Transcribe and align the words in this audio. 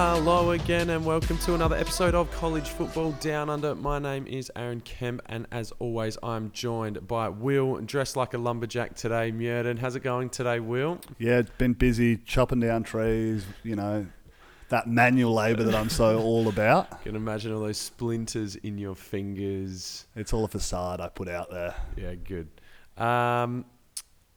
Hello 0.00 0.52
again, 0.52 0.90
and 0.90 1.04
welcome 1.04 1.38
to 1.38 1.56
another 1.56 1.74
episode 1.74 2.14
of 2.14 2.30
College 2.30 2.68
Football 2.68 3.10
Down 3.18 3.50
Under. 3.50 3.74
My 3.74 3.98
name 3.98 4.28
is 4.28 4.48
Aaron 4.54 4.80
Kemp, 4.80 5.20
and 5.26 5.48
as 5.50 5.72
always, 5.80 6.16
I'm 6.22 6.52
joined 6.52 7.08
by 7.08 7.28
Will, 7.28 7.80
dressed 7.80 8.14
like 8.14 8.32
a 8.32 8.38
lumberjack 8.38 8.94
today. 8.94 9.32
Murden, 9.32 9.76
how's 9.76 9.96
it 9.96 10.04
going 10.04 10.30
today, 10.30 10.60
Will? 10.60 11.00
Yeah, 11.18 11.42
been 11.58 11.72
busy 11.72 12.16
chopping 12.16 12.60
down 12.60 12.84
trees, 12.84 13.44
you 13.64 13.74
know, 13.74 14.06
that 14.68 14.86
manual 14.86 15.34
labour 15.34 15.64
that 15.64 15.74
I'm 15.74 15.90
so 15.90 16.20
all 16.20 16.46
about. 16.46 16.92
I 16.92 16.96
can 17.02 17.16
imagine 17.16 17.52
all 17.52 17.62
those 17.62 17.78
splinters 17.78 18.54
in 18.54 18.78
your 18.78 18.94
fingers. 18.94 20.06
It's 20.14 20.32
all 20.32 20.44
a 20.44 20.48
facade 20.48 21.00
I 21.00 21.08
put 21.08 21.28
out 21.28 21.50
there. 21.50 21.74
Yeah, 21.96 22.14
good. 22.14 22.48
Um, 22.96 23.64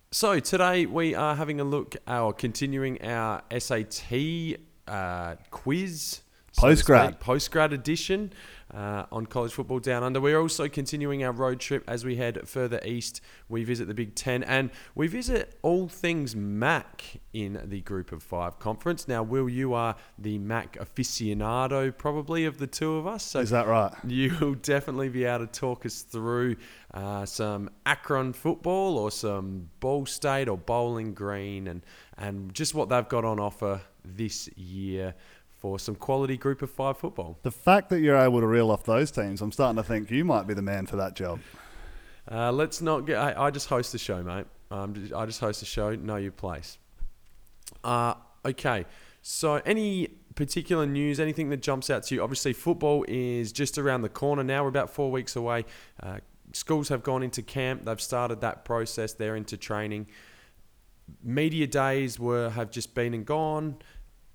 so 0.09 0.39
today 0.39 0.87
we 0.87 1.13
are 1.13 1.35
having 1.35 1.59
a 1.59 1.63
look, 1.63 1.97
or 2.07 2.33
continuing 2.33 2.99
our 3.03 3.43
SAT 3.55 4.57
uh, 4.87 5.35
quiz. 5.49 6.21
Postgrad. 6.57 7.19
Postgrad 7.19 7.71
edition 7.71 8.33
uh, 8.73 9.05
on 9.11 9.25
college 9.25 9.53
football 9.53 9.79
down 9.79 10.03
under. 10.03 10.21
We're 10.21 10.39
also 10.39 10.67
continuing 10.67 11.23
our 11.23 11.31
road 11.31 11.59
trip 11.59 11.83
as 11.87 12.05
we 12.05 12.15
head 12.15 12.47
further 12.47 12.79
east. 12.85 13.21
We 13.49 13.63
visit 13.63 13.87
the 13.87 13.93
Big 13.93 14.15
Ten 14.15 14.43
and 14.43 14.69
we 14.95 15.07
visit 15.07 15.57
all 15.61 15.87
things 15.87 16.35
Mac 16.35 17.03
in 17.33 17.61
the 17.65 17.81
Group 17.81 18.11
of 18.11 18.23
Five 18.23 18.59
conference. 18.59 19.07
Now, 19.07 19.23
Will, 19.23 19.49
you 19.49 19.73
are 19.73 19.95
the 20.17 20.37
Mac 20.37 20.77
aficionado 20.77 21.95
probably 21.97 22.45
of 22.45 22.57
the 22.57 22.67
two 22.67 22.95
of 22.95 23.07
us. 23.07 23.23
So 23.23 23.39
Is 23.39 23.49
that 23.49 23.67
right? 23.67 23.93
You'll 24.07 24.55
definitely 24.55 25.09
be 25.09 25.25
able 25.25 25.47
to 25.47 25.51
talk 25.51 25.85
us 25.85 26.01
through 26.01 26.55
uh, 26.93 27.25
some 27.25 27.69
Akron 27.85 28.33
football 28.33 28.97
or 28.97 29.11
some 29.11 29.69
Ball 29.79 30.05
State 30.05 30.47
or 30.47 30.57
Bowling 30.57 31.13
Green 31.13 31.67
and, 31.67 31.85
and 32.17 32.53
just 32.53 32.73
what 32.73 32.89
they've 32.89 33.07
got 33.07 33.25
on 33.25 33.39
offer 33.39 33.81
this 34.03 34.47
year 34.55 35.15
for 35.61 35.77
some 35.77 35.95
quality 35.95 36.37
group 36.37 36.61
of 36.61 36.71
five 36.71 36.97
football. 36.97 37.37
The 37.43 37.51
fact 37.51 37.89
that 37.89 37.99
you're 37.99 38.17
able 38.17 38.39
to 38.39 38.47
reel 38.47 38.71
off 38.71 38.83
those 38.83 39.11
teams, 39.11 39.41
I'm 39.41 39.51
starting 39.51 39.77
to 39.77 39.83
think 39.83 40.09
you 40.09 40.25
might 40.25 40.47
be 40.47 40.55
the 40.55 40.61
man 40.61 40.87
for 40.87 40.95
that 40.95 41.15
job. 41.15 41.39
Uh, 42.29 42.51
let's 42.51 42.81
not 42.81 43.05
get. 43.05 43.17
I, 43.17 43.47
I, 43.47 43.51
just 43.51 43.67
host 43.67 43.91
the 43.91 43.97
show, 43.97 44.23
mate. 44.23 44.45
Um, 44.71 45.09
I 45.15 45.25
just 45.25 45.39
host 45.39 45.59
the 45.59 45.65
show. 45.65 45.95
Know 45.95 46.15
your 46.15 46.31
place. 46.31 46.77
Uh, 47.83 48.15
okay. 48.45 48.85
So, 49.21 49.55
any 49.65 50.07
particular 50.35 50.85
news, 50.85 51.19
anything 51.19 51.49
that 51.49 51.61
jumps 51.61 51.89
out 51.89 52.03
to 52.03 52.15
you? 52.15 52.23
Obviously, 52.23 52.53
football 52.53 53.05
is 53.07 53.51
just 53.51 53.77
around 53.77 54.01
the 54.01 54.09
corner 54.09 54.43
now. 54.43 54.63
We're 54.63 54.69
about 54.69 54.89
four 54.89 55.11
weeks 55.11 55.35
away. 55.35 55.65
Uh, 56.01 56.17
schools 56.53 56.89
have 56.89 57.03
gone 57.03 57.21
into 57.21 57.41
camp. 57.41 57.85
They've 57.85 58.01
started 58.01 58.41
that 58.41 58.65
process. 58.65 59.13
They're 59.13 59.35
into 59.35 59.57
training. 59.57 60.07
Media 61.23 61.67
days 61.67 62.19
were 62.19 62.49
have 62.49 62.71
just 62.71 62.93
been 62.93 63.13
and 63.13 63.25
gone 63.25 63.77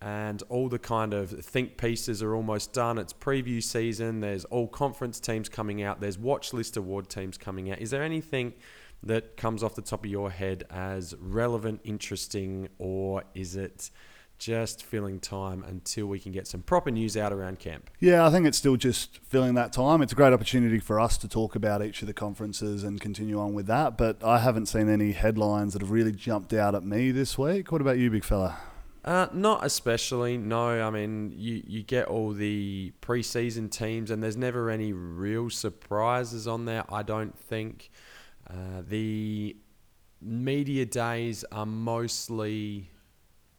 and 0.00 0.42
all 0.48 0.68
the 0.68 0.78
kind 0.78 1.14
of 1.14 1.30
think 1.30 1.76
pieces 1.78 2.22
are 2.22 2.34
almost 2.34 2.72
done. 2.72 2.98
It's 2.98 3.12
preview 3.12 3.62
season. 3.62 4.20
There's 4.20 4.44
all 4.46 4.68
conference 4.68 5.18
teams 5.18 5.48
coming 5.48 5.82
out. 5.82 6.00
There's 6.00 6.18
watch 6.18 6.52
list 6.52 6.76
award 6.76 7.08
teams 7.08 7.38
coming 7.38 7.70
out. 7.70 7.78
Is 7.80 7.90
there 7.90 8.02
anything 8.02 8.54
that 9.02 9.36
comes 9.36 9.62
off 9.62 9.74
the 9.74 9.82
top 9.82 10.04
of 10.04 10.10
your 10.10 10.30
head 10.30 10.64
as 10.70 11.14
relevant, 11.18 11.80
interesting, 11.84 12.68
or 12.78 13.24
is 13.34 13.56
it 13.56 13.90
just 14.38 14.82
filling 14.82 15.20
time 15.20 15.64
until 15.64 16.06
we 16.06 16.18
can 16.18 16.32
get 16.32 16.46
some 16.46 16.62
proper 16.62 16.90
news 16.90 17.16
out 17.16 17.32
around 17.32 17.58
camp? 17.58 17.90
Yeah, 18.00 18.26
I 18.26 18.30
think 18.30 18.46
it's 18.46 18.58
still 18.58 18.76
just 18.76 19.18
filling 19.24 19.54
that 19.54 19.72
time. 19.72 20.02
It's 20.02 20.12
a 20.12 20.16
great 20.16 20.32
opportunity 20.32 20.78
for 20.78 21.00
us 21.00 21.16
to 21.18 21.28
talk 21.28 21.54
about 21.54 21.82
each 21.82 22.02
of 22.02 22.06
the 22.06 22.14
conferences 22.14 22.84
and 22.84 23.00
continue 23.00 23.40
on 23.40 23.54
with 23.54 23.66
that. 23.66 23.96
But 23.96 24.22
I 24.22 24.38
haven't 24.38 24.66
seen 24.66 24.88
any 24.88 25.12
headlines 25.12 25.72
that 25.72 25.82
have 25.82 25.90
really 25.90 26.12
jumped 26.12 26.52
out 26.52 26.74
at 26.74 26.84
me 26.84 27.10
this 27.10 27.38
week. 27.38 27.72
What 27.72 27.80
about 27.80 27.98
you, 27.98 28.10
big 28.10 28.24
fella? 28.24 28.58
Uh, 29.04 29.28
not 29.32 29.64
especially. 29.64 30.36
No, 30.36 30.84
I 30.84 30.90
mean 30.90 31.32
you 31.36 31.62
you 31.64 31.84
get 31.84 32.08
all 32.08 32.32
the 32.32 32.92
preseason 33.00 33.70
teams, 33.70 34.10
and 34.10 34.20
there's 34.20 34.36
never 34.36 34.68
any 34.68 34.92
real 34.92 35.48
surprises 35.48 36.48
on 36.48 36.64
there. 36.64 36.84
I 36.92 37.04
don't 37.04 37.38
think 37.38 37.90
uh, 38.50 38.82
the 38.86 39.56
media 40.20 40.86
days 40.86 41.44
are 41.52 41.66
mostly 41.66 42.90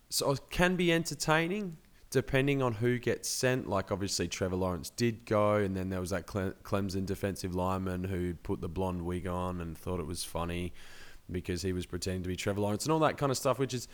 so 0.09 0.31
it 0.31 0.50
can 0.50 0.75
be 0.75 0.91
entertaining 0.91 1.78
depending 2.09 2.62
on 2.62 2.73
who 2.73 2.97
gets 2.97 3.28
sent. 3.28 3.68
Like 3.68 3.91
obviously 3.91 4.28
Trevor 4.28 4.56
Lawrence 4.56 4.90
did 4.90 5.25
go, 5.25 5.56
and 5.56 5.75
then 5.75 5.90
there 5.90 6.00
was 6.00 6.12
that 6.12 6.25
Clemson 6.25 7.06
defensive 7.06 7.53
lineman 7.53 8.06
who 8.06 8.34
put 8.35 8.62
the 8.62 8.69
blonde 8.69 9.03
wig 9.03 9.28
on 9.28 9.59
and 9.62 9.78
thought 9.78 10.00
it 10.00 10.07
was 10.07 10.23
funny 10.23 10.73
because 11.29 11.62
he 11.62 11.73
was 11.73 11.85
pretending 11.85 12.23
to 12.23 12.29
be 12.29 12.35
Trevor 12.35 12.62
Lawrence 12.62 12.85
and 12.85 12.94
all 12.94 13.00
that 13.00 13.18
kind 13.18 13.31
of 13.31 13.38
stuff, 13.38 13.59
which 13.59 13.73
is 13.73 13.88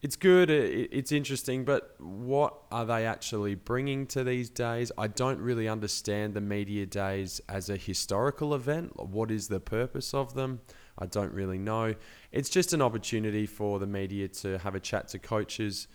it's 0.00 0.14
good, 0.14 0.48
it's 0.48 1.10
interesting, 1.10 1.64
but 1.64 1.96
what 1.98 2.54
are 2.70 2.86
they 2.86 3.04
actually 3.04 3.56
bringing 3.56 4.06
to 4.06 4.22
these 4.22 4.48
days? 4.48 4.92
I 4.96 5.08
don't 5.08 5.40
really 5.40 5.66
understand 5.66 6.34
the 6.34 6.40
media 6.40 6.86
days 6.86 7.40
as 7.48 7.68
a 7.68 7.76
historical 7.76 8.54
event. 8.54 8.92
What 8.96 9.32
is 9.32 9.48
the 9.48 9.58
purpose 9.58 10.14
of 10.14 10.34
them? 10.34 10.60
I 10.98 11.06
don't 11.06 11.32
really 11.32 11.58
know. 11.58 11.94
It's 12.32 12.48
just 12.48 12.72
an 12.72 12.82
opportunity 12.82 13.46
for 13.46 13.78
the 13.78 13.86
media 13.86 14.28
to 14.28 14.58
have 14.58 14.74
a 14.74 14.80
chat 14.80 15.08
to 15.08 15.18
coaches 15.18 15.88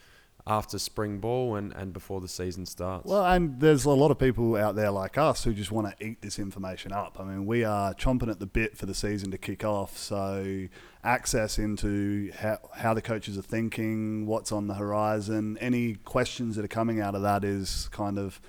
after 0.46 0.78
spring 0.78 1.20
ball 1.20 1.56
and, 1.56 1.72
and 1.74 1.94
before 1.94 2.20
the 2.20 2.28
season 2.28 2.66
starts. 2.66 3.06
Well, 3.06 3.26
and 3.26 3.60
there's 3.62 3.86
a 3.86 3.92
lot 3.92 4.12
of 4.12 4.20
people 4.20 4.58
out 4.58 4.76
there 4.76 4.92
like 4.92 5.18
us 5.18 5.44
who 5.44 5.54
just 5.54 5.72
want 5.72 5.98
to 5.98 6.06
eat 6.06 6.22
this 6.22 6.38
information 6.38 6.92
up. 6.92 7.18
I 7.20 7.24
mean, 7.24 7.46
we 7.46 7.64
are 7.64 7.94
chomping 7.94 8.30
at 8.30 8.40
the 8.40 8.46
bit 8.46 8.78
for 8.78 8.86
the 8.86 8.94
season 8.94 9.32
to 9.32 9.38
kick 9.38 9.64
off. 9.64 9.98
So, 9.98 10.68
access 11.04 11.58
into 11.58 12.32
how, 12.34 12.60
how 12.76 12.94
the 12.94 13.02
coaches 13.02 13.38
are 13.38 13.44
thinking, 13.44 14.26
what's 14.26 14.52
on 14.52 14.68
the 14.68 14.74
horizon, 14.74 15.58
any 15.62 15.96
questions 15.96 16.58
that 16.58 16.66
are 16.66 16.70
coming 16.70 17.00
out 17.00 17.16
of 17.16 17.22
that 17.22 17.44
is 17.44 17.90
kind 17.92 18.18
of. 18.18 18.42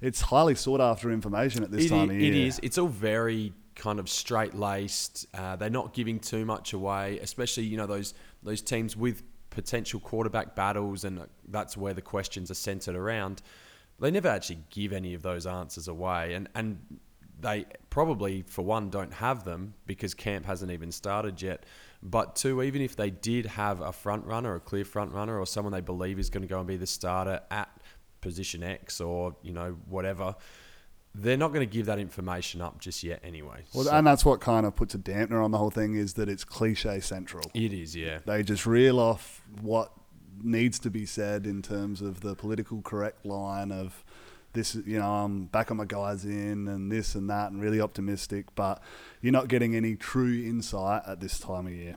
It's 0.00 0.20
highly 0.20 0.56
sought 0.56 0.80
after 0.80 1.12
information 1.12 1.62
at 1.62 1.70
this 1.70 1.84
it 1.84 1.90
time 1.90 2.10
is, 2.10 2.16
of 2.16 2.20
year. 2.20 2.32
It 2.32 2.36
is. 2.36 2.60
It's 2.60 2.76
all 2.76 2.88
very 2.88 3.52
kind 3.74 3.98
of 3.98 4.08
straight 4.08 4.54
laced. 4.54 5.26
Uh, 5.34 5.56
they're 5.56 5.70
not 5.70 5.92
giving 5.92 6.18
too 6.18 6.44
much 6.44 6.72
away, 6.72 7.18
especially 7.20 7.64
you 7.64 7.76
know 7.76 7.86
those 7.86 8.14
those 8.42 8.62
teams 8.62 8.96
with 8.96 9.22
potential 9.50 10.00
quarterback 10.00 10.54
battles, 10.54 11.04
and 11.04 11.26
that's 11.48 11.76
where 11.76 11.94
the 11.94 12.02
questions 12.02 12.50
are 12.50 12.54
centered 12.54 12.96
around. 12.96 13.42
They 14.00 14.10
never 14.10 14.28
actually 14.28 14.60
give 14.70 14.92
any 14.92 15.14
of 15.14 15.22
those 15.22 15.46
answers 15.46 15.88
away, 15.88 16.34
and 16.34 16.48
and 16.54 16.78
they 17.40 17.66
probably 17.90 18.42
for 18.42 18.62
one 18.62 18.88
don't 18.88 19.12
have 19.12 19.44
them 19.44 19.74
because 19.86 20.14
camp 20.14 20.46
hasn't 20.46 20.70
even 20.70 20.92
started 20.92 21.40
yet. 21.42 21.64
But 22.02 22.34
two, 22.34 22.62
even 22.62 22.82
if 22.82 22.96
they 22.96 23.10
did 23.10 23.46
have 23.46 23.80
a 23.80 23.92
front 23.92 24.26
runner, 24.26 24.54
a 24.54 24.60
clear 24.60 24.84
front 24.84 25.12
runner, 25.12 25.38
or 25.38 25.46
someone 25.46 25.72
they 25.72 25.80
believe 25.80 26.18
is 26.18 26.30
going 26.30 26.42
to 26.42 26.48
go 26.48 26.58
and 26.58 26.66
be 26.66 26.76
the 26.76 26.86
starter 26.86 27.40
at 27.50 27.70
position 28.20 28.62
X 28.62 29.00
or 29.00 29.36
you 29.42 29.52
know 29.52 29.76
whatever 29.88 30.34
they're 31.14 31.36
not 31.36 31.48
going 31.48 31.66
to 31.66 31.72
give 31.72 31.86
that 31.86 31.98
information 31.98 32.60
up 32.60 32.80
just 32.80 33.02
yet 33.02 33.20
anyway. 33.22 33.64
Well, 33.74 33.84
so. 33.84 33.92
and 33.92 34.06
that's 34.06 34.24
what 34.24 34.40
kind 34.40 34.64
of 34.64 34.74
puts 34.74 34.94
a 34.94 34.98
dampener 34.98 35.44
on 35.44 35.50
the 35.50 35.58
whole 35.58 35.70
thing 35.70 35.94
is 35.94 36.14
that 36.14 36.28
it's 36.28 36.44
cliche 36.44 37.00
central. 37.00 37.50
It 37.54 37.72
is, 37.72 37.94
yeah. 37.94 38.20
They 38.24 38.42
just 38.42 38.66
reel 38.66 38.98
off 38.98 39.42
what 39.60 39.92
needs 40.42 40.78
to 40.80 40.90
be 40.90 41.04
said 41.04 41.46
in 41.46 41.62
terms 41.62 42.00
of 42.00 42.20
the 42.20 42.34
political 42.34 42.80
correct 42.82 43.26
line 43.26 43.70
of 43.70 44.04
this, 44.54 44.74
you 44.74 44.98
know, 44.98 45.10
I'm 45.10 45.44
back 45.46 45.70
on 45.70 45.76
my 45.76 45.84
guys 45.84 46.24
in 46.24 46.68
and 46.68 46.90
this 46.90 47.14
and 47.14 47.28
that 47.30 47.52
and 47.52 47.62
really 47.62 47.80
optimistic, 47.80 48.46
but 48.54 48.82
you're 49.20 49.32
not 49.32 49.48
getting 49.48 49.74
any 49.74 49.96
true 49.96 50.42
insight 50.44 51.02
at 51.06 51.20
this 51.20 51.38
time 51.38 51.66
of 51.66 51.72
year. 51.72 51.96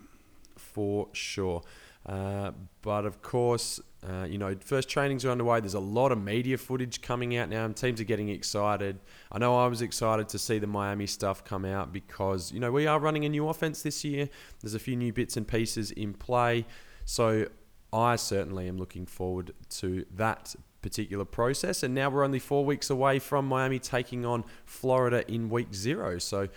For 0.57 1.07
sure. 1.13 1.63
Uh, 2.05 2.51
but 2.81 3.05
of 3.05 3.21
course, 3.21 3.79
uh, 4.07 4.25
you 4.25 4.38
know, 4.38 4.55
first 4.63 4.88
trainings 4.89 5.25
are 5.25 5.31
underway. 5.31 5.59
There's 5.59 5.74
a 5.74 5.80
lot 5.80 6.12
of 6.12 6.21
media 6.21 6.57
footage 6.57 7.01
coming 7.01 7.35
out 7.35 7.50
now, 7.50 7.65
and 7.65 7.75
teams 7.75 8.00
are 8.00 8.06
getting 8.06 8.30
excited. 8.30 9.00
I 9.31 9.39
know 9.39 9.57
I 9.57 9.68
was 9.68 9.81
excited 9.81 10.30
to 10.30 10.39
see 10.39 10.59
the 10.59 10.68
Miami 10.68 11.07
stuff 11.07 11.44
come 11.44 11.65
out 11.65 11.91
because, 11.91 12.51
you 12.51 12.59
know, 12.59 12.71
we 12.71 12.85
are 12.85 13.00
running 13.00 13.25
a 13.25 13.30
new 13.30 13.50
offense 13.50 13.81
this 13.81 14.03
year. 14.03 14.30
There's 14.62 14.75
a 14.75 14.80
few 14.80 14.95
new 14.95 15.12
bits 15.12 15.35
and 15.35 15.47
pieces 15.47 15.89
in 15.91 16.13
play. 16.13 16.65
So 17.06 17.47
I 17.91 18.18
certainly 18.18 18.68
am 18.68 18.77
looking 18.77 19.07
forward 19.07 19.53
to 19.69 20.06
that 20.13 20.56
particular 20.83 21.25
process. 21.25 21.81
And 21.81 21.95
now 21.95 22.12
we're 22.12 22.24
only 22.24 22.38
four 22.38 22.63
weeks 22.63 22.91
away 22.91 23.18
from 23.18 23.47
Miami 23.47 23.80
taking 23.80 24.24
on 24.24 24.44
Florida 24.65 25.24
in 25.31 25.50
week 25.50 25.74
zero. 25.74 26.19
So 26.19 26.50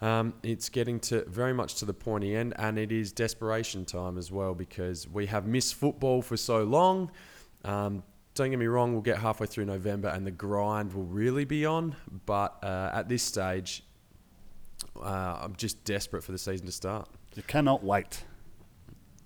um, 0.00 0.34
it's 0.42 0.68
getting 0.68 1.00
to 1.00 1.24
very 1.28 1.52
much 1.52 1.76
to 1.76 1.84
the 1.84 1.94
pointy 1.94 2.34
end, 2.36 2.54
and 2.56 2.78
it 2.78 2.92
is 2.92 3.12
desperation 3.12 3.84
time 3.84 4.18
as 4.18 4.30
well 4.30 4.54
because 4.54 5.08
we 5.08 5.26
have 5.26 5.46
missed 5.46 5.74
football 5.74 6.22
for 6.22 6.36
so 6.36 6.64
long. 6.64 7.10
Um, 7.64 8.02
don't 8.34 8.50
get 8.50 8.58
me 8.58 8.66
wrong, 8.66 8.92
we'll 8.92 9.02
get 9.02 9.18
halfway 9.18 9.46
through 9.46 9.64
November 9.64 10.08
and 10.08 10.26
the 10.26 10.30
grind 10.30 10.92
will 10.92 11.04
really 11.04 11.44
be 11.44 11.64
on. 11.64 11.94
But 12.26 12.58
uh, 12.62 12.90
at 12.92 13.08
this 13.08 13.22
stage, 13.22 13.84
uh, 15.00 15.38
I'm 15.42 15.54
just 15.56 15.84
desperate 15.84 16.24
for 16.24 16.32
the 16.32 16.38
season 16.38 16.66
to 16.66 16.72
start. 16.72 17.08
You 17.34 17.42
cannot 17.44 17.84
wait. 17.84 18.24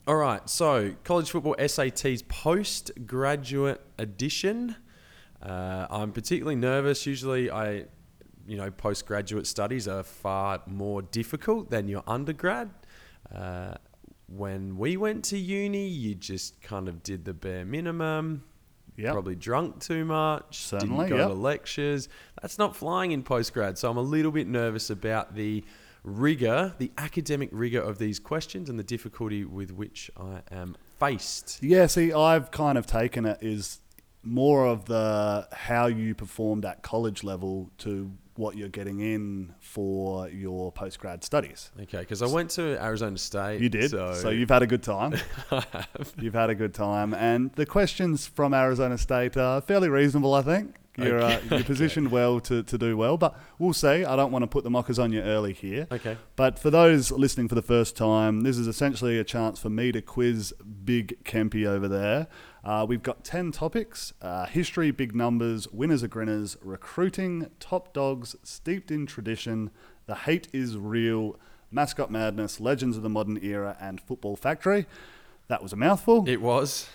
All 0.07 0.17
right, 0.17 0.49
so 0.49 0.95
college 1.05 1.31
football 1.31 1.55
SATs 1.59 2.27
postgraduate 2.29 3.81
edition. 3.99 4.77
Uh, 5.43 5.87
I'm 5.91 6.13
particularly 6.13 6.57
nervous. 6.57 7.07
Usually, 7.07 7.51
I 7.51 7.85
you 8.49 8.57
know, 8.57 8.71
postgraduate 8.71 9.47
studies 9.47 9.87
are 9.87 10.03
far 10.03 10.63
more 10.67 11.03
difficult 11.03 11.71
than 11.71 11.87
your 11.87 12.03
undergrad. 12.07 12.71
Uh, 13.33 13.75
when 14.27 14.79
we 14.79 14.97
went 14.97 15.25
to 15.27 15.39
uni, 15.39 15.87
you 15.87 16.15
just 16.15 16.61
kind 16.63 16.89
of 16.89 17.03
did 17.03 17.25
the 17.25 17.35
bare 17.35 17.65
minimum. 17.65 18.45
Yep. 18.97 19.13
Probably 19.13 19.37
drunk 19.37 19.81
too 19.81 20.05
much. 20.05 20.59
Certainly, 20.59 21.09
Didn't 21.09 21.11
go 21.11 21.17
yep. 21.17 21.29
to 21.29 21.35
lectures. 21.35 22.09
That's 22.43 22.59
not 22.59 22.75
flying 22.75 23.13
in 23.13 23.23
postgrad. 23.23 23.79
So 23.79 23.91
I'm 23.91 23.97
a 23.97 24.03
little 24.03 24.33
bit 24.33 24.49
nervous 24.49 24.91
about 24.91 25.37
the 25.37 25.63
rigor, 26.03 26.75
the 26.79 26.91
academic 26.99 27.51
rigor 27.53 27.81
of 27.81 27.99
these 27.99 28.19
questions 28.19 28.69
and 28.69 28.79
the 28.79 28.85
difficulty 28.85 29.45
with 29.45 29.71
which 29.71 30.11
I 30.17 30.41
am 30.51 30.77
faced. 30.99 31.63
Yeah, 31.63 31.87
see, 31.87 32.13
I've 32.13 32.51
kind 32.51 32.77
of 32.77 32.87
taken 32.87 33.25
it 33.25 33.39
is 33.41 33.81
more 34.25 34.67
of 34.67 34.87
the 34.87 35.49
how 35.53 35.87
you 35.87 36.15
performed 36.15 36.65
at 36.65 36.83
college 36.83 37.23
level 37.23 37.71
to 37.79 38.11
what 38.39 38.57
you're 38.57 38.69
getting 38.69 39.01
in 39.01 39.53
for 39.59 40.29
your 40.29 40.71
post 40.71 41.01
grad 41.01 41.25
studies. 41.25 41.71
Okay, 41.83 41.99
because 41.99 42.23
I 42.23 42.27
went 42.27 42.51
to 42.51 42.83
Arizona 42.83 43.19
State. 43.19 43.61
You 43.61 43.69
did, 43.69 43.91
So, 43.91 44.15
so, 44.15 44.31
you've 44.31 44.49
had 44.49 44.63
a 44.63 44.67
good 44.67 44.83
time. 44.83 45.15
I 45.51 45.65
have. 45.73 46.13
You've 46.19 46.35
had 46.35 46.49
a 46.49 46.55
good 46.55 46.73
time, 46.73 47.13
and 47.15 47.53
the 47.55 47.67
questions 47.67 48.27
from 48.27 48.55
Arizona 48.55 48.97
State 48.97 49.37
are 49.37 49.61
fairly 49.61 49.89
reasonable, 49.89 50.35
I 50.35 50.43
think. 50.43 50.77
You're, 50.97 51.21
uh, 51.21 51.41
you're 51.51 51.65
positioned 51.65 52.11
well 52.11 52.41
to, 52.41 52.63
to 52.65 52.79
do 52.79 52.97
well, 52.97 53.17
but 53.17 53.39
we'll 53.59 53.73
see. 53.73 54.05
I 54.05 54.17
don't 54.17 54.33
want 54.33 54.43
to 54.43 54.49
put 54.49 54.65
the 54.65 54.71
mockers 54.71 54.99
on 54.99 55.13
you 55.13 55.21
early 55.21 55.53
here. 55.53 55.87
Okay. 55.93 56.17
But 56.35 56.59
for 56.59 56.71
those 56.71 57.13
listening 57.13 57.49
for 57.49 57.55
the 57.55 57.63
first 57.63 57.97
time, 57.97 58.41
this 58.41 58.59
is 58.59 58.67
essentially 58.67 59.19
a 59.19 59.25
chance 59.25 59.61
for 59.61 59.71
me 59.71 59.93
to 59.93 60.03
quiz 60.03 60.53
Big 60.85 61.23
Kempy 61.25 61.67
over 61.67 61.87
there. 61.87 62.27
Uh, 62.69 62.85
we've 62.85 63.03
got 63.03 63.25
10 63.25 63.51
topics 63.51 64.13
uh, 64.21 64.45
history, 64.45 64.91
big 64.91 65.15
numbers, 65.15 65.67
winners 65.69 66.03
are 66.03 66.09
grinners, 66.09 66.55
recruiting, 66.61 67.49
top 67.61 67.95
dogs, 67.95 68.37
steeped 68.43 68.91
in 68.91 69.07
tradition, 69.07 69.71
the 70.05 70.15
hate 70.15 70.49
is 70.53 70.77
real, 70.77 71.41
mascot 71.71 72.11
madness, 72.11 72.61
legends 72.61 72.99
of 72.99 73.03
the 73.03 73.09
modern 73.09 73.43
era, 73.43 73.75
and 73.81 74.03
football 74.03 74.37
factory. 74.37 74.85
That 75.47 75.63
was 75.63 75.73
a 75.73 75.77
mouthful. 75.77 76.29
It 76.29 76.43
was. 76.43 76.91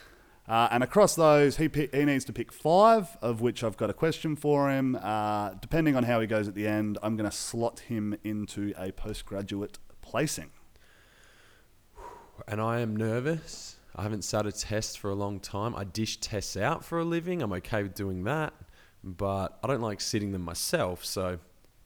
Uh, 0.47 0.67
and 0.69 0.83
across 0.83 1.15
those, 1.15 1.57
he, 1.57 1.67
pick, 1.67 1.91
he 1.95 2.05
needs 2.05 2.23
to 2.25 2.33
pick 2.33 2.51
five, 2.51 3.17
of 3.19 3.41
which 3.41 3.63
I've 3.63 3.75
got 3.75 3.89
a 3.89 3.93
question 3.93 4.35
for 4.35 4.69
him. 4.69 4.95
Uh, 5.01 5.55
depending 5.59 5.95
on 5.95 6.03
how 6.03 6.21
he 6.21 6.27
goes 6.27 6.47
at 6.47 6.53
the 6.53 6.67
end, 6.67 6.99
I'm 7.01 7.17
going 7.17 7.27
to 7.27 7.35
slot 7.35 7.79
him 7.79 8.15
into 8.23 8.75
a 8.77 8.91
postgraduate 8.91 9.79
placing. 10.03 10.51
And 12.47 12.61
I 12.61 12.81
am 12.81 12.95
nervous. 12.95 13.77
I 13.95 14.03
haven't 14.03 14.23
sat 14.23 14.45
a 14.45 14.51
test 14.51 14.99
for 14.99 15.09
a 15.09 15.15
long 15.15 15.39
time. 15.39 15.75
I 15.75 15.83
dish 15.83 16.17
tests 16.17 16.57
out 16.57 16.83
for 16.83 16.99
a 16.99 17.03
living. 17.03 17.41
I'm 17.41 17.53
okay 17.53 17.83
with 17.83 17.93
doing 17.93 18.23
that. 18.23 18.53
But 19.03 19.57
I 19.63 19.67
don't 19.67 19.81
like 19.81 20.01
sitting 20.01 20.31
them 20.31 20.41
myself. 20.41 21.03
So 21.05 21.39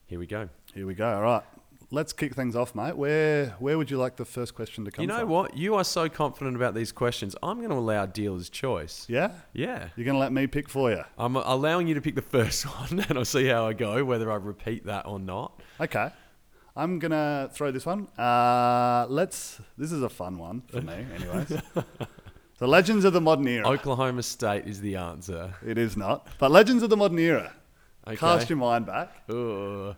here 0.06 0.20
we 0.20 0.28
go. 0.28 0.50
Here 0.74 0.86
we 0.86 0.94
go. 0.94 1.08
All 1.16 1.22
right. 1.22 1.44
Let's 1.90 2.12
kick 2.12 2.36
things 2.36 2.56
off, 2.56 2.76
mate. 2.76 2.98
Where 2.98 3.56
where 3.60 3.78
would 3.78 3.90
you 3.90 3.98
like 3.98 4.18
the 4.18 4.26
first 4.26 4.54
question 4.56 4.84
to 4.86 4.92
come 4.92 5.04
You 5.04 5.08
know 5.08 5.20
from? 5.22 5.30
what? 5.30 5.58
You 5.58 5.76
are 5.76 5.86
so 5.86 6.10
confident 6.10 6.58
about 6.58 6.76
these 6.76 6.92
questions. 6.92 7.34
I'm 7.42 7.58
going 7.60 7.70
to 7.70 7.76
allow 7.78 8.06
dealer's 8.06 8.50
choice. 8.50 9.06
Yeah? 9.08 9.32
Yeah. 9.54 9.88
You're 9.96 10.04
going 10.04 10.16
to 10.16 10.20
let 10.20 10.34
me 10.34 10.48
pick 10.48 10.68
for 10.68 10.92
you? 10.92 11.04
I'm 11.18 11.38
allowing 11.38 11.88
you 11.88 11.94
to 11.96 12.02
pick 12.02 12.16
the 12.16 12.22
first 12.38 12.66
one 12.66 13.00
and 13.08 13.18
I'll 13.18 13.24
see 13.26 13.48
how 13.48 13.68
I 13.68 13.74
go, 13.74 14.04
whether 14.04 14.30
I 14.32 14.36
repeat 14.36 14.86
that 14.86 15.06
or 15.08 15.18
not. 15.18 15.60
Okay. 15.80 16.12
I'm 16.78 17.00
going 17.00 17.12
to 17.12 17.50
throw 17.52 17.72
this 17.72 17.86
one. 17.86 18.08
Uh, 18.18 19.06
let's. 19.10 19.60
This 19.78 19.92
is 19.92 20.04
a 20.04 20.10
fun 20.10 20.38
one 20.38 20.62
for 20.70 20.82
me, 20.82 20.94
anyways. 21.16 21.48
the 22.60 22.68
Legends 22.68 23.04
of 23.04 23.14
the 23.14 23.22
Modern 23.22 23.48
Era. 23.48 23.68
Oklahoma 23.68 24.22
State 24.24 24.68
is 24.68 24.80
the 24.80 24.96
answer. 24.96 25.56
It 25.66 25.78
is 25.78 25.98
not. 25.98 26.28
But 26.38 26.52
Legends 26.52 26.84
of 26.84 26.90
the 26.90 26.98
Modern 26.98 27.20
Era. 27.20 27.54
Okay. 28.08 28.16
Cast 28.16 28.50
your 28.50 28.58
mind 28.58 28.86
back. 28.86 29.12
Ugh. 29.30 29.96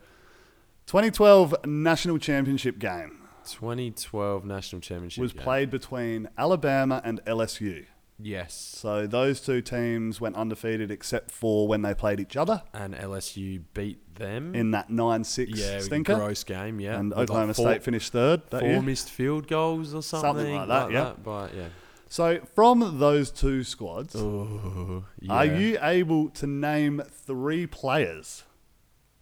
2012 0.88 1.68
National 1.68 2.18
Championship 2.18 2.80
game 2.80 3.20
2012 3.46 4.44
National 4.44 4.82
Championship 4.82 5.22
was 5.22 5.34
game. 5.34 5.44
played 5.44 5.70
between 5.70 6.28
Alabama 6.36 7.00
and 7.06 7.24
LSU. 7.26 7.86
Yes. 8.18 8.54
So 8.54 9.06
those 9.06 9.40
two 9.40 9.62
teams 9.62 10.20
went 10.20 10.36
undefeated 10.36 10.90
except 10.90 11.30
for 11.32 11.68
when 11.68 11.84
they 11.84 11.94
played 11.94 12.20
each 12.20 12.36
other 12.36 12.64
And 12.74 12.96
LSU 12.96 13.62
beat 13.76 14.09
them. 14.20 14.54
in 14.54 14.72
that 14.72 14.90
9 14.90 15.24
6 15.24 15.60
yeah, 15.60 15.80
stinker. 15.80 16.16
gross 16.16 16.44
game, 16.44 16.80
yeah. 16.80 17.00
And 17.00 17.10
With 17.10 17.18
like 17.18 17.24
Oklahoma 17.30 17.54
four- 17.56 17.72
State 17.72 17.84
finished 17.84 18.12
third 18.12 18.42
that 18.52 18.60
Four 18.60 18.70
year. 18.70 18.82
missed 18.82 19.10
field 19.10 19.48
goals 19.48 19.94
or 19.96 20.04
something. 20.04 20.30
Something 20.36 20.56
like 20.56 20.68
that, 20.68 20.92
yeah. 20.92 21.14
But 21.24 21.56
yeah. 21.56 21.70
So 22.10 22.40
from 22.56 23.00
those 23.00 23.30
two 23.32 23.64
squads, 23.64 24.16
Oh, 24.16 25.06
yeah. 25.20 25.34
are 25.34 25.46
you 25.46 25.78
able 25.82 26.30
to 26.32 26.48
name 26.48 27.02
three 27.10 27.66
players 27.68 28.44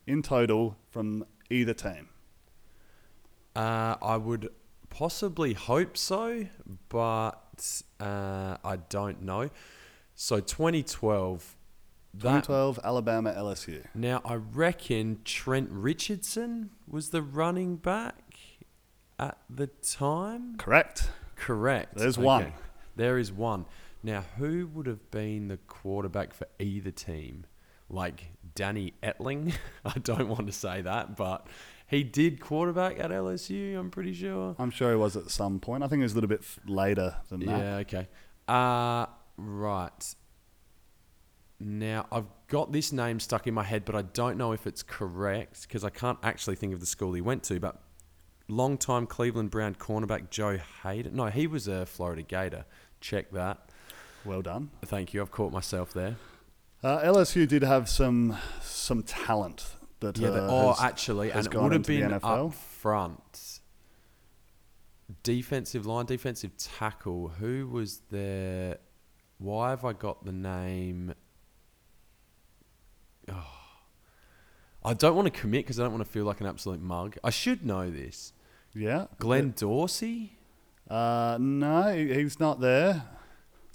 in 0.06 0.22
total 0.22 0.78
from 0.90 1.26
either 1.50 1.74
team? 1.74 2.10
Uh, 3.56 3.96
I 4.02 4.18
would 4.18 4.50
possibly 4.90 5.54
hope 5.54 5.98
so, 5.98 6.46
but 6.90 7.82
uh, 8.00 8.58
I 8.64 8.78
don't 8.90 9.22
know. 9.24 9.50
So 10.16 10.40
2012. 10.40 11.56
That 12.14 12.46
2012 12.46 12.80
Alabama 12.84 13.34
LSU. 13.38 13.86
now 13.94 14.22
I 14.26 14.36
reckon 14.36 15.20
Trent 15.24 15.70
Richardson 15.72 16.72
was 16.88 17.10
the 17.10 17.22
running 17.22 17.76
back 17.76 18.36
at 19.20 19.38
the 19.50 19.68
time. 19.68 20.56
Correct. 20.58 21.10
Correct. 21.36 21.96
There's 21.96 22.18
one. 22.18 22.54
There 22.96 23.18
is 23.18 23.32
one. 23.32 23.66
Now, 24.04 24.24
who 24.38 24.68
would 24.74 24.88
have 24.88 25.12
been 25.12 25.48
the 25.48 25.58
quarterback 25.58 26.34
for 26.34 26.48
either 26.60 26.92
team? 26.92 27.46
Like 27.90 28.32
Danny 28.56 28.94
Etling? 29.04 29.54
I 29.86 30.00
don't 30.00 30.28
want 30.28 30.48
to 30.48 30.54
say 30.54 30.82
that, 30.82 31.16
but 31.16 31.48
he 31.88 32.04
did 32.04 32.42
quarterback 32.42 33.00
at 33.00 33.12
LSU, 33.12 33.78
I'm 33.78 33.90
pretty 33.92 34.14
sure. 34.14 34.56
I'm 34.60 34.72
sure 34.72 34.92
he 34.92 34.98
was 34.98 35.16
at 35.16 35.30
some 35.32 35.60
point. 35.60 35.84
I 35.84 35.88
think 35.88 36.02
it 36.02 36.04
was 36.04 36.12
a 36.14 36.16
little 36.16 36.28
bit 36.28 36.44
later 36.66 37.16
than 37.30 37.42
that. 37.42 37.58
Yeah, 37.60 37.76
okay. 37.78 38.08
Uh, 38.48 39.06
right. 39.38 40.16
Now, 41.60 42.06
I've 42.12 42.28
got 42.48 42.72
this 42.72 42.92
name 42.92 43.20
stuck 43.20 43.48
in 43.48 43.54
my 43.54 43.64
head, 43.64 43.84
but 43.84 43.96
I 43.96 44.04
don't 44.04 44.38
know 44.38 44.52
if 44.52 44.68
it's 44.68 44.84
correct 44.84 45.64
because 45.64 45.84
I 45.84 45.90
can't 45.90 46.20
actually 46.22 46.56
think 46.56 46.74
of 46.74 46.80
the 46.80 46.86
school 46.86 47.14
he 47.14 47.22
went 47.22 47.44
to. 47.46 47.60
But 47.60 47.82
long-time 48.48 49.08
Cleveland 49.08 49.50
Brown 49.50 49.74
cornerback 49.76 50.30
Joe 50.30 50.60
Haden. 50.84 51.16
No, 51.16 51.28
he 51.28 51.48
was 51.48 51.68
a 51.68 51.86
Florida 51.86 52.22
Gator. 52.22 52.66
Check 53.02 53.32
that. 53.32 53.70
Well 54.24 54.42
done. 54.42 54.70
Thank 54.86 55.14
you. 55.14 55.22
I've 55.22 55.32
caught 55.32 55.52
myself 55.52 55.94
there. 55.94 56.18
Uh, 56.84 57.00
LSU 57.00 57.48
did 57.48 57.64
have 57.64 57.90
some 57.90 58.38
some 58.62 59.02
talent 59.02 59.66
that 60.00 60.18
Yeah. 60.18 60.30
uh, 60.30 60.48
oh, 60.50 60.68
has- 60.74 60.82
actually, 60.82 61.32
has 61.32 61.48
and 61.48 61.56
it 61.56 61.62
would 61.62 61.74
have 61.74 61.84
been 61.88 62.14
up 62.14 62.54
front. 62.54 63.62
Defensive 65.24 65.86
line, 65.86 66.06
defensive 66.06 66.56
tackle. 66.58 67.30
Who 67.40 67.68
was 67.68 68.02
there? 68.12 68.78
Why 69.38 69.70
have 69.72 69.86
I 69.86 69.94
got 69.94 70.26
the 70.26 70.32
name? 70.34 71.14
Oh. 73.32 73.46
I 74.86 74.94
don't 74.94 75.16
want 75.16 75.32
to 75.32 75.40
commit 75.40 75.66
because 75.66 75.80
I 75.80 75.84
don't 75.84 75.92
want 75.92 76.06
to 76.06 76.10
feel 76.12 76.26
like 76.26 76.40
an 76.40 76.48
absolute 76.48 76.82
mug. 76.82 77.18
I 77.24 77.30
should 77.30 77.66
know 77.66 77.90
this. 77.90 78.34
yeah. 78.74 79.06
Glenn 79.20 79.54
Dorsey. 79.58 80.38
Uh, 80.90 81.38
no, 81.40 81.94
he- 81.94 82.14
he's 82.14 82.40
not 82.40 82.62
there. 82.62 83.04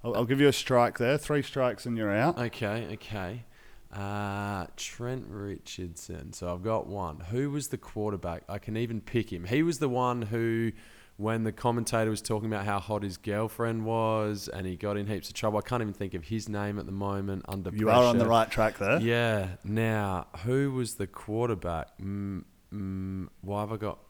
I'll, 0.02 0.14
I'll 0.16 0.24
give 0.24 0.40
you 0.40 0.48
a 0.48 0.52
strike 0.52 0.98
there. 0.98 1.18
Three 1.18 1.42
strikes 1.42 1.84
and 1.86 1.96
you're 1.98 2.10
out. 2.14 2.38
Okay, 2.38 2.88
okay. 2.94 3.44
Uh, 3.92 4.66
Trent 4.76 5.26
Richardson. 5.28 6.32
So 6.32 6.50
I've 6.52 6.62
got 6.62 6.86
one. 6.86 7.20
Who 7.30 7.50
was 7.50 7.68
the 7.68 7.76
quarterback? 7.76 8.44
I 8.48 8.58
can 8.58 8.76
even 8.78 9.02
pick 9.02 9.30
him. 9.30 9.44
He 9.44 9.62
was 9.62 9.80
the 9.80 9.88
one 9.90 10.22
who, 10.22 10.72
when 11.22 11.44
the 11.44 11.52
commentator 11.52 12.10
was 12.10 12.20
talking 12.20 12.52
about 12.52 12.66
how 12.66 12.80
hot 12.80 13.04
his 13.04 13.16
girlfriend 13.16 13.84
was 13.84 14.48
and 14.48 14.66
he 14.66 14.76
got 14.76 14.96
in 14.96 15.06
heaps 15.06 15.28
of 15.28 15.34
trouble, 15.34 15.58
I 15.58 15.62
can't 15.62 15.80
even 15.80 15.94
think 15.94 16.14
of 16.14 16.24
his 16.24 16.48
name 16.48 16.80
at 16.80 16.86
the 16.86 16.92
moment 16.92 17.44
under 17.48 17.70
You 17.72 17.90
are 17.90 18.02
on 18.02 18.18
the 18.18 18.26
right 18.26 18.50
track 18.50 18.78
there. 18.78 19.00
Yeah. 19.00 19.50
Now, 19.62 20.26
who 20.44 20.72
was 20.72 20.96
the 20.96 21.06
quarterback? 21.06 21.96
Mm, 22.02 22.42
mm, 22.74 23.28
why 23.40 23.60
have 23.60 23.72
I 23.72 23.76
got 23.76 24.00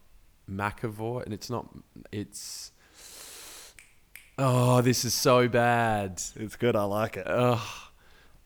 McAvoy? 0.50 1.24
And 1.24 1.34
it's 1.34 1.50
not. 1.50 1.68
It's. 2.10 2.72
Oh, 4.38 4.80
this 4.80 5.04
is 5.04 5.12
so 5.12 5.48
bad. 5.48 6.22
It's 6.36 6.56
good. 6.56 6.74
I 6.74 6.84
like 6.84 7.18
it. 7.18 7.26
Ugh. 7.26 7.60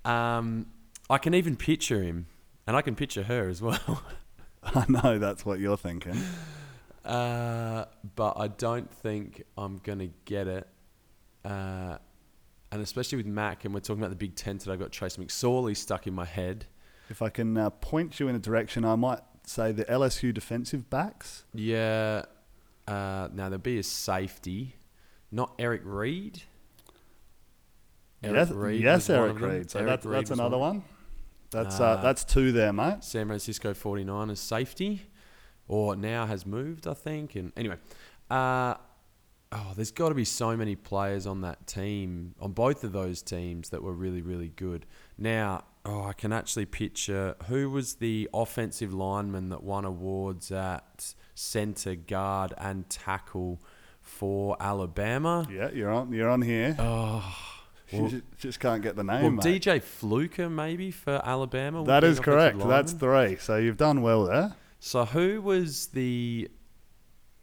Um, 0.04 0.66
I 1.08 1.18
can 1.18 1.34
even 1.34 1.54
picture 1.54 2.02
him, 2.02 2.26
and 2.66 2.76
I 2.76 2.82
can 2.82 2.96
picture 2.96 3.22
her 3.22 3.48
as 3.48 3.62
well. 3.62 4.02
I 4.64 4.84
know 4.88 5.20
that's 5.20 5.46
what 5.46 5.60
you're 5.60 5.76
thinking. 5.76 6.20
Uh, 7.06 7.84
but 8.14 8.34
I 8.36 8.48
don't 8.48 8.90
think 8.90 9.44
I'm 9.56 9.78
gonna 9.78 10.08
get 10.24 10.48
it. 10.48 10.66
Uh, 11.44 11.98
and 12.72 12.82
especially 12.82 13.16
with 13.16 13.26
Mac, 13.26 13.64
and 13.64 13.72
we're 13.72 13.80
talking 13.80 14.02
about 14.02 14.10
the 14.10 14.16
Big 14.16 14.34
Ten 14.34 14.58
today. 14.58 14.72
I've 14.72 14.80
got 14.80 14.90
Trace 14.92 15.16
McSorley 15.16 15.76
stuck 15.76 16.06
in 16.06 16.14
my 16.14 16.24
head. 16.24 16.66
If 17.08 17.22
I 17.22 17.28
can 17.28 17.56
uh, 17.56 17.70
point 17.70 18.18
you 18.18 18.26
in 18.28 18.34
a 18.34 18.40
direction, 18.40 18.84
I 18.84 18.96
might 18.96 19.20
say 19.46 19.70
the 19.70 19.84
LSU 19.84 20.34
defensive 20.34 20.90
backs. 20.90 21.44
Yeah. 21.54 22.24
Uh, 22.88 23.28
now 23.32 23.48
there'll 23.48 23.58
be 23.58 23.78
a 23.78 23.82
safety, 23.84 24.74
not 25.30 25.54
Eric 25.58 25.82
Reid. 25.84 26.42
yes, 28.22 28.50
Reid 28.50 28.82
yes, 28.82 29.08
Eric. 29.10 29.40
Reid. 29.40 29.70
So 29.70 29.78
Eric 29.78 29.90
that's, 29.90 30.06
Reid 30.06 30.18
that's 30.18 30.30
another 30.30 30.58
one. 30.58 30.76
one. 30.78 30.84
That's 31.50 31.80
uh, 31.80 31.84
Uh, 31.84 32.02
that's 32.02 32.24
two 32.24 32.50
there, 32.52 32.72
mate. 32.72 33.04
San 33.04 33.26
Francisco 33.28 33.72
49ers 33.72 34.38
safety, 34.38 35.02
or 35.68 35.96
now 35.96 36.26
has 36.26 36.46
moved, 36.46 36.86
I 36.86 36.94
think. 36.94 37.34
And 37.34 37.52
anyway, 37.56 37.76
uh, 38.30 38.74
oh, 39.52 39.72
there's 39.76 39.90
got 39.90 40.08
to 40.10 40.14
be 40.14 40.24
so 40.24 40.56
many 40.56 40.76
players 40.76 41.26
on 41.26 41.40
that 41.42 41.66
team, 41.66 42.34
on 42.40 42.52
both 42.52 42.84
of 42.84 42.92
those 42.92 43.22
teams, 43.22 43.70
that 43.70 43.82
were 43.82 43.92
really, 43.92 44.22
really 44.22 44.52
good. 44.56 44.86
Now, 45.18 45.64
oh, 45.84 46.04
I 46.04 46.12
can 46.12 46.32
actually 46.32 46.66
picture 46.66 47.36
who 47.46 47.70
was 47.70 47.94
the 47.96 48.28
offensive 48.34 48.92
lineman 48.92 49.48
that 49.50 49.62
won 49.62 49.84
awards 49.84 50.50
at 50.52 51.14
centre, 51.34 51.94
guard, 51.94 52.52
and 52.58 52.88
tackle 52.90 53.60
for 54.00 54.56
Alabama. 54.60 55.46
Yeah, 55.50 55.70
you're 55.72 55.90
on. 55.90 56.12
You're 56.12 56.30
on 56.30 56.42
here. 56.42 56.76
Oh, 56.78 57.36
well- 57.92 58.08
ju- 58.08 58.22
just 58.38 58.60
can't 58.60 58.82
get 58.82 58.94
the 58.96 59.04
name. 59.04 59.22
well, 59.22 59.30
mate. 59.32 59.62
DJ 59.62 59.82
Fluker 59.82 60.48
maybe 60.48 60.90
for 60.90 61.20
Alabama. 61.24 61.84
that 61.84 62.04
is 62.04 62.20
correct. 62.20 62.58
That's 62.58 62.92
three. 62.92 63.36
So 63.36 63.56
you've 63.56 63.76
done 63.76 64.02
well 64.02 64.24
there. 64.24 64.54
So. 64.78 65.04
Who 65.04 65.40
was 65.42 65.88
the 65.88 66.48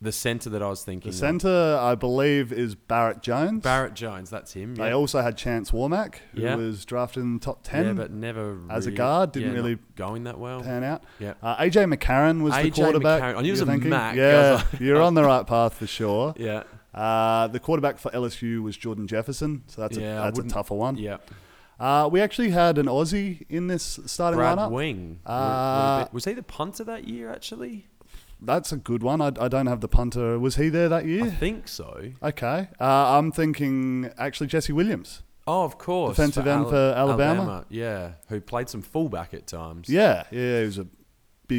the 0.01 0.11
centre 0.11 0.49
that 0.49 0.61
I 0.61 0.67
was 0.67 0.83
thinking? 0.83 1.11
The 1.11 1.15
of? 1.15 1.19
centre, 1.19 1.77
I 1.79 1.95
believe, 1.95 2.51
is 2.51 2.75
Barrett 2.75 3.21
Jones. 3.21 3.63
Barrett 3.63 3.93
Jones. 3.93 4.29
That's 4.29 4.51
him. 4.51 4.75
They 4.75 4.87
yeah. 4.89 4.93
also 4.95 5.21
had 5.21 5.37
Chance 5.37 5.71
Warmack, 5.71 6.15
who 6.33 6.41
Yeah. 6.41 6.55
was 6.55 6.83
drafted 6.83 7.23
in 7.23 7.35
the 7.35 7.39
top 7.39 7.59
ten. 7.63 7.85
Yeah, 7.85 7.93
but 7.93 8.11
never 8.11 8.57
as 8.69 8.85
a 8.85 8.89
really- 8.89 8.97
guard, 8.97 9.31
didn't 9.31 9.49
yeah, 9.51 9.55
not 9.55 9.63
really 9.63 9.77
going 9.95 10.25
that 10.25 10.37
well. 10.39 10.61
pan 10.61 10.83
out. 10.83 11.03
Yeah. 11.19 11.35
Uh, 11.41 11.55
AJ 11.57 11.85
McCarron 11.93 12.41
was 12.41 12.53
the 12.53 12.59
AJ 12.69 12.75
quarterback. 12.75 13.21
McCarron. 13.21 13.37
I 13.37 13.41
knew 13.41 13.47
it 13.49 13.51
was 13.51 13.59
you're 13.61 13.69
a? 13.69 13.77
Mac. 13.77 14.13
I 14.13 14.17
Yeah, 14.17 14.51
was 14.53 14.61
like- 14.73 14.81
you're 14.81 15.01
on 15.09 15.13
the 15.13 15.23
right 15.23 15.47
path 15.47 15.75
for 15.75 15.87
sure. 15.87 16.33
Yeah. 16.37 16.63
Uh, 16.93 17.47
the 17.47 17.59
quarterback 17.59 17.97
for 17.97 18.11
LSU 18.11 18.61
was 18.61 18.75
Jordan 18.77 19.07
Jefferson, 19.07 19.63
so 19.67 19.81
that's 19.81 19.97
Yeah, 19.97 20.19
a 20.19 20.23
that's 20.25 20.37
a 20.37 20.41
wouldn't- 20.41 20.53
tougher 20.53 20.75
one. 20.75 20.97
Yeah. 20.97 21.17
Uh, 21.83 22.07
we 22.07 22.21
actually 22.21 22.49
had 22.51 22.77
an 22.77 22.85
Aussie 22.85 23.45
in 23.49 23.67
this 23.67 23.99
starting 24.05 24.37
Brad 24.37 24.57
lineup. 24.57 24.71
Wing. 24.71 25.19
Uh, 25.25 26.05
was 26.13 26.23
he 26.23 26.31
the 26.31 26.41
punter 26.41 26.85
that 26.85 27.07
year? 27.09 27.29
Actually, 27.29 27.87
That's 28.41 28.71
a 28.71 28.77
good 28.77 29.03
one. 29.03 29.19
I, 29.19 29.31
I 29.37 29.49
don't 29.49 29.67
have 29.67 29.81
the 29.81 29.89
punter. 29.89 30.39
Was 30.39 30.55
he 30.55 30.69
there 30.69 30.87
that 30.87 31.05
year? 31.05 31.25
I 31.25 31.29
think 31.29 31.67
so. 31.67 32.11
Okay. 32.21 32.69
Uh, 32.79 33.17
I'm 33.17 33.33
thinking 33.33 34.09
actually 34.17 34.47
Jesse 34.47 34.71
Williams. 34.71 35.23
Oh, 35.45 35.63
of 35.65 35.77
course. 35.77 36.15
Defensive 36.15 36.47
end 36.47 36.69
for 36.69 36.93
Alabama? 36.95 37.65
Yeah, 37.69 38.11
who 38.29 38.39
played 38.39 38.69
some 38.69 38.81
fullback 38.81 39.33
at 39.33 39.45
times. 39.45 39.89
Yeah, 39.89 40.23
yeah, 40.31 40.59
he 40.59 40.65
was 40.65 40.77
a 40.77 40.87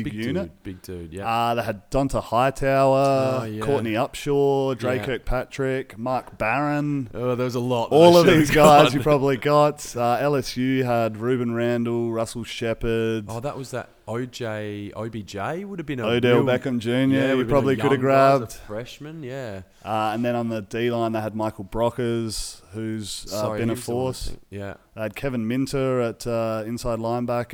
big, 0.03 0.13
Big 0.17 0.25
unit. 0.27 0.43
dude. 0.45 0.63
Big 0.63 0.83
dude. 0.83 1.13
Yeah. 1.13 1.29
Uh, 1.29 1.55
they 1.55 1.63
had 1.63 1.91
Donta 1.91 2.23
Hightower, 2.23 3.41
Oh, 3.43 3.45
yeah. 3.45 3.61
Courtney 3.61 3.93
Upshaw, 3.93 4.77
Dre 4.77 4.97
Yeah. 4.97 5.05
Kirkpatrick, 5.05 5.97
Mark 5.99 6.37
Barron. 6.39 7.09
oh, 7.15 7.35
there 7.35 7.45
was 7.45 7.55
a 7.55 7.61
lot. 7.61 7.91
All 7.93 8.17
of 8.17 8.27
these 8.27 8.51
guys 8.51 8.85
got. 8.87 8.95
you 8.95 9.01
probably 9.01 9.37
got. 9.37 9.95
Uh, 9.97 10.19
LSU 10.19 10.85
had 10.85 11.15
Rueben 11.15 11.55
Randle, 11.55 12.11
Russell 12.13 12.45
Shepard, 12.45 13.27
Oh, 13.29 13.41
that 13.41 13.57
was 13.57 13.71
that 13.71 13.89
OJ 14.07 14.93
OBJ 14.95 15.65
would 15.65 15.79
have 15.79 15.87
been 15.87 16.01
a 16.01 16.07
Odell 16.07 16.43
real- 16.43 16.45
Beckham 16.45 16.79
Jr. 16.79 16.91
Yeah, 16.91 17.05
you 17.05 17.09
would've 17.09 17.39
been 17.39 17.41
a 17.41 17.45
probably 17.49 17.77
could 17.77 17.93
have 17.93 17.93
young 17.93 18.01
guy 18.03 18.35
a 18.35 18.39
grabbed. 18.39 18.53
freshman. 18.53 19.23
Yeah. 19.23 19.63
Uh, 19.85 20.13
and 20.15 20.25
then 20.25 20.35
on 20.35 20.49
the 20.49 20.63
D 20.63 20.91
line, 20.91 21.13
they 21.13 21.21
had 21.21 21.35
Michael 21.35 21.65
Brockers, 21.65 22.61
who's 22.73 23.25
uh, 23.27 23.41
Sorry, 23.41 23.61
been 23.61 23.71
a 23.71 23.73
one 23.73 23.81
force. 23.81 24.33
Yeah. 24.51 24.75
They 24.95 25.03
had 25.03 25.15
Kevin 25.17 25.47
Minter 25.49 26.01
at 26.01 26.27
uh, 26.27 26.65
inside 26.67 26.99
linebacker, 26.99 27.53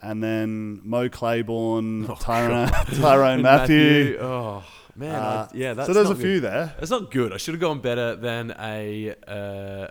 Yeah. 0.00 0.10
and 0.10 0.22
then 0.22 0.80
Mo 0.82 1.08
Claiborne, 1.08 2.06
Oh, 2.10 2.14
Tyrann, 2.20 2.68
Tyrann 2.68 3.42
Mathieu. 3.42 4.18
Oh 4.20 4.64
man. 4.96 5.14
Uh, 5.14 5.48
I, 5.52 5.56
yeah. 5.56 5.74
That's 5.74 5.86
so 5.86 5.92
there's 5.94 6.10
a 6.10 6.14
good. 6.14 6.22
few 6.22 6.40
there. 6.40 6.74
It's 6.80 6.90
not 6.90 7.10
good. 7.10 7.32
I 7.32 7.36
should 7.36 7.54
have 7.54 7.60
gone 7.60 7.80
better 7.80 8.16
than 8.16 8.54
a 8.58 9.14
uh, 9.26 9.88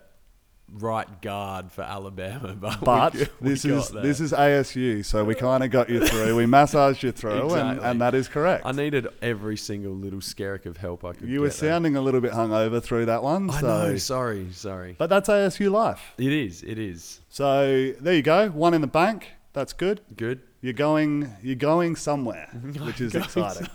right 0.74 1.22
guard 1.22 1.72
for 1.72 1.82
Alabama, 1.82 2.56
but, 2.60 2.80
But 2.82 3.14
g- 3.14 3.26
we 3.42 3.50
this 3.50 3.66
is 3.66 3.90
there. 3.90 4.02
this 4.04 4.20
is 4.20 4.32
ASU, 4.32 5.04
so 5.06 5.24
we 5.26 5.36
kind 5.36 5.64
of 5.64 5.70
got 5.72 5.90
you 5.90 6.06
through. 6.06 6.36
We 6.36 6.46
massaged 6.46 7.04
you 7.04 7.12
through, 7.12 7.32
and, 7.54 7.72
Exactly. 7.72 7.86
and 7.90 8.02
that 8.02 8.16
is 8.16 8.28
correct. 8.28 8.66
I 8.66 8.72
needed 8.72 9.08
every 9.22 9.58
single 9.58 9.94
little 9.94 10.20
skerrick 10.20 10.66
of 10.66 10.78
help 10.78 11.04
I 11.04 11.14
could. 11.14 11.28
You 11.28 11.42
were 11.42 11.48
get 11.50 11.58
there. 11.58 11.70
sounding 11.72 11.96
a 11.98 12.02
little 12.02 12.22
bit 12.22 12.32
hungover 12.32 12.82
through 12.82 13.08
that 13.08 13.22
one. 13.24 13.50
I 13.50 13.60
so. 13.60 13.68
know. 13.68 13.98
Sorry. 13.98 14.48
Sorry. 14.54 14.96
But 14.98 15.10
that's 15.10 15.28
ASU 15.30 15.70
life. 15.72 16.14
It 16.18 16.32
is. 16.32 16.64
It 16.64 16.80
is 16.80 17.20
So 17.30 17.92
there 18.00 18.14
you 18.14 18.22
go. 18.22 18.50
One 18.50 18.74
in 18.74 18.82
the 18.82 18.88
bank. 18.88 19.30
That's 19.54 19.74
good. 19.74 20.00
good. 20.16 20.42
You're 20.62 20.74
going. 20.74 21.36
You're 21.42 21.56
going 21.56 21.96
somewhere, 21.98 22.48
which 22.86 23.02
is 23.02 23.16
exciting. 23.16 23.68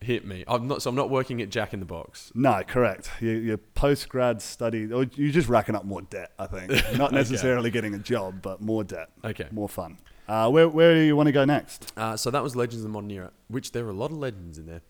Hit 0.00 0.26
me. 0.26 0.44
I'm 0.46 0.68
not. 0.68 0.82
So 0.82 0.90
I'm 0.90 0.96
not 0.96 1.08
working 1.10 1.40
at 1.40 1.48
Jack 1.48 1.72
in 1.72 1.80
the 1.80 1.86
Box. 1.86 2.30
No, 2.34 2.62
correct. 2.66 3.10
You, 3.20 3.30
your 3.30 3.56
post 3.56 4.08
grad 4.08 4.42
study, 4.42 4.92
or 4.92 5.04
you're 5.14 5.32
just 5.32 5.48
racking 5.48 5.74
up 5.74 5.84
more 5.84 6.02
debt. 6.02 6.32
I 6.38 6.46
think 6.46 6.70
not 6.98 7.12
necessarily 7.12 7.70
getting 7.70 7.94
a 7.94 7.98
job, 7.98 8.42
but 8.42 8.60
more 8.60 8.84
debt, 8.84 9.08
Okay. 9.24 9.48
more 9.50 9.68
fun. 9.68 9.98
Uh, 10.28 10.50
where 10.50 10.68
where 10.68 10.94
do 10.94 11.00
you 11.00 11.16
want 11.16 11.28
to 11.28 11.32
go 11.32 11.44
next? 11.44 11.92
Uh, 11.96 12.16
so 12.16 12.30
that 12.30 12.42
was 12.42 12.54
Legends 12.54 12.78
of 12.78 12.82
the 12.82 12.88
Modern 12.90 13.10
Era, 13.10 13.30
which 13.48 13.72
there 13.72 13.86
are 13.86 13.90
a 13.90 13.94
lot 13.94 14.10
of 14.10 14.18
legends 14.18 14.58
in 14.58 14.66
there. 14.66 14.82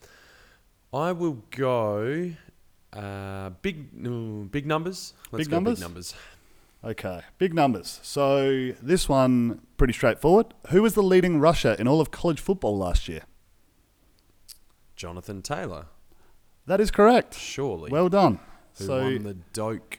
I 0.93 1.13
will 1.13 1.45
go 1.51 2.33
uh, 2.93 3.51
big 3.63 3.91
big 4.51 4.67
numbers. 4.67 5.15
Let's 5.31 5.45
Big 5.45 5.51
go 5.51 5.57
numbers? 5.59 5.79
Big 5.79 5.83
numbers. 5.83 6.15
Okay, 6.85 7.21
big 7.39 7.53
numbers. 7.55 8.01
So 8.03 8.73
this 8.83 9.09
one 9.09 9.61
pretty 9.77 9.93
straightforward. 9.93 10.47
Who 10.71 10.83
was 10.83 10.95
the 10.95 11.03
leading 11.03 11.39
rusher 11.39 11.73
in 11.75 11.87
all 11.87 12.01
of 12.01 12.11
college 12.11 12.41
football 12.41 12.77
last 12.77 13.09
year? 13.09 13.23
Jonathan 14.97 15.43
Taylor, 15.43 15.87
That 16.67 16.81
is 16.81 16.91
correct. 16.91 17.35
surely. 17.35 17.91
Well 17.91 18.09
done. 18.09 18.41
who 18.79 18.85
so 18.85 19.01
won 19.03 19.23
the 19.23 19.35
Doak 19.53 19.99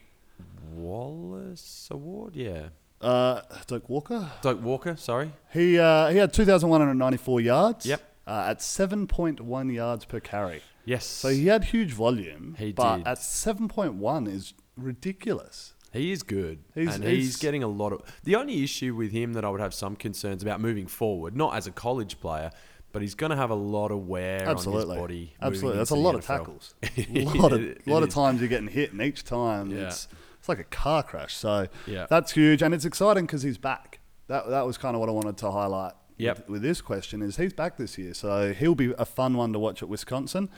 Wallace 0.74 1.88
Award? 1.92 2.36
Yeah. 2.36 2.70
uh, 3.02 3.42
Doak 3.68 3.90
Walker. 3.90 4.30
Doak 4.42 4.62
Walker, 4.62 4.96
sorry. 4.96 5.32
He 5.54 5.78
uh, 5.80 6.10
he 6.10 6.18
had 6.18 6.34
2,194 6.34 7.42
yards. 7.42 7.86
Yep. 7.86 8.02
Uh, 8.26 8.48
at 8.50 8.60
7.1 8.60 9.74
yards 9.74 10.04
per 10.06 10.20
carry. 10.20 10.62
Yes. 10.84 11.06
So 11.06 11.30
he 11.30 11.48
had 11.48 11.66
huge 11.66 11.94
volume. 11.94 12.56
He 12.60 12.74
but 12.74 12.98
did. 12.98 13.08
at 13.08 13.18
7.1 13.20 14.28
is 14.28 14.54
ridiculous. 14.76 15.74
He 15.94 16.12
is 16.12 16.22
good, 16.24 16.60
He's- 16.76 16.94
and 16.96 17.04
he's, 17.06 17.24
he's- 17.24 17.36
getting 17.38 17.64
a 17.64 17.68
lot 17.70 17.94
of. 17.94 18.02
The 18.26 18.36
only 18.36 18.62
issue 18.64 18.94
with 18.94 19.12
him 19.14 19.32
that 19.34 19.46
I 19.46 19.50
would 19.50 19.62
have 19.62 19.74
some 19.74 19.96
concerns 19.96 20.44
about 20.44 20.60
moving 20.60 20.86
forward, 20.88 21.36
not 21.36 21.56
as 21.56 21.66
a 21.66 21.72
college 21.72 22.20
player, 22.20 22.52
but 22.98 23.04
he's 23.04 23.14
going 23.14 23.30
to 23.30 23.36
have 23.36 23.52
a 23.52 23.56
lot 23.56 23.92
of 23.92 24.08
wear 24.08 24.42
Absolutely. 24.42 24.82
on 24.84 24.90
his 24.90 25.00
body. 25.00 25.34
Absolutely. 25.40 25.78
That's 25.78 25.92
a 25.92 25.96
lot 25.96 26.16
of 26.16 26.26
tackles. 26.26 26.74
a 26.98 27.24
lot 27.26 27.54
of, 27.54 27.62
It- 27.62 27.88
lot 27.88 28.02
of 28.02 28.10
times 28.10 28.40
you're 28.42 28.50
getting 28.50 28.68
hit, 28.70 28.92
and 28.92 29.00
each 29.04 29.24
time 29.24 29.70
Yeah. 29.70 29.88
it's 29.88 30.08
it's 30.40 30.50
like 30.50 30.58
a 30.60 30.64
car 30.64 31.04
crash. 31.04 31.36
So 31.36 31.68
Yeah. 31.86 32.08
that's 32.10 32.32
huge, 32.32 32.64
and 32.64 32.74
it's 32.74 32.86
exciting 32.86 33.28
because 33.28 33.44
he's 33.44 33.60
back. 33.60 34.00
That 34.28 34.50
that 34.50 34.66
was 34.66 34.80
kind 34.80 34.96
of 34.96 35.00
what 35.00 35.10
I 35.10 35.12
wanted 35.12 35.38
to 35.38 35.52
highlight. 35.52 35.94
Yep. 36.18 36.38
With, 36.38 36.50
with 36.50 36.62
this 36.64 36.82
question 36.82 37.22
is 37.22 37.38
he's 37.38 37.54
back 37.54 37.78
this 37.78 37.98
year, 38.00 38.16
so 38.16 38.52
he'll 38.54 38.74
be 38.74 38.94
a 38.98 39.06
fun 39.06 39.38
one 39.38 39.54
to 39.54 39.60
watch 39.60 39.84
at 39.84 39.90
Wisconsin. 39.90 40.50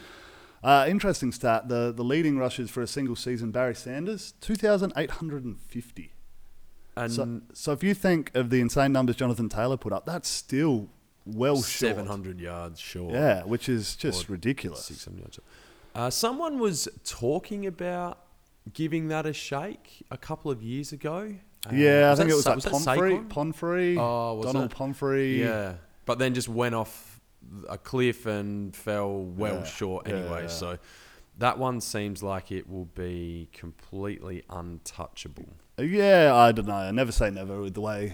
Uh, 0.63 0.85
interesting 0.87 1.33
stat: 1.33 1.67
the 1.67 1.91
the 1.93 2.03
leading 2.03 2.37
rushers 2.37 2.69
for 2.69 2.81
a 2.81 2.87
single 2.87 3.15
season, 3.17 3.51
Barry 3.51 3.75
Sanders, 3.75 4.33
two 4.39 4.55
thousand 4.55 4.93
eight 4.95 5.11
hundred 5.11 5.43
and 5.43 5.59
fifty. 5.59 6.13
And 6.95 7.11
So, 7.11 7.41
so 7.53 7.71
if 7.71 7.83
you 7.83 7.93
think 7.93 8.31
of 8.35 8.49
the 8.49 8.59
insane 8.59 8.91
numbers 8.91 9.15
Jonathan 9.15 9.47
Taylor 9.47 9.77
put 9.77 9.93
up, 9.93 10.05
that's 10.05 10.27
still 10.27 10.89
well 11.35 11.55
short. 11.57 11.65
700 11.95 12.39
yards 12.39 12.79
short. 12.79 13.13
Yeah, 13.13 13.43
which 13.43 13.69
is 13.69 13.95
just 13.95 14.29
Or 14.29 14.33
ridiculous. 14.33 14.85
600 14.85 15.19
yards 15.19 15.35
short. 15.35 15.45
Uh, 15.95 16.09
someone 16.09 16.59
was 16.59 16.87
talking 17.03 17.65
about 17.65 18.19
giving 18.73 19.07
that 19.07 19.25
a 19.25 19.33
shake 19.33 20.05
a 20.11 20.17
couple 20.17 20.51
of 20.51 20.61
years 20.61 20.91
ago. 20.91 21.35
Uh, 21.65 21.69
Yeah, 21.73 22.11
I 22.11 22.15
think 22.15 22.29
that 22.29 22.33
it 22.33 22.35
was 22.35 22.43
Sa- 22.43 22.53
like 22.53 22.63
Pumphrey, 22.63 23.13
Saquon? 23.17 23.29
Pumphrey, 23.29 23.97
Oh, 23.97 24.35
was 24.35 24.45
Donald 24.45 24.71
it? 24.71 24.75
Pumphrey. 24.75 25.41
Yeah, 25.41 25.73
but 26.05 26.19
then 26.19 26.33
just 26.33 26.47
went 26.49 26.75
off 26.75 27.19
a 27.67 27.77
cliff 27.77 28.25
and 28.25 28.75
fell 28.75 29.17
well 29.23 29.55
Yeah, 29.59 29.63
short 29.65 30.07
yeah, 30.07 30.15
anyway. 30.15 30.41
yeah. 30.43 30.47
So 30.49 30.77
that 31.39 31.57
one 31.57 31.81
seems 31.81 32.21
like 32.21 32.51
it 32.51 32.69
will 32.69 32.85
be 32.85 33.49
completely 33.53 34.43
untouchable. 34.49 35.49
Yeah, 35.79 36.33
I 36.35 36.51
don't 36.51 36.67
know. 36.67 36.73
I 36.75 36.91
never 36.91 37.11
say 37.11 37.29
never 37.31 37.61
with 37.61 37.73
the 37.73 37.81
way 37.81 38.13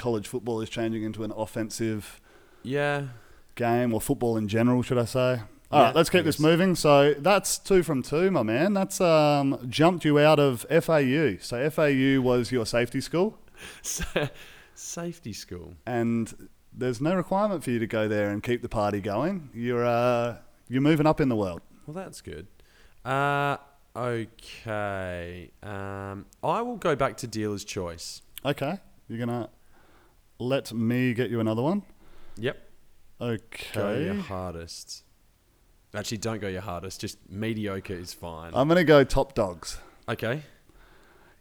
college 0.00 0.26
football 0.26 0.60
is 0.60 0.68
changing 0.68 1.02
into 1.04 1.22
an 1.22 1.32
offensive 1.36 2.20
Yeah, 2.64 3.08
game, 3.54 3.94
or 3.94 4.00
football 4.00 4.36
in 4.36 4.48
general, 4.48 4.82
should 4.82 4.98
I 4.98 5.04
say? 5.04 5.42
All 5.70 5.78
Yeah, 5.80 5.86
right, 5.86 5.94
let's 5.94 6.10
keep 6.10 6.24
this 6.24 6.40
moving. 6.40 6.74
So 6.74 7.14
that's 7.14 7.56
two 7.58 7.84
from 7.84 8.02
two, 8.02 8.30
my 8.32 8.42
man. 8.42 8.74
That's 8.74 9.00
um, 9.00 9.64
jumped 9.68 10.04
you 10.04 10.18
out 10.18 10.40
of 10.40 10.66
FAU. 10.68 11.36
So 11.40 11.70
FAU 11.70 12.20
was 12.20 12.50
your 12.50 12.66
safety 12.66 13.00
school, 13.00 13.38
safety 14.74 15.32
school. 15.32 15.74
and 15.86 16.48
there's 16.72 17.00
no 17.00 17.14
requirement 17.14 17.62
for 17.64 17.70
you 17.70 17.78
to 17.80 17.86
go 17.86 18.08
there 18.08 18.30
and 18.30 18.42
keep 18.42 18.62
the 18.62 18.68
party 18.68 19.00
going. 19.00 19.50
You're 19.54 19.84
uh, 19.86 20.36
you're 20.68 20.80
moving 20.82 21.06
up 21.06 21.20
in 21.20 21.28
the 21.28 21.36
world. 21.36 21.60
Well, 21.86 21.94
that's 21.94 22.20
good. 22.20 22.46
Uh, 23.04 23.56
okay. 23.96 25.50
Um, 25.62 26.26
I 26.42 26.62
will 26.62 26.76
go 26.76 26.94
back 26.96 27.16
to 27.18 27.26
dealer's 27.26 27.64
choice. 27.64 28.22
Okay, 28.44 28.78
you're 29.08 29.18
gonna 29.18 29.48
let 30.40 30.72
me 30.72 31.14
get 31.14 31.30
you 31.30 31.38
another 31.40 31.62
one. 31.62 31.82
Yep. 32.36 32.58
Okay. 33.20 33.70
Go 33.72 33.94
your 33.98 34.14
hardest. 34.14 35.04
Actually, 35.94 36.18
don't 36.18 36.40
go 36.40 36.48
your 36.48 36.62
hardest. 36.62 37.00
Just 37.00 37.18
mediocre 37.28 37.92
is 37.92 38.12
fine. 38.12 38.52
I'm 38.54 38.68
going 38.68 38.78
to 38.78 38.84
go 38.84 39.04
top 39.04 39.34
dogs. 39.34 39.78
okay. 40.08 40.42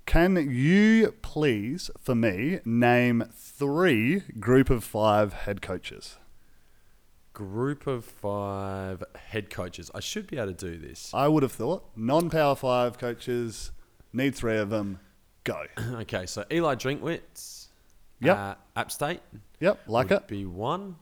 Can 0.06 0.36
you 0.50 1.14
please, 1.22 1.92
for 2.00 2.16
me, 2.16 2.60
name 2.66 3.26
three 3.32 4.24
group 4.40 4.72
of 4.72 4.84
five 4.84 5.34
head 5.34 5.62
coaches? 5.62 6.18
group 7.40 7.88
of 7.88 8.04
five 8.04 9.02
head 9.16 9.50
coaches. 9.50 9.90
I 9.96 10.02
should 10.02 10.28
be 10.28 10.38
able 10.38 10.54
to 10.54 10.72
do 10.72 10.78
this. 10.78 11.12
I 11.14 11.30
would 11.30 11.42
have 11.42 11.54
thought 11.54 11.86
non 11.96 12.30
Power 12.30 12.54
Five 12.54 12.98
coaches 12.98 13.72
need 14.12 14.36
three 14.36 14.58
of 14.58 14.70
them. 14.70 15.00
Go. 15.46 15.64
okay, 15.80 16.26
so 16.26 16.44
Eli 16.52 16.76
Drinkwitz. 16.76 17.59
Yep. 18.22 18.38
Uh, 18.38 18.56
App 18.76 18.92
State. 18.92 19.22
Yep, 19.60 19.82
like 19.88 20.12
it. 20.12 20.28
Be 20.28 20.46
one. 20.46 20.96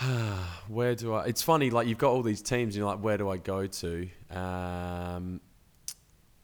where 0.68 0.94
do 0.94 1.14
I? 1.14 1.24
It's 1.26 1.42
funny, 1.42 1.70
like 1.70 1.86
you've 1.86 1.98
got 1.98 2.12
all 2.12 2.22
these 2.22 2.42
teams, 2.42 2.76
you're 2.76 2.86
like, 2.86 3.02
where 3.02 3.18
do 3.18 3.28
I 3.28 3.36
go 3.36 3.66
to? 3.66 4.08
Um, 4.30 5.40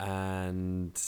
and 0.01 1.01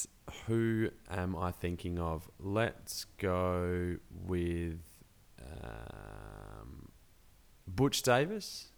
who 0.47 0.90
am 1.11 1.37
I 1.37 1.50
thinking 1.50 1.99
of? 1.99 2.28
Let's 2.38 3.04
go 3.18 3.97
with 4.26 4.80
um, 5.40 6.88
Butch 7.66 8.02
Davis. 8.02 8.68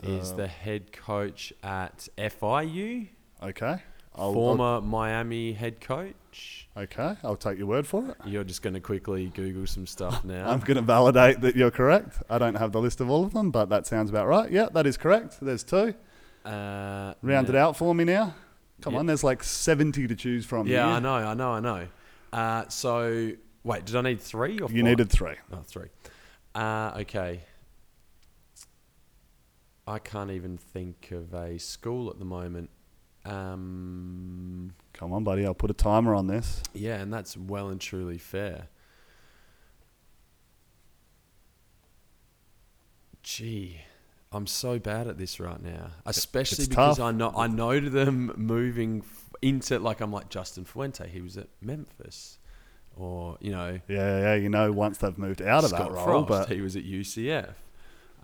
Is 0.00 0.30
Uh, 0.32 0.36
the 0.36 0.46
head 0.46 0.92
coach 0.92 1.52
at 1.62 2.08
FIU, 2.16 3.08
Okay. 3.42 3.82
I'll, 4.14 4.32
former 4.32 4.80
Miami 4.80 5.52
head 5.54 5.80
coach. 5.80 6.14
I'll- 6.76 6.82
okay, 6.84 7.16
I'll 7.24 7.36
take 7.36 7.58
your 7.58 7.66
word 7.66 7.86
for 7.86 8.08
it. 8.10 8.16
You're 8.26 8.44
just 8.44 8.62
going 8.62 8.74
to 8.74 8.80
quickly 8.80 9.26
Google 9.34 9.66
some 9.66 9.86
stuff 9.86 10.24
now. 10.24 10.48
I'm 10.50 10.60
going 10.60 10.76
to 10.76 10.82
validate 10.82 11.40
that 11.40 11.56
you're 11.56 11.70
correct. 11.70 12.22
I 12.30 12.38
don't 12.38 12.54
have 12.56 12.72
the 12.72 12.80
list 12.80 13.00
of 13.00 13.10
all 13.10 13.24
of 13.24 13.32
them, 13.32 13.50
but 13.50 13.68
that 13.70 13.86
sounds 13.86 14.10
about 14.10 14.26
right. 14.26 14.50
Yeah, 14.50 14.68
that 14.74 14.86
is 14.86 14.96
correct. 14.96 15.38
There's 15.40 15.64
two. 15.64 15.94
Uh, 16.44 17.14
Round 17.22 17.48
it 17.48 17.54
out 17.56 17.76
for 17.76 17.94
me 17.94 18.04
now. 18.04 18.34
Come 18.80 18.92
Yeah. 18.94 19.00
on, 19.00 19.06
there's 19.06 19.24
like 19.24 19.42
70 19.42 20.06
to 20.06 20.14
choose 20.14 20.46
from. 20.46 20.66
Yeah, 20.66 20.86
here. 20.86 20.94
I 20.96 20.98
know, 21.00 21.14
I 21.14 21.34
know, 21.34 21.50
I 21.52 21.60
know. 21.60 21.86
Uh, 22.32 22.68
so 22.68 23.32
wait, 23.64 23.84
did 23.84 23.96
I 23.96 24.02
need 24.02 24.20
three 24.20 24.58
or 24.60 24.70
You 24.70 24.82
four? 24.82 24.88
needed 24.88 25.10
three. 25.10 25.34
oh, 25.52 25.62
three. 25.66 25.88
Uh, 26.54 26.92
okay. 26.98 27.40
I 29.86 29.98
can't 29.98 30.30
even 30.30 30.58
think 30.58 31.10
of 31.12 31.32
a 31.34 31.58
school 31.58 32.10
at 32.10 32.18
the 32.18 32.24
moment. 32.24 32.70
Um, 33.28 34.72
Come 34.94 35.12
on, 35.12 35.22
buddy. 35.24 35.44
I'll 35.46 35.54
put 35.54 35.70
a 35.70 35.74
timer 35.74 36.14
on 36.14 36.26
this. 36.26 36.62
yeah, 36.74 36.96
and 36.96 37.12
that's 37.12 37.36
well 37.36 37.68
and 37.68 37.80
truly 37.80 38.18
fair. 38.18 38.68
Gee, 43.22 43.80
I'm 44.32 44.46
so 44.46 44.78
bad 44.78 45.06
at 45.06 45.18
this 45.18 45.38
right 45.40 45.62
now, 45.62 45.90
especially 46.06 46.62
it's 46.64 46.68
because 46.68 46.96
tough. 46.98 47.06
I 47.06 47.10
know 47.12 47.32
I 47.36 47.46
know 47.46 47.78
them 47.80 48.32
moving 48.36 49.02
into 49.42 49.78
like 49.78 50.00
I'm 50.00 50.12
like 50.12 50.30
Justin 50.30 50.64
Fuente. 50.64 51.06
He 51.08 51.20
was 51.20 51.36
at 51.36 51.48
Memphis, 51.60 52.38
or 52.96 53.36
you 53.40 53.50
know 53.50 53.80
Yeah, 53.88 54.20
yeah. 54.20 54.34
You 54.34 54.48
know, 54.48 54.72
once 54.72 54.98
they've 54.98 55.16
moved 55.18 55.42
out 55.42 55.64
of 55.64 55.70
Scott 55.70 55.88
that 55.88 55.94
role, 55.94 56.24
Frost. 56.24 56.48
but 56.48 56.54
he 56.54 56.60
was 56.62 56.76
at 56.76 56.84
UCF. 56.84 57.50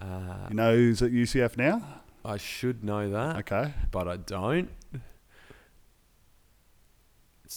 Uh, 0.00 0.06
you 0.48 0.54
know 0.56 0.74
who's 0.74 1.02
at 1.02 1.10
UCF 1.12 1.56
now? 1.58 1.82
I 2.24 2.38
should 2.38 2.82
know 2.82 3.10
that, 3.10 3.36
Okay. 3.40 3.74
but 3.90 4.08
I 4.08 4.16
don't. 4.16 4.70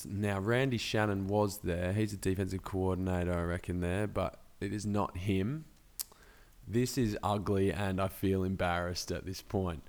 Now 0.06 0.40
Randy 0.40 0.78
Shannon 0.78 1.28
was 1.28 1.60
there. 1.60 1.94
He's 1.94 2.14
a 2.14 2.18
defensive 2.18 2.64
coordinator, 2.64 3.34
I 3.34 3.44
reckon 3.44 3.80
there, 3.80 4.08
but 4.08 4.40
it 4.60 4.74
is 4.74 4.86
not 4.86 5.18
him. 5.18 5.66
This 6.68 6.98
is 6.98 7.18
ugly, 7.24 7.72
and 7.72 8.02
I 8.02 8.10
feel 8.10 8.44
embarrassed 8.44 9.12
at 9.12 9.26
this 9.26 9.42
point. 9.42 9.84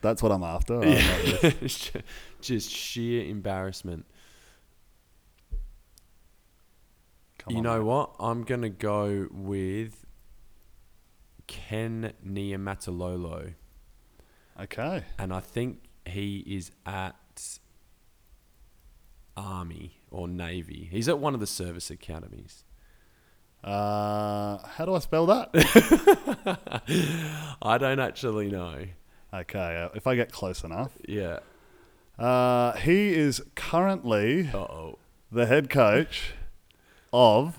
That's 0.00 0.22
what 0.22 0.32
I'm 0.32 0.42
after. 0.42 0.74
I'm 0.82 0.82
this. 0.82 1.92
Just 2.40 2.70
sheer 2.70 3.24
embarrassment. 3.28 4.06
Come 7.38 7.52
you 7.52 7.56
on, 7.58 7.62
know 7.64 7.78
mate. 7.78 7.84
what? 7.86 8.10
I'm 8.18 8.44
gonna 8.44 8.70
go 8.70 9.28
with 9.30 10.06
Ken 11.46 12.12
Niumatalolo. 12.26 13.54
Okay. 14.60 15.02
and 15.18 15.32
I 15.34 15.40
think 15.40 15.80
he 16.06 16.38
is 16.46 16.70
at 16.86 17.16
Army 19.36 20.00
or 20.10 20.28
Navy. 20.28 20.88
He's 20.90 21.08
at 21.08 21.18
one 21.18 21.34
of 21.34 21.40
the 21.40 21.46
service 21.46 21.90
academies. 21.90 22.64
Uh, 23.62 24.58
how 24.66 24.84
do 24.84 24.94
I 24.94 24.98
spell 24.98 25.26
that? 25.26 25.50
I 27.62 27.78
don't 27.78 27.98
actually 28.00 28.50
know. 28.50 28.84
okay. 29.32 29.82
Uh, 29.84 29.88
if 29.94 30.06
I 30.06 30.14
get 30.16 30.30
close 30.32 30.62
enough. 30.64 30.92
Yeah. 31.08 31.38
Uh, 32.18 32.72
he 32.76 33.14
is 33.14 33.42
currently 33.56 34.50
Uh 34.52 34.58
oh. 34.58 34.98
the 35.32 35.46
head 35.46 35.68
coach 35.70 36.34
of 37.12 37.56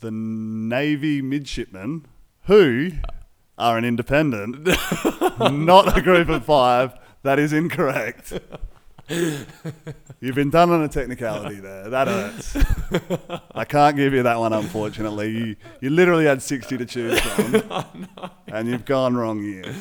the 0.00 0.10
Navy 0.12 1.20
midshipmen, 1.20 2.06
who 2.44 2.92
are 3.58 3.76
an 3.76 3.84
independent, 3.84 4.66
not 5.40 5.98
a 5.98 6.00
group 6.00 6.28
of 6.28 6.44
five. 6.44 6.94
That 7.24 7.38
is 7.40 7.52
incorrect. 7.52 8.32
You've 10.20 10.34
been 10.34 10.50
done 10.50 10.70
on 10.70 10.82
a 10.82 10.88
technicality 10.88 11.60
there. 11.60 11.88
That 11.88 12.08
hurts. 12.08 12.56
I 13.54 13.64
can't 13.64 13.96
give 13.96 14.12
you 14.12 14.22
that 14.22 14.38
one, 14.38 14.52
unfortunately. 14.52 15.30
You, 15.30 15.56
you 15.80 15.90
literally 15.90 16.26
had 16.26 16.42
60 16.42 16.76
to 16.78 16.84
choose 16.84 17.18
from, 17.20 18.08
and 18.48 18.68
you've 18.68 18.84
gone 18.84 19.16
wrong 19.16 19.42
here. 19.42 19.74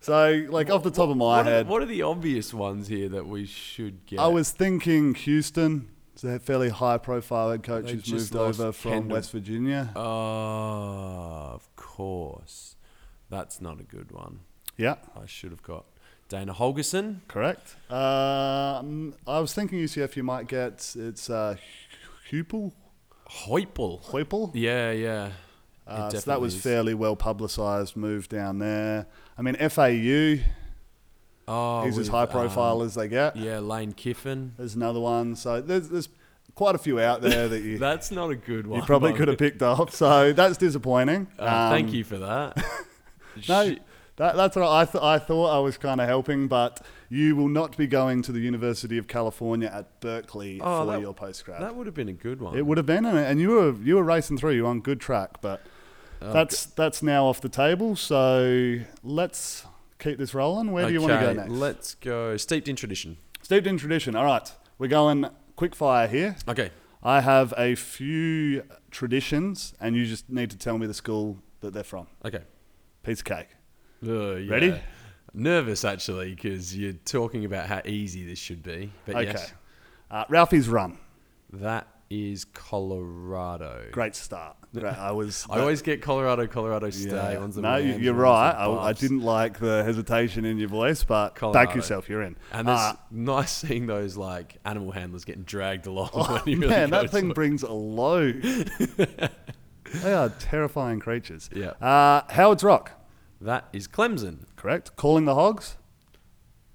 So, 0.00 0.46
like, 0.48 0.70
off 0.70 0.82
the 0.82 0.90
top 0.90 1.08
of 1.10 1.16
my 1.16 1.24
What 1.24 1.46
are, 1.46 1.50
head, 1.50 1.68
what 1.68 1.82
are 1.82 1.86
the 1.86 2.02
obvious 2.02 2.54
ones 2.54 2.88
here 2.88 3.08
that 3.10 3.26
we 3.26 3.46
should 3.46 4.06
get? 4.06 4.18
I 4.18 4.28
was 4.28 4.50
thinking 4.50 5.14
Houston. 5.14 5.90
It's 6.12 6.24
a 6.24 6.38
fairly 6.38 6.68
high 6.68 6.98
profile 6.98 7.50
head 7.50 7.62
coach 7.62 7.90
who's 7.90 8.10
moved 8.10 8.36
over 8.36 8.70
from 8.72 8.92
Kendall. 8.92 9.16
West 9.16 9.32
Virginia. 9.32 9.90
Oh, 9.96 11.50
of 11.54 11.74
course. 11.76 12.76
That's 13.30 13.60
not 13.60 13.80
a 13.80 13.82
good 13.82 14.12
one. 14.12 14.40
Yeah, 14.76 14.96
I 15.20 15.26
should 15.26 15.50
have 15.50 15.62
got 15.62 15.86
Dana 16.34 16.52
Holgorsen. 16.52 17.20
correct. 17.28 17.76
Um, 17.90 19.14
I 19.24 19.38
was 19.38 19.54
thinking 19.54 19.78
UCF 19.78 20.16
you 20.16 20.24
might 20.24 20.48
get 20.48 20.92
it's 20.98 21.30
uh, 21.30 21.54
Hupel, 22.30 22.72
Heupel. 23.46 24.02
Heupel. 24.06 24.50
Yeah, 24.52 24.90
yeah. 24.90 25.30
Uh, 25.86 26.10
so 26.10 26.18
that 26.30 26.40
was 26.40 26.56
is. 26.56 26.62
fairly 26.62 26.92
well 26.94 27.14
publicised 27.14 27.94
move 27.96 28.28
down 28.28 28.58
there. 28.58 29.06
I 29.38 29.42
mean 29.42 29.54
FAU, 29.54 30.42
Oh, 31.46 31.84
he's 31.84 31.92
as 31.98 31.98
with, 31.98 32.08
high 32.08 32.26
profile 32.26 32.80
um, 32.80 32.86
as 32.86 32.94
they 32.96 33.06
get. 33.06 33.36
Yeah, 33.36 33.60
Lane 33.60 33.92
Kiffin. 33.92 34.54
There's 34.56 34.74
another 34.74 34.98
one. 34.98 35.36
So 35.36 35.60
there's 35.60 35.88
there's 35.88 36.08
quite 36.56 36.74
a 36.74 36.78
few 36.78 36.98
out 36.98 37.20
there 37.20 37.46
that 37.46 37.60
you 37.62 37.78
That's 37.90 38.10
not 38.10 38.30
a 38.30 38.36
good 38.36 38.66
one. 38.66 38.80
you 38.80 38.86
probably 38.86 39.12
could 39.12 39.28
have 39.28 39.38
picked 39.38 39.62
up. 39.62 39.90
So 39.92 40.32
that's 40.32 40.56
disappointing. 40.56 41.28
Uh, 41.38 41.70
thank 41.70 41.90
Um, 41.90 41.94
you 41.94 42.02
for 42.02 42.18
that. 42.18 42.64
No. 43.48 43.74
That, 44.16 44.36
that's 44.36 44.56
what 44.56 44.68
I, 44.70 44.84
th- 44.84 45.02
I 45.02 45.18
thought 45.18 45.46
I 45.56 45.58
was 45.58 45.76
kind 45.76 46.00
of 46.00 46.06
helping, 46.06 46.46
but 46.48 46.80
you 47.08 47.34
will 47.36 47.48
not 47.48 47.76
be 47.76 47.86
going 47.86 48.22
to 48.22 48.32
the 48.32 48.40
University 48.40 48.96
of 48.98 49.08
California 49.08 49.70
at 49.72 50.00
Berkeley 50.00 50.60
Oh, 50.60 50.80
for 50.86 50.92
that- 50.92 51.00
your 51.00 51.14
postgrad. 51.14 51.60
that 51.60 51.74
would 51.74 51.86
have 51.86 51.94
been 51.94 52.08
a 52.08 52.12
good 52.12 52.40
one. 52.40 52.56
it 52.56 52.64
would 52.66 52.76
have 52.78 52.86
been, 52.86 53.04
and, 53.04 53.40
you 53.40 53.50
were 53.50 53.72
you 53.82 53.96
were 53.96 54.04
racing 54.04 54.38
through. 54.38 54.52
You 54.52 54.62
were 54.64 54.68
on 54.70 54.80
good 54.80 55.00
track, 55.00 55.40
but 55.40 55.60
Oh, 56.22 56.32
that's 56.32 56.64
that's 56.66 57.02
now 57.02 57.26
off 57.26 57.40
the 57.40 57.48
table. 57.48 57.96
So 57.96 58.78
let's 59.02 59.66
keep 59.98 60.16
this 60.16 60.32
rolling. 60.32 60.70
Where 60.72 60.86
do 60.86 60.92
you 60.92 61.00
want 61.02 61.12
to 61.12 61.20
go 61.20 61.32
next? 61.34 61.50
Let's 61.50 61.94
go 61.96 62.36
steeped 62.36 62.68
in 62.68 62.76
tradition. 62.76 63.18
Steeped 63.42 63.66
in 63.66 63.76
tradition. 63.76 64.14
All 64.16 64.24
right, 64.24 64.50
we're 64.78 64.88
going 64.88 65.26
quick 65.56 65.74
fire 65.74 66.06
here. 66.08 66.36
Okay. 66.48 66.70
I 67.02 67.20
have 67.20 67.52
a 67.58 67.74
few 67.74 68.62
traditions, 68.90 69.74
and 69.80 69.94
you 69.94 70.06
just 70.06 70.30
need 70.30 70.50
to 70.50 70.56
tell 70.56 70.78
me 70.78 70.86
the 70.86 70.94
school 70.94 71.38
that 71.60 71.74
they're 71.74 71.84
from. 71.84 72.06
Okay. 72.24 72.42
Piece 73.02 73.18
of 73.18 73.26
cake. 73.26 73.48
Uh, 74.06 74.34
yeah. 74.36 74.50
Ready? 74.52 74.80
Nervous 75.32 75.84
actually 75.84 76.34
because 76.34 76.76
you're 76.76 76.92
talking 77.04 77.44
about 77.44 77.66
how 77.66 77.82
easy 77.84 78.24
this 78.24 78.38
should 78.38 78.62
be. 78.62 78.92
But 79.06 79.16
Okay. 79.16 79.24
yes, 79.32 79.52
Uh, 80.10 80.24
Ralphie's 80.28 80.68
Run. 80.68 80.98
that 81.52 81.88
is 82.10 82.44
Colorado. 82.44 83.86
Great 83.90 84.14
start. 84.14 84.56
Great. 84.74 84.92
I 84.94 85.10
was. 85.12 85.46
I 85.50 85.58
always 85.60 85.82
get 85.82 86.02
Colorado, 86.02 86.46
Colorado 86.46 86.90
State. 86.90 87.10
Yeah. 87.12 87.46
No, 87.56 87.76
you, 87.76 87.94
you're 87.94 88.12
right. 88.14 88.50
I, 88.52 88.66
I 88.88 88.92
didn't 88.92 89.20
like 89.22 89.58
the 89.58 89.82
hesitation 89.84 90.44
in 90.44 90.58
your 90.58 90.68
voice, 90.68 91.02
but 91.02 91.34
Colorado. 91.34 91.66
back 91.66 91.74
yourself. 91.74 92.08
You're 92.08 92.22
in. 92.22 92.36
And 92.52 92.68
it's 92.68 92.80
Uh, 92.80 92.94
nice 93.10 93.50
seeing 93.52 93.86
those 93.86 94.16
like 94.16 94.58
animal 94.64 94.90
handlers 94.92 95.24
getting 95.24 95.42
dragged 95.44 95.86
along. 95.86 96.10
oh, 96.12 96.34
when 96.34 96.42
you 96.46 96.60
really 96.60 96.74
man, 96.74 96.90
that 96.90 97.10
thing 97.10 97.28
to- 97.28 97.34
brings 97.34 97.62
a 97.62 97.72
load. 97.72 98.42
they 100.02 100.12
are 100.12 100.28
terrifying 100.28 101.00
creatures. 101.00 101.48
Yeah. 101.54 101.70
Uh, 101.80 102.22
Howard's 102.32 102.62
Rock. 102.64 102.92
That 103.44 103.68
is 103.74 103.86
Clemson. 103.86 104.46
Correct. 104.56 104.96
Calling 104.96 105.26
the 105.26 105.34
Hogs. 105.34 105.76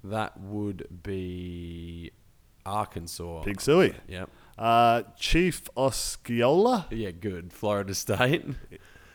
That 0.04 0.38
would 0.40 1.02
be 1.02 2.12
Arkansas. 2.64 3.42
Big 3.42 3.60
Suey. 3.60 3.94
Yep. 4.06 4.30
Uh, 4.56 5.02
Chief 5.18 5.68
Osceola. 5.76 6.86
Yeah, 6.90 7.10
good. 7.10 7.52
Florida 7.52 7.94
State. 7.94 8.44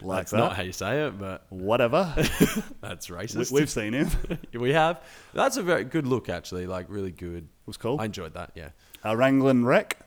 Like 0.01 0.17
That's 0.19 0.31
that. 0.31 0.37
not 0.37 0.55
how 0.57 0.61
you 0.61 0.73
say 0.73 1.05
it, 1.07 1.17
but 1.17 1.45
Whatever. 1.49 2.13
that's 2.81 3.07
racist. 3.07 3.49
we've 3.49 3.69
seen 3.69 3.93
him. 3.93 4.09
We 4.53 4.73
have. 4.73 5.01
That's 5.33 5.55
a 5.55 5.63
very 5.63 5.85
good 5.85 6.05
look, 6.05 6.27
actually. 6.27 6.67
Like 6.67 6.87
really 6.89 7.11
good. 7.11 7.43
It 7.45 7.65
was 7.65 7.77
cool. 7.77 7.99
I 7.99 8.05
enjoyed 8.05 8.33
that. 8.33 8.51
Yeah. 8.55 8.69
Uh, 9.03 9.15
Wrangling 9.15 9.63
Wreck. 9.65 9.97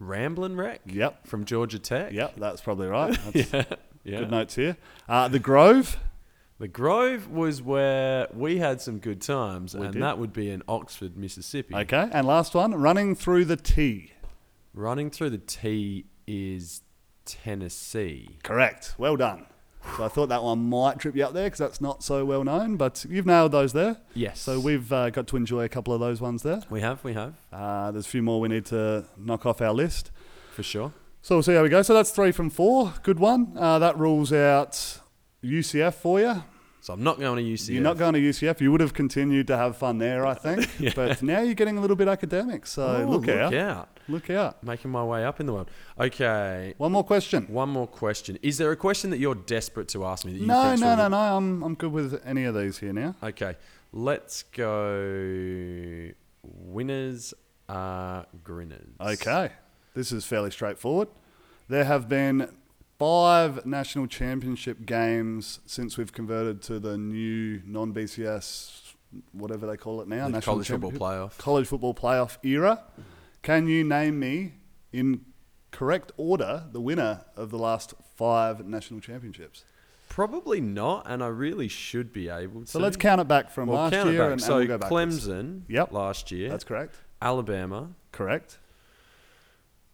Ramblin' 0.00 0.56
Wreck. 0.56 0.80
Yep. 0.86 1.26
From 1.26 1.44
Georgia 1.44 1.78
Tech. 1.78 2.12
Yep, 2.12 2.36
that's 2.36 2.62
probably 2.62 2.88
right. 2.88 3.16
That's, 3.32 3.52
Yeah. 4.02 4.18
Good 4.20 4.30
notes 4.30 4.54
here. 4.54 4.76
Uh, 5.08 5.28
the 5.28 5.38
Grove. 5.38 5.98
The 6.64 6.68
Grove 6.68 7.28
was 7.30 7.60
where 7.60 8.26
we 8.32 8.56
had 8.56 8.80
some 8.80 8.98
good 8.98 9.20
times, 9.20 9.74
We 9.74 9.84
and 9.84 9.92
did. 9.92 10.00
that 10.02 10.16
would 10.18 10.32
be 10.32 10.48
in 10.48 10.62
Oxford, 10.66 11.14
Mississippi. 11.14 11.74
Okay. 11.74 12.08
And 12.10 12.26
last 12.26 12.54
one, 12.54 12.74
running 12.74 13.14
through 13.14 13.44
the 13.44 13.56
T. 13.58 14.12
Running 14.72 15.10
through 15.10 15.28
the 15.28 15.36
T 15.36 16.06
is 16.26 16.80
Tennessee. 17.26 18.38
Correct. 18.42 18.94
Well 18.96 19.14
done. 19.18 19.44
So 19.98 20.04
I 20.04 20.08
thought 20.08 20.30
that 20.30 20.42
one 20.42 20.70
might 20.70 20.98
trip 20.98 21.14
you 21.14 21.26
up 21.26 21.34
there 21.34 21.44
because 21.44 21.58
that's 21.58 21.82
not 21.82 22.02
so 22.02 22.24
well 22.24 22.42
known, 22.44 22.78
but 22.78 23.04
you've 23.10 23.26
nailed 23.26 23.52
those 23.52 23.74
there. 23.74 23.98
Yes. 24.14 24.40
So 24.40 24.58
we've 24.58 24.90
uh, 24.90 25.10
got 25.10 25.26
to 25.26 25.36
enjoy 25.36 25.64
a 25.64 25.68
couple 25.68 25.92
of 25.92 26.00
those 26.00 26.22
ones 26.22 26.42
there. 26.44 26.62
we 26.70 26.80
have, 26.80 27.04
we 27.04 27.12
have, 27.12 27.34
Uh, 27.52 27.90
there's 27.90 28.06
a 28.06 28.08
few 28.08 28.22
more 28.22 28.40
we 28.40 28.48
need 28.48 28.64
to 28.66 29.04
knock 29.18 29.44
off 29.44 29.60
our 29.60 29.74
list. 29.74 30.10
for 30.54 30.62
sure. 30.62 30.94
So 31.20 31.34
we'll 31.34 31.42
see 31.42 31.52
how 31.52 31.62
we 31.62 31.68
go. 31.68 31.82
So 31.82 31.92
that's 31.92 32.10
three 32.10 32.32
from 32.32 32.48
four. 32.48 32.94
Good 33.02 33.18
one. 33.18 33.52
Uh, 33.54 33.78
that 33.80 33.98
rules 33.98 34.32
out 34.32 35.00
UCF 35.42 35.92
for 35.92 36.20
you. 36.20 36.42
So 36.84 36.92
I'm 36.92 37.02
not 37.02 37.18
going 37.18 37.42
to 37.42 37.50
UCF. 37.50 37.70
You're 37.70 37.82
not 37.82 37.96
going 37.96 38.12
to 38.12 38.20
UCF. 38.20 38.60
You 38.60 38.70
would 38.70 38.82
have 38.82 38.92
continued 38.92 39.46
to 39.46 39.56
have 39.56 39.78
fun 39.78 39.96
there, 39.96 40.26
I 40.26 40.34
think. 40.34 40.68
But 40.94 41.22
now 41.22 41.40
you're 41.40 41.54
getting 41.54 41.78
a 41.78 41.80
little 41.80 41.96
bit 41.96 42.08
academic. 42.08 42.66
So 42.66 43.06
Oh, 43.06 43.10
look, 43.10 43.26
out. 43.26 43.52
Look 43.52 43.60
out. 43.62 43.88
Look 44.06 44.28
out. 44.28 44.62
Making 44.62 44.90
my 44.90 45.02
way 45.02 45.24
up 45.24 45.40
in 45.40 45.46
the 45.46 45.54
world. 45.54 45.70
Okay. 45.98 46.74
One 46.76 46.92
more 46.92 47.02
question. 47.02 47.46
One 47.48 47.70
more 47.70 47.86
question. 47.86 48.38
Is 48.42 48.58
there 48.58 48.70
a 48.70 48.76
question 48.76 49.08
that 49.12 49.18
you're 49.18 49.34
desperate 49.34 49.88
to 49.88 50.04
ask 50.04 50.26
me? 50.26 50.32
That 50.32 50.40
you 50.40 50.46
No, 50.46 50.74
no, 50.74 50.94
no, 50.94 51.08
no. 51.08 51.16
I'm, 51.16 51.62
I'm 51.62 51.74
good 51.74 51.90
with 51.90 52.20
any 52.22 52.44
of 52.44 52.54
these 52.54 52.76
here 52.76 52.92
now. 52.92 53.14
Okay, 53.22 53.56
let's 53.90 54.42
go. 54.42 56.10
Winners 56.42 57.32
are 57.66 58.26
grinners. 58.42 58.90
Okay. 59.00 59.52
This 59.94 60.12
is 60.12 60.26
fairly 60.26 60.50
straightforward. 60.50 61.08
There 61.66 61.84
have 61.84 62.10
been 62.10 62.50
five 62.98 63.64
national 63.66 64.06
championship 64.06 64.86
games 64.86 65.60
since 65.66 65.96
we've 65.98 66.12
converted 66.12 66.62
to 66.62 66.78
the 66.78 66.96
new 66.96 67.60
non 67.66 67.92
BCS, 67.92 68.94
whatever 69.32 69.66
they 69.66 69.76
call 69.76 70.00
it 70.00 70.08
now, 70.08 70.26
The 70.26 70.32
national 70.32 70.54
college 70.56 70.68
football 70.68 70.92
playoff. 70.92 71.38
college 71.38 71.66
football 71.66 71.94
playoff 71.94 72.38
era. 72.44 72.82
Can 73.42 73.68
you 73.68 73.84
name 73.84 74.18
me 74.18 74.54
in 74.92 75.24
correct 75.70 76.12
order 76.16 76.64
the 76.72 76.80
winner 76.80 77.24
of 77.36 77.50
the 77.50 77.58
last 77.58 77.94
five 78.16 78.66
national 78.66 79.00
championships? 79.00 79.64
Probably 80.08 80.60
not, 80.60 81.06
and 81.10 81.24
I 81.24 81.26
really 81.26 81.66
should 81.66 82.12
be 82.12 82.28
able 82.28 82.60
to. 82.60 82.66
So 82.68 82.78
let's 82.78 82.96
count 82.96 83.20
it 83.20 83.26
back 83.26 83.50
from 83.50 83.68
well, 83.68 83.82
last 83.82 83.92
year 84.06 84.22
back. 84.22 84.32
and, 84.32 84.40
so 84.40 84.58
and 84.58 84.68
we'll. 84.68 84.78
Clemson, 84.78 85.62
Yep. 85.68 85.92
last 85.92 86.30
year. 86.30 86.48
That's 86.48 86.62
correct. 86.64 86.94
Alabama. 87.20 87.90
Correct. 88.12 88.58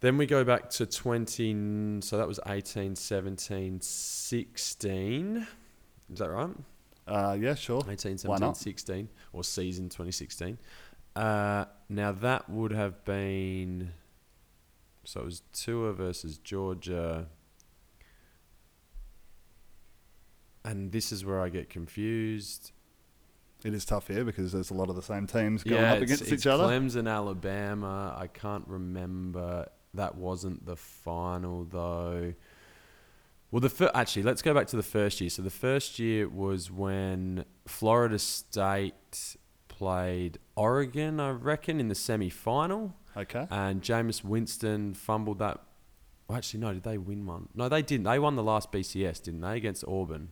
Then 0.01 0.17
we 0.17 0.25
go 0.25 0.43
back 0.43 0.69
to 0.71 0.85
20. 0.85 2.01
So 2.01 2.17
that 2.17 2.27
was 2.27 2.39
18, 2.47 2.95
17, 2.95 3.81
16. 3.81 5.47
Is 6.11 6.19
that 6.19 6.29
right? 6.29 6.49
Uh, 7.07 7.37
yeah, 7.39 7.55
sure. 7.55 7.83
18, 7.87 8.17
17, 8.17 8.55
16, 8.55 9.09
or 9.31 9.43
season 9.43 9.89
2016. 9.89 10.57
Uh, 11.15 11.65
now 11.87 12.11
that 12.11 12.49
would 12.49 12.71
have 12.71 13.05
been. 13.05 13.91
So 15.03 15.21
it 15.21 15.25
was 15.25 15.43
Tua 15.53 15.93
versus 15.93 16.37
Georgia. 16.39 17.27
And 20.65 20.91
this 20.91 21.11
is 21.11 21.25
where 21.25 21.41
I 21.41 21.49
get 21.49 21.69
confused. 21.69 22.71
It 23.63 23.73
is 23.75 23.85
tough 23.85 24.07
here 24.07 24.23
because 24.23 24.51
there's 24.51 24.71
a 24.71 24.73
lot 24.73 24.89
of 24.89 24.95
the 24.95 25.01
same 25.03 25.27
teams 25.27 25.63
going 25.63 25.81
yeah, 25.81 25.93
up 25.93 26.01
against 26.01 26.23
it's 26.23 26.31
each 26.31 26.47
other. 26.47 26.71
It's 26.73 26.95
Clemson, 26.95 27.11
Alabama. 27.11 28.15
I 28.17 28.25
can't 28.25 28.67
remember. 28.67 29.67
That 29.93 30.15
wasn't 30.15 30.65
the 30.65 30.75
final 30.75 31.63
though. 31.65 32.33
Well, 33.51 33.59
the 33.59 33.69
fir- 33.69 33.91
actually, 33.93 34.23
let's 34.23 34.41
go 34.41 34.53
back 34.53 34.67
to 34.67 34.77
the 34.77 34.83
first 34.83 35.19
year. 35.19 35.29
So 35.29 35.41
the 35.41 35.49
first 35.49 35.99
year 35.99 36.29
was 36.29 36.71
when 36.71 37.43
Florida 37.67 38.17
State 38.17 39.35
played 39.67 40.37
Oregon, 40.55 41.19
I 41.19 41.31
reckon, 41.31 41.79
in 41.81 41.89
the 41.89 41.95
semi-final, 41.95 42.93
Okay. 43.17 43.47
and 43.49 43.81
Jameis 43.81 44.23
Winston 44.23 44.93
fumbled 44.93 45.39
that. 45.39 45.59
Well, 46.29 46.37
actually, 46.37 46.61
no, 46.61 46.73
did 46.73 46.83
they 46.83 46.97
win 46.97 47.25
one? 47.25 47.49
No, 47.53 47.67
they 47.67 47.81
didn't. 47.81 48.05
They 48.05 48.19
won 48.19 48.37
the 48.37 48.43
last 48.43 48.71
BCS, 48.71 49.21
didn't 49.21 49.41
they, 49.41 49.57
against 49.57 49.83
Auburn? 49.85 50.29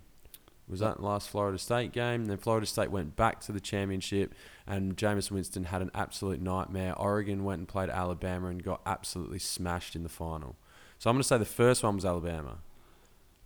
Was 0.70 0.82
that 0.82 0.98
the 0.98 1.04
last 1.06 1.30
Florida 1.30 1.58
State 1.58 1.92
game? 1.92 2.26
Then 2.26 2.38
Florida 2.38 2.66
State 2.68 2.92
went 2.92 3.16
back 3.16 3.40
to 3.42 3.52
the 3.52 3.60
championship, 3.60 4.36
and 4.68 4.96
Jameis 4.96 5.32
Winston 5.32 5.66
had 5.66 5.82
an 5.82 5.90
absolute 5.96 6.42
nightmare. 6.42 6.94
Oregon 6.96 7.44
went 7.44 7.60
and 7.60 7.68
played 7.68 7.90
Alabama 7.90 8.48
and 8.50 8.64
got 8.64 8.82
absolutely 8.86 9.40
smashed 9.40 9.96
in 9.96 10.04
the 10.04 10.10
final. 10.10 10.56
So 11.00 11.10
I'm 11.10 11.16
going 11.16 11.22
to 11.24 11.28
say 11.28 11.38
the 11.40 11.46
first 11.46 11.82
one 11.84 11.96
was 11.96 12.06
Alabama. 12.06 12.60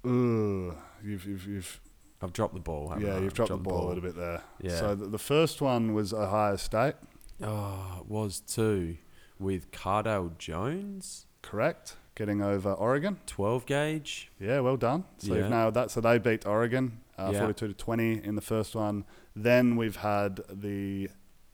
Ooh, 0.06 0.76
you've, 1.04 1.26
you've, 1.26 1.48
you've 1.48 1.80
I've 2.22 2.34
dropped 2.34 2.54
the 2.54 2.60
ball. 2.60 2.94
yeah, 3.00 3.16
I? 3.16 3.20
you've 3.20 3.28
I've 3.28 3.34
dropped 3.34 3.52
the 3.52 3.58
ball 3.58 3.86
a 3.86 3.90
little 3.90 4.04
bit 4.04 4.16
there. 4.16 4.42
Yeah. 4.62 4.78
So 4.80 4.96
the, 4.96 5.08
the 5.08 5.18
first 5.20 5.62
one 5.62 5.94
was 5.94 6.14
Ohio 6.14 6.56
State, 6.58 6.96
Oh, 7.42 7.98
it 8.02 8.08
was 8.10 8.40
two 8.42 8.98
with 9.40 9.72
Cardale 9.72 10.38
Jones, 10.38 11.26
correct? 11.42 11.96
Getting 12.16 12.42
over 12.42 12.72
Oregon. 12.72 13.20
12 13.26 13.66
gauge. 13.66 14.30
Yeah, 14.40 14.60
well 14.60 14.78
done. 14.78 15.04
So 15.18 15.34
Yeah. 15.34 15.42
you've 15.42 15.50
nailed 15.50 15.74
that. 15.74 15.90
So 15.92 16.00
they 16.00 16.18
beat 16.20 16.46
Oregon, 16.46 17.00
uh, 17.18 17.32
Yeah. 17.34 17.40
42 17.40 17.68
to 17.70 17.74
20 17.74 18.24
in 18.24 18.36
the 18.36 18.42
first 18.42 18.76
one. 18.76 19.06
Then 19.36 19.76
we've 19.76 19.98
had 19.98 20.42
the 20.50 21.10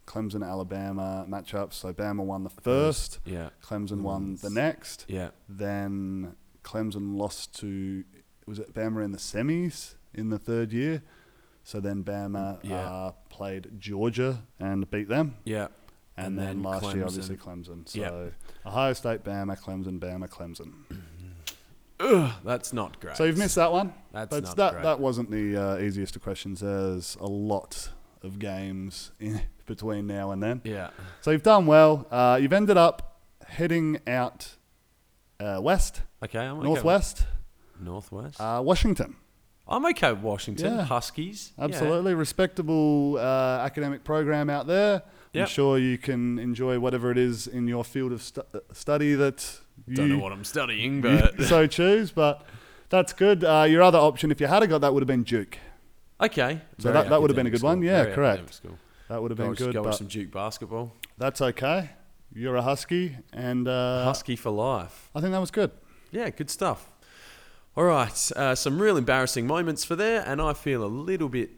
Clemson 0.07 0.43
Alabama 0.47 1.25
matchup. 1.29 1.73
So 1.73 1.93
Bama 1.93 2.23
won 2.23 2.43
the 2.43 2.49
first, 2.49 3.19
Yeah, 3.25 3.49
Clemson 3.63 4.01
won 4.01 4.35
the 4.41 4.49
Mm. 4.49 4.53
next. 4.55 5.05
yeah, 5.07 5.29
Then 5.47 6.35
Clemson 6.63 7.15
lost 7.15 7.55
to 7.59 8.03
was 8.47 8.57
it 8.59 8.73
Bama 8.73 9.03
in 9.05 9.11
the 9.11 9.17
semis 9.19 9.95
in 10.13 10.29
the 10.29 10.39
third 10.39 10.73
year. 10.73 11.03
So 11.63 11.79
then 11.79 12.03
Bama 12.03 12.59
Yeah. 12.63 12.77
uh, 12.89 13.11
played 13.29 13.79
Georgia 13.79 14.43
and 14.59 14.89
beat 14.89 15.07
them. 15.07 15.35
yeah. 15.45 15.67
And, 16.17 16.27
And 16.27 16.39
then, 16.39 16.45
then 16.47 16.63
last 16.63 16.93
year, 16.95 17.05
obviously 17.05 17.37
Clemson. 17.37 17.87
So 17.87 17.99
Yep. 17.99 18.33
Ohio 18.65 18.91
State, 18.93 19.23
Bama, 19.23 19.57
Clemson, 19.57 19.99
Bama, 19.99 20.27
Clemson. 20.27 20.73
Ugh, 21.99 22.31
that's 22.45 22.71
not 22.73 22.99
great. 23.01 23.17
So 23.17 23.23
you've 23.25 23.37
missed 23.37 23.55
that 23.55 23.71
one. 23.71 23.93
That's 24.13 24.31
not 24.31 24.55
that 24.55 24.71
great. 24.73 24.83
that 24.83 24.99
wasn't 24.99 25.31
the 25.31 25.57
uh, 25.57 25.77
easiest 25.79 26.15
of 26.15 26.21
questions. 26.21 26.61
There's 26.61 27.17
a 27.19 27.25
lot 27.27 27.89
of 28.23 28.39
games 28.39 29.11
in 29.19 29.41
between 29.65 30.07
now 30.07 30.31
and 30.31 30.41
then. 30.41 30.61
Yeah. 30.63 30.89
So 31.21 31.31
you've 31.31 31.43
done 31.43 31.65
well. 31.65 32.07
Uh, 32.09 32.39
you've 32.41 32.53
ended 32.53 32.77
up 32.77 33.19
heading 33.47 33.99
out 34.07 34.55
uh, 35.39 35.59
west, 35.61 36.01
Okay, 36.23 36.39
I'm 36.39 36.61
northwest, 36.61 37.25
with- 37.77 37.85
Northwest. 37.87 38.39
uh, 38.41 38.61
Washington. 38.63 39.15
I'm 39.67 39.85
okay 39.87 40.11
with 40.11 40.21
Washington. 40.21 40.77
Yeah. 40.77 40.83
Huskies. 40.83 41.51
Yeah. 41.57 41.65
Absolutely 41.65 42.13
respectable 42.15 43.17
uh, 43.17 43.59
academic 43.63 44.03
program 44.03 44.49
out 44.49 44.67
there. 44.67 45.03
I'm 45.35 45.45
sure 45.47 45.77
you 45.77 45.97
can 45.97 46.39
enjoy 46.39 46.79
whatever 46.79 47.11
it 47.11 47.17
is 47.17 47.47
in 47.47 47.67
your 47.67 47.83
field 47.83 48.11
of 48.11 48.21
stu- 48.21 48.41
uh, 48.53 48.59
study 48.73 49.13
that 49.15 49.59
you 49.87 49.95
Don't 49.95 50.09
know 50.09 50.19
what 50.19 50.31
I'm 50.31 50.43
studying, 50.43 51.01
but 51.01 51.41
so 51.43 51.67
choose. 51.67 52.11
But 52.11 52.45
that's 52.89 53.13
good. 53.13 53.43
Uh, 53.43 53.65
your 53.69 53.81
other 53.83 53.99
option, 53.99 54.31
if 54.31 54.41
you 54.41 54.47
had 54.47 54.63
a 54.63 54.67
got 54.67 54.81
that, 54.81 54.93
would 54.93 55.01
have 55.03 55.07
been 55.07 55.23
Duke. 55.23 55.57
okay. 56.19 56.61
So 56.79 56.83
Very 56.91 56.93
that- 57.03 57.09
that 57.09 57.21
would 57.21 57.29
have 57.29 57.35
been 57.35 57.47
a 57.47 57.51
good 57.51 57.61
one. 57.61 57.81
Yeah, 57.81 58.03
Very 58.03 58.15
correct. 58.15 58.61
That 59.07 59.21
would 59.21 59.31
have 59.31 59.37
been 59.37 59.53
good. 59.53 59.73
Go 59.73 59.83
But 59.83 59.95
some 59.95 60.07
Duke 60.07 60.31
basketball. 60.31 60.93
that's 61.17 61.41
okay. 61.41 61.91
You're 62.33 62.55
a 62.57 62.61
Husky, 62.61 63.17
and 63.33 63.67
uh, 63.67 64.03
Husky 64.03 64.35
for 64.35 64.51
life. 64.51 65.09
I 65.15 65.19
think 65.21 65.31
that 65.31 65.39
was 65.39 65.49
good. 65.51 65.71
Yeah, 66.11 66.29
good 66.29 66.49
stuff. 66.51 66.91
All 67.75 67.85
right, 67.85 68.31
uh, 68.35 68.53
some 68.55 68.79
real 68.81 68.97
embarrassing 68.97 69.47
moments 69.47 69.83
for 69.85 69.95
there, 69.95 70.23
and 70.25 70.39
I 70.41 70.53
feel 70.53 70.83
a 70.83 70.87
little 70.87 71.29
bit. 71.29 71.49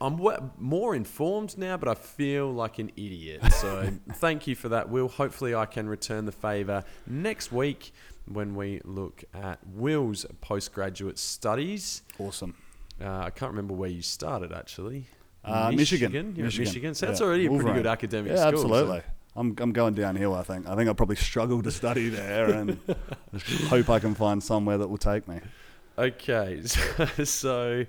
I'm 0.00 0.20
more 0.58 0.94
informed 0.94 1.56
now, 1.56 1.76
but 1.78 1.88
I 1.88 1.94
feel 1.94 2.52
like 2.52 2.78
an 2.78 2.90
idiot. 2.96 3.40
So 3.52 3.88
thank 4.14 4.46
you 4.46 4.54
for 4.54 4.68
that, 4.70 4.90
Will. 4.90 5.08
Hopefully, 5.08 5.54
I 5.54 5.64
can 5.66 5.88
return 5.88 6.26
the 6.26 6.32
favour 6.32 6.84
next 7.06 7.50
week 7.52 7.92
when 8.26 8.54
we 8.54 8.80
look 8.84 9.24
at 9.32 9.58
Will's 9.66 10.26
postgraduate 10.40 11.18
studies. 11.18 12.02
Awesome. 12.18 12.54
Uh, 13.00 13.08
I 13.18 13.30
can't 13.30 13.50
remember 13.52 13.72
where 13.74 13.88
you 13.90 14.02
started 14.02 14.52
actually. 14.52 15.06
Uh, 15.44 15.70
Michigan. 15.74 16.12
You're 16.12 16.46
Michigan. 16.46 16.64
Michigan. 16.68 16.94
So 16.94 17.06
that's 17.06 17.20
Yeah, 17.20 17.26
already 17.26 17.46
a 17.46 17.48
pretty 17.48 17.64
Wolverine. 17.64 17.82
good 17.82 17.86
academic 17.86 18.32
Yeah, 18.32 18.48
school. 18.48 18.62
so- 18.62 18.68
absolutely. 18.68 19.02
I'm, 19.38 19.54
I'm 19.58 19.72
going 19.72 19.92
downhill, 19.94 20.34
I 20.34 20.42
think. 20.42 20.66
I 20.66 20.74
think 20.74 20.88
I'll 20.88 20.94
probably 20.94 21.16
struggle 21.16 21.62
to 21.62 21.70
study 21.70 22.08
there 22.08 22.50
and 22.50 22.78
hope 23.68 23.90
I 23.90 23.98
can 23.98 24.14
find 24.14 24.42
somewhere 24.42 24.78
that 24.78 24.88
will 24.88 24.96
take 24.96 25.28
me. 25.28 25.40
Okay, 25.98 26.62
so, 26.64 27.06
so 27.24 27.84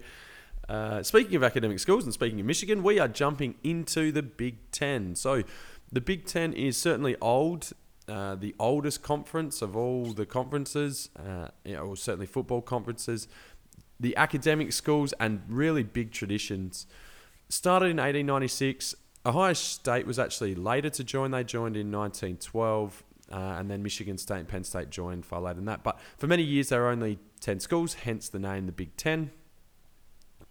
uh, 0.70 1.02
speaking 1.04 1.36
of 1.36 1.44
academic 1.44 1.80
schools 1.80 2.04
and 2.04 2.14
speaking 2.14 2.40
of 2.40 2.46
Michigan, 2.46 2.84
we 2.84 3.00
are 3.00 3.08
jumping 3.08 3.56
into 3.64 4.12
the 4.12 4.24
Big 4.24 4.58
Ten. 4.72 5.16
So 5.16 5.44
the 5.92 6.02
Big 6.02 6.26
Ten 6.26 6.54
is 6.54 6.78
certainly 6.78 7.16
old, 7.22 7.72
uh, 8.08 8.36
the 8.36 8.54
oldest 8.60 9.02
conference 9.02 9.62
of 9.62 9.76
all 9.78 10.12
the 10.14 10.26
conferences, 10.26 11.10
uh, 11.18 11.50
or 11.80 11.96
certainly 11.96 12.26
football 12.26 12.62
conferences. 12.62 13.28
The 14.00 14.16
academic 14.18 14.74
schools 14.74 15.14
and 15.20 15.42
really 15.48 15.84
big 15.84 16.12
traditions 16.12 16.86
started 17.50 17.86
in 17.86 17.98
1896. 17.98 18.96
Ohio 19.26 19.54
State 19.54 20.06
was 20.06 20.20
actually 20.20 20.54
later 20.56 20.90
to 20.92 21.04
join. 21.04 21.32
They 21.32 21.44
joined 21.44 21.76
in 21.78 21.92
1912. 21.92 23.04
uh, 23.32 23.36
and 23.36 23.70
then 23.70 23.84
Michigan 23.84 24.18
State 24.18 24.40
and 24.40 24.48
Penn 24.48 24.64
State 24.64 24.90
joined 24.90 25.26
far 25.26 25.42
later 25.42 25.56
than 25.56 25.66
that. 25.66 25.84
But 25.84 26.00
for 26.18 26.28
many 26.28 26.44
years, 26.44 26.70
there 26.70 26.82
were 26.82 26.90
only 26.90 27.20
10 27.42 27.60
schools, 27.60 27.96
hence 27.96 28.30
the 28.30 28.40
name 28.40 28.66
the 28.68 28.72
Big 28.72 28.96
Ten. 28.96 29.32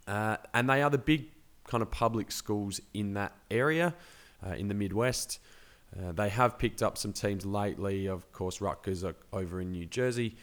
Uh, 0.07 0.37
and 0.53 0.69
they 0.69 0.81
are 0.81 0.89
the 0.89 0.97
big 0.97 1.25
kind 1.67 1.81
of 1.81 1.91
public 1.91 2.31
schools 2.31 2.79
in 2.93 3.13
that 3.13 3.33
area, 3.51 3.93
uh, 4.45 4.53
in 4.53 4.67
the 4.67 4.73
Midwest. 4.73 5.39
Uh, 5.95 6.11
they 6.11 6.29
have 6.29 6.57
picked 6.57 6.81
up 6.81 6.97
some 6.97 7.13
teams 7.13 7.45
lately. 7.45 8.07
Of 8.07 8.31
course, 8.31 8.61
Rutgers 8.61 9.03
are 9.03 9.15
over 9.33 9.61
in 9.61 9.71
New 9.71 9.85
Jersey, 9.85 10.35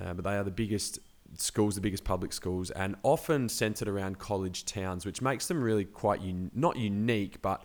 uh, 0.00 0.14
but 0.14 0.24
they 0.24 0.36
are 0.36 0.44
the 0.44 0.50
biggest 0.50 0.98
schools, 1.36 1.74
the 1.74 1.80
biggest 1.80 2.04
public 2.04 2.32
schools, 2.32 2.70
and 2.70 2.96
often 3.02 3.48
centered 3.48 3.88
around 3.88 4.18
college 4.18 4.64
towns, 4.64 5.04
which 5.04 5.22
makes 5.22 5.46
them 5.46 5.62
really 5.62 5.84
quite 5.84 6.20
un- 6.20 6.50
not 6.54 6.76
unique, 6.76 7.42
but 7.42 7.62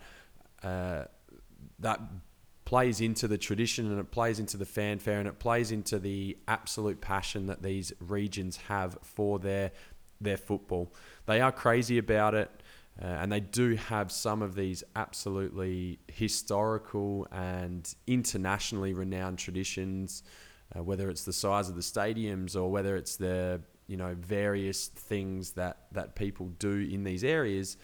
uh, 0.62 1.04
that 1.78 2.00
plays 2.64 3.00
into 3.00 3.28
the 3.28 3.36
tradition 3.36 3.90
and 3.90 4.00
it 4.00 4.10
plays 4.10 4.38
into 4.38 4.56
the 4.56 4.64
fanfare 4.64 5.18
and 5.18 5.28
it 5.28 5.38
plays 5.38 5.72
into 5.72 5.98
the 5.98 6.36
absolute 6.48 7.00
passion 7.00 7.46
that 7.46 7.62
these 7.62 7.92
regions 8.00 8.56
have 8.56 8.96
for 9.02 9.38
their 9.38 9.72
their 10.20 10.36
football. 10.36 10.92
They 11.26 11.40
are 11.40 11.52
crazy 11.52 11.98
about 11.98 12.34
it. 12.34 12.50
Uh, 13.00 13.06
and 13.06 13.32
they 13.32 13.40
do 13.40 13.74
have 13.74 14.12
some 14.12 14.42
of 14.42 14.54
these 14.54 14.84
absolutely 14.96 15.98
historical 16.08 17.26
and 17.32 17.94
internationally 18.06 18.92
renowned 18.92 19.38
traditions, 19.38 20.22
uh, 20.76 20.82
whether 20.82 21.08
it's 21.08 21.24
the 21.24 21.32
size 21.32 21.70
of 21.70 21.74
the 21.74 21.80
stadiums 21.80 22.54
or 22.54 22.70
whether 22.70 22.96
it's 22.96 23.16
the 23.16 23.60
you 23.86 23.96
know 23.96 24.14
various 24.20 24.88
things 24.88 25.52
that 25.52 25.78
that 25.92 26.14
people 26.14 26.48
do 26.58 26.86
in 26.90 27.02
these 27.02 27.24
areas. 27.24 27.78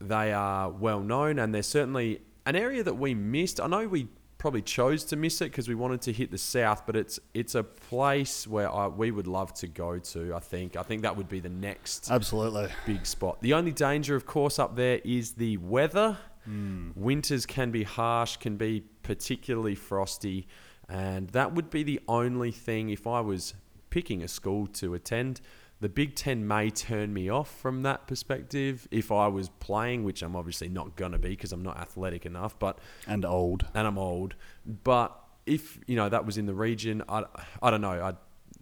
They 0.00 0.32
are 0.32 0.70
well 0.70 1.00
known, 1.00 1.38
and 1.38 1.54
they're 1.54 1.62
certainly 1.62 2.22
an 2.46 2.56
area 2.56 2.82
that 2.82 2.94
we 2.94 3.14
missed. 3.14 3.60
I 3.60 3.66
know 3.66 3.86
we 3.86 4.08
probably 4.44 4.60
chose 4.60 5.04
to 5.04 5.16
miss 5.16 5.40
it 5.40 5.46
because 5.46 5.68
we 5.68 5.74
wanted 5.74 6.02
to 6.02 6.12
hit 6.12 6.30
the 6.30 6.36
south, 6.36 6.84
but 6.84 6.94
it's 6.94 7.18
it's 7.32 7.54
a 7.54 7.62
place 7.62 8.46
where 8.46 8.70
I, 8.70 8.88
we 8.88 9.10
would 9.10 9.26
love 9.26 9.54
to 9.54 9.66
go 9.66 9.98
to. 9.98 10.34
I 10.34 10.38
think 10.38 10.76
I 10.76 10.82
think 10.82 11.00
that 11.00 11.16
would 11.16 11.30
be 11.30 11.40
the 11.40 11.48
next 11.48 12.10
Absolutely. 12.10 12.68
big 12.84 13.06
spot. 13.06 13.40
The 13.40 13.54
only 13.54 13.72
danger, 13.72 14.14
of 14.14 14.26
course, 14.26 14.58
up 14.58 14.76
there 14.76 15.00
is 15.02 15.32
the 15.32 15.56
weather. 15.56 16.18
Hmm. 16.44 16.90
Winters 16.94 17.46
can 17.46 17.70
be 17.70 17.84
harsh, 17.84 18.36
can 18.36 18.58
be 18.58 18.84
particularly 19.02 19.74
frosty, 19.74 20.46
and 20.90 21.30
that 21.30 21.54
would 21.54 21.70
be 21.70 21.82
the 21.82 22.02
only 22.06 22.50
thing 22.50 22.90
if 22.90 23.06
I 23.06 23.22
was 23.22 23.54
picking 23.88 24.22
a 24.22 24.28
school 24.28 24.66
to 24.66 24.92
attend. 24.92 25.40
The 25.80 25.88
Big 25.88 26.14
Ten 26.14 26.46
may 26.46 26.70
turn 26.70 27.12
me 27.12 27.28
off 27.28 27.50
from 27.60 27.82
that 27.82 28.06
perspective 28.06 28.88
if 28.90 29.12
I 29.12 29.26
was 29.28 29.50
playing, 29.60 30.04
which 30.04 30.22
I'm 30.22 30.34
obviously 30.36 30.68
not 30.68 30.96
gonna 30.96 31.18
be 31.18 31.30
because 31.30 31.52
I'm 31.52 31.62
not 31.62 31.78
athletic 31.78 32.24
enough. 32.24 32.58
But 32.58 32.78
And 33.06 33.24
old. 33.24 33.66
and 33.74 33.86
I'm 33.86 33.98
old. 33.98 34.34
But 34.64 35.18
if 35.46 35.78
you 35.86 35.96
know 35.96 36.08
that 36.08 36.24
was 36.24 36.38
in 36.38 36.46
the 36.46 36.54
region, 36.54 37.02
I, 37.08 37.24
I 37.62 37.70
don't 37.70 37.82
know. 37.82 38.00
I 38.02 38.14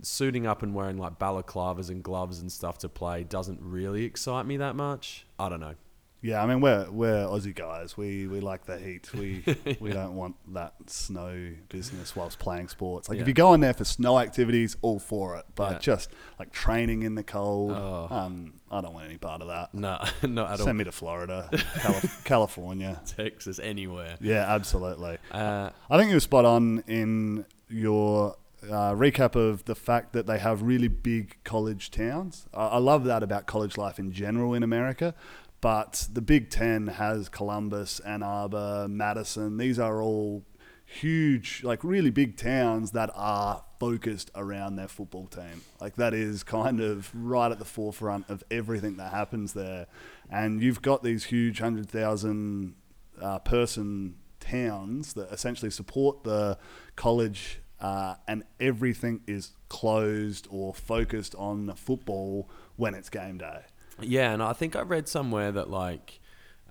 suiting 0.05 0.47
up 0.47 0.63
and 0.63 0.75
wearing 0.75 0.99
like 0.99 1.19
balaclavas 1.19 1.91
and 1.91 2.03
gloves 2.03 2.41
and 2.41 2.51
stuff 2.51 2.79
to 2.79 2.89
play 2.89 3.23
doesn't 3.23 3.61
really 3.63 4.05
excite 4.05 4.47
me 4.47 4.57
that 4.57 4.75
much. 4.75 5.27
I 5.39 5.49
don't 5.49 5.61
know. 5.61 5.75
Yeah, 6.25 6.41
I 6.41 6.47
mean 6.47 6.61
we're 6.61 6.89
we're 6.91 7.27
Aussie 7.27 7.53
guys. 7.55 7.97
We 7.97 8.29
we 8.29 8.39
like 8.41 8.65
the 8.65 8.79
heat. 8.79 9.13
We 9.13 9.45
we 9.81 9.91
don't 9.99 10.15
want 10.15 10.37
that 10.55 10.75
snow 10.87 11.53
business 11.69 12.15
whilst 12.15 12.39
playing 12.39 12.69
sports. 12.69 13.09
Like 13.09 13.17
Yeah. 13.17 13.23
if 13.23 13.29
you 13.29 13.35
go 13.35 13.55
in 13.55 13.61
there 13.61 13.75
for 13.75 13.85
snow 13.85 14.19
activities, 14.21 14.77
all 14.83 15.01
for 15.01 15.37
it. 15.37 15.45
But 15.57 15.73
Yeah. 15.73 15.79
just 15.81 16.11
like 16.39 16.53
training 16.53 17.03
in 17.03 17.17
the 17.17 17.25
cold, 17.25 17.73
Oh. 17.73 18.07
um, 18.09 18.55
I 18.71 18.81
don't 18.81 18.95
want 18.95 19.07
any 19.07 19.19
part 19.19 19.43
of 19.43 19.49
that. 19.49 19.75
No, 19.75 19.99
not 20.23 20.53
at 20.53 20.61
all. 20.61 20.67
Send 20.67 20.79
me 20.79 20.85
to 20.85 20.93
Florida, 20.93 21.51
Calif- 21.81 22.23
California. 22.25 23.03
Texas, 23.05 23.59
anywhere. 23.59 24.17
Yeah, 24.21 24.45
absolutely. 24.49 25.19
Uh, 25.33 25.71
I 25.91 25.99
think 25.99 26.09
you 26.11 26.17
were 26.17 26.21
spot 26.21 26.45
on 26.45 26.85
in 26.87 27.47
your 27.69 28.37
uh, 28.65 28.93
recap 28.95 29.35
of 29.35 29.65
the 29.65 29.75
fact 29.75 30.13
that 30.13 30.29
they 30.29 30.39
have 30.39 30.63
really 30.63 30.87
big 30.87 31.37
college 31.43 31.91
towns. 31.91 32.47
I, 32.55 32.67
I 32.69 32.79
love 32.79 33.03
that 33.05 33.25
about 33.25 33.47
college 33.47 33.77
life 33.77 33.99
in 33.99 34.13
general 34.13 34.55
in 34.55 34.63
America. 34.63 35.17
But 35.63 36.09
the 36.13 36.21
Big 36.21 36.51
Ten 36.51 36.89
has 36.89 37.29
Columbus, 37.29 38.01
Ann 38.01 38.25
Arbor, 38.25 38.89
Madison. 38.91 39.57
These 39.57 39.79
are 39.79 40.03
all 40.03 40.45
huge, 40.85 41.63
like 41.63 41.85
really 41.85 42.11
big 42.11 42.37
towns 42.37 42.91
that 42.91 43.11
are 43.15 43.65
focused 43.79 44.33
around 44.35 44.75
their 44.75 44.89
football 44.89 45.29
team. 45.29 45.63
Like 45.81 45.95
that 45.97 46.15
is 46.15 46.43
kind 46.43 46.81
of 46.81 47.11
right 47.15 47.51
at 47.51 47.61
the 47.61 47.65
forefront 47.65 48.29
of 48.29 48.43
everything 48.51 48.97
that 48.97 49.13
happens 49.13 49.53
there. 49.53 49.87
And 50.29 50.61
you've 50.61 50.83
got 50.83 51.05
these 51.05 51.25
huge 51.25 51.61
100,000 51.61 52.75
uh, 53.21 53.39
person 53.39 54.17
towns 54.41 55.13
that 55.15 55.31
essentially 55.31 55.71
support 55.71 56.25
the 56.25 56.59
college, 56.97 57.61
uh, 57.81 58.17
and 58.27 58.43
everything 58.59 59.21
is 59.29 59.53
closed 59.69 60.49
or 60.51 60.75
focused 60.75 61.37
on 61.37 61.73
football 61.77 62.51
when 62.75 62.95
it's 62.95 63.09
game 63.09 63.39
day. 63.39 63.63
Yeah, 64.01 64.33
and 64.33 64.43
I 64.43 64.53
think 64.53 64.77
I 64.77 64.83
read 64.83 65.09
somewhere 65.09 65.53
that 65.53 65.71
like 65.71 66.21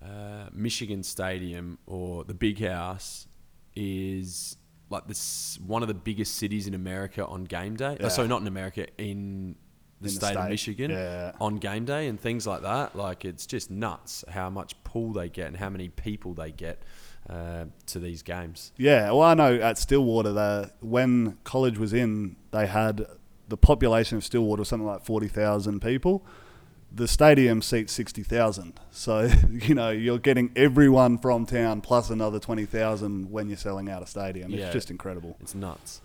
uh, 0.03 0.47
Michigan 0.51 1.03
Stadium 1.03 1.79
or 1.85 2.23
the 2.23 2.33
Big 2.33 2.59
House 2.65 3.27
is 3.75 4.57
like 4.89 5.07
this 5.07 5.57
one 5.65 5.81
of 5.81 5.87
the 5.87 5.93
biggest 5.93 6.35
cities 6.35 6.67
in 6.67 6.73
America 6.73 7.25
on 7.25 7.45
game 7.45 7.75
day. 7.75 7.97
Yeah. 7.99 8.07
Oh, 8.07 8.09
sorry, 8.09 8.27
not 8.27 8.41
in 8.41 8.47
America, 8.47 8.87
in 8.97 9.55
the 10.01 10.07
In 10.07 10.15
the 10.15 10.25
state, 10.25 10.35
of 10.35 10.49
Michigan 10.49 10.91
yeah. 10.91 11.31
on 11.39 11.57
game 11.57 11.85
day 11.85 12.07
and 12.07 12.19
things 12.19 12.47
like 12.47 12.63
that. 12.63 12.95
Like 12.95 13.23
it's 13.23 13.45
just 13.45 13.69
nuts 13.69 14.23
how 14.29 14.49
much 14.49 14.75
pull 14.83 15.13
they 15.13 15.29
get 15.29 15.47
and 15.47 15.57
how 15.57 15.69
many 15.69 15.89
people 15.89 16.33
they 16.33 16.51
get 16.51 16.83
uh, 17.29 17.65
to 17.87 17.99
these 17.99 18.23
games. 18.23 18.71
Yeah, 18.77 19.11
well, 19.11 19.21
I 19.21 19.33
know 19.33 19.55
at 19.55 19.77
Stillwater, 19.77 20.33
the, 20.33 20.71
when 20.81 21.37
college 21.43 21.77
was 21.77 21.93
in, 21.93 22.35
they 22.51 22.65
had 22.65 23.05
the 23.47 23.57
population 23.57 24.17
of 24.17 24.23
Stillwater 24.23 24.61
was 24.61 24.69
something 24.69 24.87
like 24.87 25.05
40,000 25.05 25.81
people. 25.81 26.25
The 26.93 27.07
stadium 27.07 27.61
seats 27.61 27.93
60,000. 27.93 28.79
So, 28.91 29.29
you 29.49 29.75
know, 29.75 29.91
you're 29.91 30.19
getting 30.19 30.51
everyone 30.55 31.17
from 31.17 31.45
town 31.45 31.81
plus 31.81 32.09
another 32.09 32.39
20,000 32.39 33.31
when 33.31 33.47
you're 33.47 33.57
selling 33.57 33.89
out 33.89 34.03
a 34.03 34.05
stadium. 34.05 34.51
Yeah. 34.51 34.65
It's 34.65 34.73
just 34.73 34.91
incredible. 34.91 35.37
It's 35.39 35.55
nuts. 35.55 36.01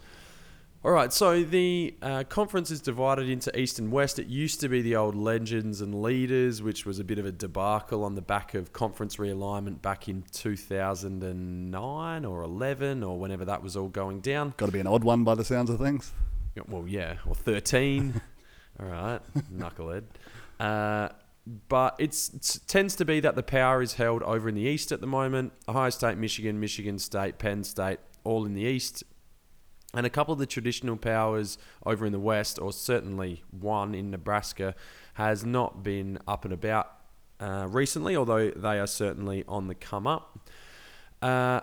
All 0.85 0.92
right, 0.92 1.12
so 1.12 1.42
the 1.42 1.96
uh, 2.01 2.22
conference 2.29 2.70
is 2.70 2.81
divided 2.81 3.29
into 3.29 3.59
East 3.59 3.81
and 3.81 3.90
West. 3.90 4.20
It 4.20 4.29
used 4.29 4.61
to 4.61 4.68
be 4.68 4.83
the 4.83 4.94
old 4.94 5.16
Legends 5.16 5.81
and 5.81 6.01
Leaders, 6.01 6.62
which 6.62 6.87
was 6.87 7.01
a 7.01 7.05
bit 7.05 7.18
of 7.18 7.27
a 7.27 7.33
debacle 7.33 8.05
on 8.05 8.14
the 8.14 8.22
back 8.22 8.55
of 8.55 8.72
conference 8.72 9.16
realignment 9.16 9.83
back 9.83 10.09
in 10.09 10.22
2009 10.31 12.25
or 12.25 12.42
11 12.42 13.03
or 13.03 13.18
whenever 13.18 13.44
that 13.44 13.64
was 13.64 13.77
all 13.77 13.88
going 13.88 14.20
down. 14.20 14.55
Got 14.59 14.66
to 14.66 14.72
be 14.72 14.79
an 14.79 14.87
odd 14.87 15.03
one 15.03 15.25
by 15.25 15.35
the 15.35 15.44
sounds 15.44 15.70
of 15.70 15.81
things. 15.81 16.12
Well, 16.68 16.87
yeah, 16.87 17.16
or 17.27 17.35
13. 17.35 18.20
All 18.81 18.87
right, 18.87 19.20
knucklehead. 19.53 20.05
Uh, 20.59 21.09
but 21.69 21.95
it 21.99 22.31
tends 22.66 22.97
to 22.97 23.05
be 23.05 23.21
that 23.21 23.37
the 23.37 23.42
power 23.42 23.81
is 23.81 23.95
held 23.95 24.23
over 24.25 24.49
in 24.49 24.55
the 24.55 24.62
East 24.62 24.90
at 24.90 25.01
the 25.01 25.07
moment. 25.07 25.53
Ohio 25.69 25.90
State, 25.90 26.19
Michigan, 26.19 26.59
Michigan 26.59 26.99
State, 26.99 27.38
Penn 27.38 27.62
State, 27.62 28.01
all 28.25 28.45
in 28.45 28.55
the 28.55 28.62
East. 28.62 29.05
And 29.95 30.05
a 30.05 30.11
couple 30.11 30.33
of 30.33 30.38
the 30.38 30.47
traditional 30.47 30.97
powers 30.97 31.57
over 31.85 32.05
in 32.05 32.12
the 32.12 32.19
West, 32.19 32.59
or 32.59 32.73
certainly 32.73 33.45
one 33.51 33.95
in 33.95 34.11
Nebraska, 34.11 34.75
has 35.14 35.45
not 35.45 35.83
been 35.83 36.19
up 36.27 36.45
and 36.45 36.53
about 36.53 36.90
uh, 37.38 37.66
recently, 37.71 38.16
although 38.16 38.51
they 38.51 38.79
are 38.79 38.87
certainly 38.87 39.45
on 39.47 39.69
the 39.69 39.75
come 39.75 40.07
up. 40.07 40.51
Uh, 41.23 41.61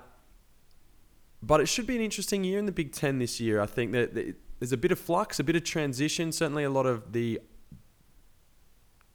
but 1.41 1.59
it 1.59 1.67
should 1.67 1.85
be 1.85 1.95
an 1.95 2.01
interesting 2.01 2.43
year 2.43 2.57
in 2.57 2.65
the 2.65 2.71
Big 2.71 2.93
Ten 2.93 3.19
this 3.19 3.39
year. 3.39 3.59
I 3.59 3.65
think 3.65 3.91
that 3.91 4.15
there's 4.59 4.71
a 4.71 4.77
bit 4.77 4.91
of 4.91 4.99
flux, 4.99 5.39
a 5.39 5.43
bit 5.43 5.57
of 5.57 5.63
transition. 5.63 6.31
Certainly, 6.31 6.63
a 6.63 6.69
lot 6.69 6.85
of 6.85 7.11
the 7.11 7.41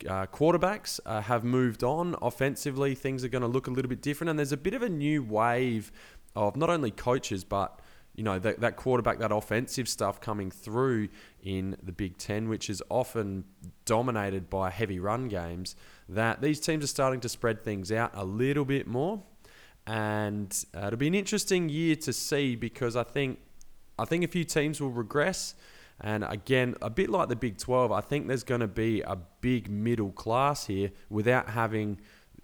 uh, 0.07 0.27
quarterbacks 0.27 1.01
uh, 1.07 1.23
have 1.23 1.45
moved 1.45 1.83
on 1.83 2.15
offensively. 2.23 2.95
Things 2.95 3.25
are 3.25 3.29
going 3.29 3.43
to 3.43 3.49
look 3.49 3.67
a 3.67 3.71
little 3.71 3.89
bit 3.89 4.03
different, 4.03 4.31
and 4.31 4.39
there's 4.39 4.53
a 4.53 4.57
bit 4.57 4.75
of 4.75 4.83
a 4.83 4.89
new 4.89 5.23
wave 5.23 5.91
of 6.37 6.57
not 6.57 6.71
only 6.71 6.91
coaches 6.91 7.43
but 7.43 7.81
you 8.15 8.25
know 8.25 8.39
that, 8.41 8.61
that 8.61 8.77
quarterback, 8.77 9.21
that 9.21 9.31
offensive 9.31 9.89
stuff 9.89 10.21
coming 10.21 10.51
through 10.51 11.09
in 11.43 11.77
the 11.83 11.93
Big 11.93 12.19
Ten, 12.19 12.49
which 12.49 12.69
is 12.69 12.83
often 12.89 13.45
dominated 13.85 14.51
by 14.51 14.71
heavy 14.71 14.99
run 14.99 15.29
games. 15.29 15.77
That 16.09 16.43
these 16.43 16.59
teams 16.59 16.83
are 16.83 16.89
starting 16.89 17.21
to 17.21 17.29
spread 17.29 17.63
things 17.63 17.93
out 17.93 18.11
a 18.15 18.25
little 18.25 18.65
bit 18.65 18.89
more, 18.89 19.23
and 19.87 20.53
uh, 20.77 20.89
it'll 20.89 20.99
be 20.99 21.07
an 21.07 21.15
interesting 21.15 21.69
year 21.69 21.95
to 21.95 22.13
see 22.13 22.57
because 22.57 22.97
I 22.97 23.05
think 23.05 23.39
I 23.99 24.05
think 24.05 24.25
a 24.25 24.29
few 24.29 24.45
teams 24.45 24.81
will 24.81 24.91
regress. 24.91 25.55
And 26.01 26.25
again, 26.25 26.75
a 26.81 26.91
bit 26.91 27.11
like 27.11 27.29
the 27.29 27.37
Big 27.37 27.59
12, 27.59 27.91
I 27.91 28.01
think 28.01 28.29
there's 28.29 28.45
going 28.45 28.61
to 28.61 28.69
be 28.69 29.01
a 29.03 29.17
big 29.41 29.69
middle 29.71 30.13
class 30.13 30.67
here 30.67 30.91
without 31.11 31.49
having 31.49 32.01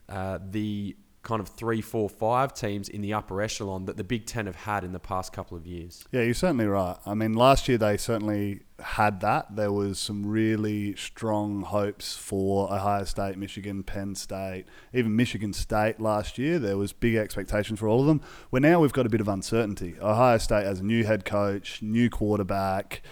uh, 0.08 0.38
the 0.50 0.96
kind 1.24 1.40
of 1.40 1.48
three, 1.48 1.80
four, 1.80 2.08
five 2.08 2.52
teams 2.52 2.88
in 2.88 3.00
the 3.00 3.12
upper 3.14 3.40
echelon 3.40 3.86
that 3.86 3.96
the 3.96 4.04
Big 4.04 4.26
Ten 4.26 4.46
have 4.46 4.56
had 4.56 4.84
in 4.84 4.92
the 4.92 5.00
past 5.00 5.32
couple 5.32 5.56
of 5.56 5.66
years. 5.66 6.04
Yeah, 6.12 6.22
you're 6.22 6.34
certainly 6.34 6.66
right. 6.66 6.96
I 7.04 7.14
mean, 7.14 7.32
last 7.32 7.66
year 7.66 7.78
they 7.78 7.96
certainly 7.96 8.60
had 8.78 9.20
that. 9.20 9.56
There 9.56 9.72
was 9.72 9.98
some 9.98 10.26
really 10.26 10.94
strong 10.96 11.62
hopes 11.62 12.16
for 12.16 12.72
Ohio 12.72 13.04
State, 13.04 13.38
Michigan, 13.38 13.82
Penn 13.82 14.14
State, 14.14 14.66
even 14.92 15.16
Michigan 15.16 15.52
State 15.52 15.98
last 15.98 16.38
year. 16.38 16.58
There 16.58 16.76
was 16.76 16.92
big 16.92 17.16
expectations 17.16 17.80
for 17.80 17.88
all 17.88 18.00
of 18.00 18.06
them. 18.06 18.20
Where 18.50 18.60
now 18.60 18.80
we've 18.80 18.92
got 18.92 19.06
a 19.06 19.10
bit 19.10 19.20
of 19.22 19.28
uncertainty. 19.28 19.96
Ohio 20.00 20.38
State 20.38 20.66
has 20.66 20.80
a 20.80 20.84
new 20.84 21.04
head 21.04 21.24
coach, 21.24 21.80
new 21.82 22.10
quarterback, 22.10 23.02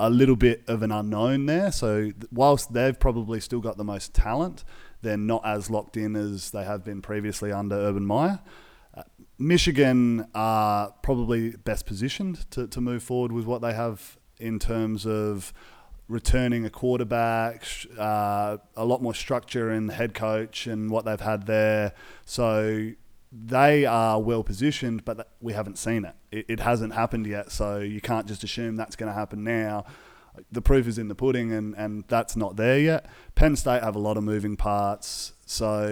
a 0.00 0.08
little 0.08 0.36
bit 0.36 0.62
of 0.66 0.82
an 0.82 0.90
unknown 0.90 1.44
there. 1.44 1.70
So 1.70 2.12
whilst 2.32 2.72
they've 2.72 2.98
probably 2.98 3.38
still 3.38 3.60
got 3.60 3.76
the 3.76 3.84
most 3.84 4.14
talent, 4.14 4.64
they're 5.02 5.18
not 5.18 5.44
as 5.44 5.68
locked 5.68 5.96
in 5.96 6.16
as 6.16 6.50
they 6.52 6.64
have 6.64 6.82
been 6.82 7.02
previously 7.02 7.52
under 7.52 7.74
Urban 7.76 8.06
Meyer. 8.06 8.40
Uh, 8.94 9.02
Michigan 9.38 10.26
are 10.34 10.94
probably 11.02 11.50
best 11.50 11.84
positioned 11.84 12.50
to, 12.50 12.66
to 12.66 12.80
move 12.80 13.02
forward 13.02 13.30
with 13.30 13.44
what 13.44 13.60
they 13.60 13.74
have 13.74 14.16
in 14.38 14.58
terms 14.58 15.06
of 15.06 15.52
returning 16.08 16.64
a 16.64 16.70
quarterback, 16.70 17.64
uh, 17.98 18.56
a 18.76 18.84
lot 18.84 19.02
more 19.02 19.14
structure 19.14 19.70
in 19.70 19.86
the 19.86 19.94
head 19.94 20.14
coach 20.14 20.66
and 20.66 20.90
what 20.90 21.04
they've 21.04 21.20
had 21.20 21.46
there. 21.46 21.92
So 22.24 22.92
they 23.32 23.84
are 23.84 24.20
well 24.20 24.42
positioned, 24.42 25.04
but 25.04 25.32
we 25.40 25.52
haven't 25.52 25.78
seen 25.78 26.04
it. 26.04 26.14
it. 26.30 26.46
It 26.48 26.60
hasn't 26.60 26.94
happened 26.94 27.26
yet, 27.26 27.52
so 27.52 27.78
you 27.78 28.00
can't 28.00 28.26
just 28.26 28.44
assume 28.44 28.76
that's 28.76 28.96
going 28.96 29.10
to 29.10 29.18
happen 29.18 29.44
now 29.44 29.84
the 30.50 30.62
proof 30.62 30.86
is 30.86 30.98
in 30.98 31.08
the 31.08 31.14
pudding, 31.14 31.52
and, 31.52 31.74
and 31.76 32.04
that's 32.08 32.36
not 32.36 32.56
there 32.56 32.78
yet. 32.78 33.06
Penn 33.34 33.56
State 33.56 33.82
have 33.82 33.96
a 33.96 33.98
lot 33.98 34.16
of 34.16 34.24
moving 34.24 34.56
parts, 34.56 35.32
so 35.46 35.88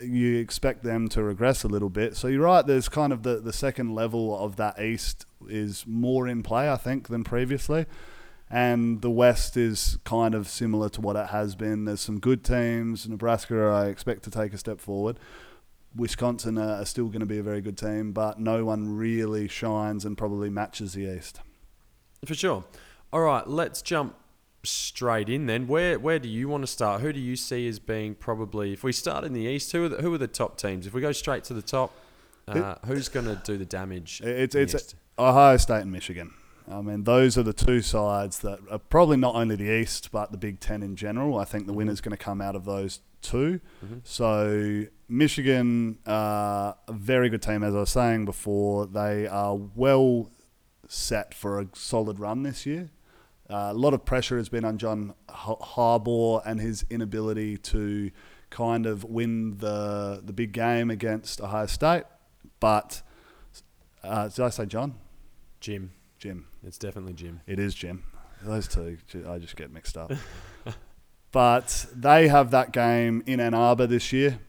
you 0.00 0.38
expect 0.38 0.82
them 0.82 1.08
to 1.10 1.22
regress 1.22 1.64
a 1.64 1.68
little 1.68 1.88
bit. 1.88 2.16
So 2.16 2.28
you're 2.28 2.42
right. 2.42 2.66
There's 2.66 2.88
kind 2.88 3.12
of 3.12 3.22
the, 3.22 3.40
the 3.40 3.52
second 3.52 3.94
level 3.94 4.38
of 4.38 4.56
that 4.56 4.80
East 4.80 5.26
is 5.48 5.84
more 5.86 6.28
in 6.28 6.42
play, 6.42 6.70
I 6.70 6.76
think, 6.76 7.08
than 7.08 7.24
previously. 7.24 7.86
And 8.52 9.00
the 9.00 9.10
West 9.10 9.56
is 9.56 9.98
kind 10.04 10.34
of 10.34 10.48
similar 10.48 10.88
to 10.90 11.00
what 11.00 11.14
it 11.14 11.28
has 11.28 11.54
been. 11.54 11.84
There's 11.84 12.00
some 12.00 12.18
good 12.18 12.44
teams. 12.44 13.08
Nebraska, 13.08 13.62
I 13.62 13.86
expect 13.86 14.24
to 14.24 14.30
take 14.30 14.52
a 14.52 14.58
step 14.58 14.80
forward. 14.80 15.18
Wisconsin 15.94 16.58
are 16.58 16.84
still 16.84 17.06
going 17.06 17.20
to 17.20 17.26
be 17.26 17.38
a 17.38 17.42
very 17.42 17.60
good 17.60 17.76
team, 17.76 18.12
but 18.12 18.38
no 18.38 18.64
one 18.64 18.96
really 18.96 19.48
shines 19.48 20.04
and 20.04 20.16
probably 20.16 20.50
matches 20.50 20.92
the 20.92 21.16
East. 21.16 21.40
For 22.24 22.34
sure. 22.34 22.64
All 23.12 23.22
right, 23.22 23.46
let's 23.46 23.82
jump 23.82 24.14
straight 24.62 25.28
in 25.28 25.46
then. 25.46 25.66
Where 25.66 25.98
where 25.98 26.18
do 26.18 26.28
you 26.28 26.48
want 26.48 26.62
to 26.62 26.66
start? 26.66 27.00
Who 27.00 27.12
do 27.12 27.20
you 27.20 27.36
see 27.36 27.66
as 27.66 27.78
being 27.78 28.14
probably 28.14 28.72
if 28.72 28.84
we 28.84 28.92
start 28.92 29.24
in 29.24 29.32
the 29.32 29.42
east? 29.42 29.72
Who 29.72 29.84
are 29.84 29.88
the, 29.88 29.96
who 30.02 30.12
are 30.14 30.18
the 30.18 30.28
top 30.28 30.58
teams? 30.58 30.86
If 30.86 30.92
we 30.92 31.00
go 31.00 31.12
straight 31.12 31.44
to 31.44 31.54
the 31.54 31.62
top, 31.62 31.92
uh, 32.46 32.76
who's 32.86 33.08
going 33.08 33.26
to 33.26 33.40
do 33.44 33.56
the 33.56 33.64
damage? 33.64 34.20
It's 34.22 34.54
it's 34.54 34.94
Ohio 35.18 35.56
State 35.56 35.82
and 35.82 35.92
Michigan. 35.92 36.32
I 36.70 36.82
mean, 36.82 37.04
those 37.04 37.36
are 37.36 37.42
the 37.42 37.52
two 37.52 37.80
sides 37.80 38.40
that 38.40 38.60
are 38.70 38.78
probably 38.78 39.16
not 39.16 39.34
only 39.34 39.56
the 39.56 39.70
East 39.70 40.12
but 40.12 40.30
the 40.30 40.38
Big 40.38 40.60
Ten 40.60 40.82
in 40.82 40.94
general. 40.94 41.38
I 41.38 41.44
think 41.44 41.66
the 41.66 41.72
mm-hmm. 41.72 41.78
winner's 41.78 42.00
going 42.00 42.16
to 42.16 42.22
come 42.22 42.40
out 42.40 42.54
of 42.54 42.64
those 42.64 43.00
2 43.22 43.60
mm-hmm. 43.84 43.98
So 44.04 44.86
Michigan, 45.08 45.98
uh, 46.06 46.72
a 46.86 46.92
very 46.92 47.28
good 47.28 47.42
team, 47.42 47.64
as 47.64 47.74
I 47.74 47.80
was 47.80 47.90
saying 47.90 48.24
before. 48.24 48.86
They 48.86 49.26
are 49.26 49.56
well 49.56 50.30
set 50.86 51.34
for 51.34 51.60
a 51.60 51.66
solid 51.74 52.20
run 52.20 52.44
this 52.44 52.64
year. 52.64 52.90
Uh, 53.48 53.70
a 53.72 53.74
lot 53.74 53.92
of 53.92 54.04
pressure 54.04 54.36
has 54.36 54.48
been 54.48 54.64
on 54.64 54.78
John 54.78 55.14
Harbaugh 55.28 56.42
and 56.46 56.60
his 56.60 56.84
inability 56.88 57.56
to 57.58 58.12
kind 58.50 58.86
of 58.86 59.02
win 59.04 59.58
the 59.58 60.22
the 60.24 60.32
big 60.32 60.52
game 60.52 60.90
against 60.90 61.40
Ohio 61.40 61.66
State. 61.66 62.04
But 62.60 63.02
uh, 64.04 64.28
did 64.28 64.40
I 64.40 64.50
say 64.50 64.66
John? 64.66 64.94
Jim. 65.58 65.90
Jim. 66.18 66.46
It's 66.62 66.78
definitely 66.78 67.14
Jim. 67.14 67.40
It 67.48 67.58
is 67.58 67.74
Jim. 67.74 68.04
Those 68.42 68.68
two, 68.68 68.96
I 69.28 69.38
just 69.38 69.56
get 69.56 69.72
mixed 69.72 69.96
up. 69.96 70.12
but 71.32 71.86
they 71.94 72.28
have 72.28 72.50
that 72.50 72.72
game 72.72 73.22
in 73.26 73.40
Ann 73.40 73.54
Arbor 73.54 73.86
this 73.86 74.12
year, 74.12 74.40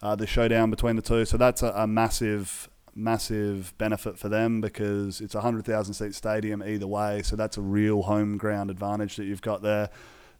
uh, 0.00 0.16
the 0.16 0.26
showdown 0.26 0.70
between 0.70 0.96
the 0.96 1.02
two. 1.02 1.24
So 1.24 1.36
that's 1.36 1.62
a, 1.62 1.72
a 1.76 1.86
massive 1.86 2.68
massive 2.94 3.72
benefit 3.78 4.18
for 4.18 4.28
them 4.28 4.60
because 4.60 5.22
it's 5.22 5.34
a 5.34 5.38
100,000 5.38 5.94
seat 5.94 6.14
stadium 6.14 6.62
either 6.62 6.86
way. 6.86 7.22
So 7.22 7.36
that's 7.36 7.56
a 7.56 7.62
real 7.62 8.02
home 8.02 8.36
ground 8.36 8.70
advantage 8.70 9.16
that 9.16 9.24
you've 9.24 9.40
got 9.40 9.62
there. 9.62 9.88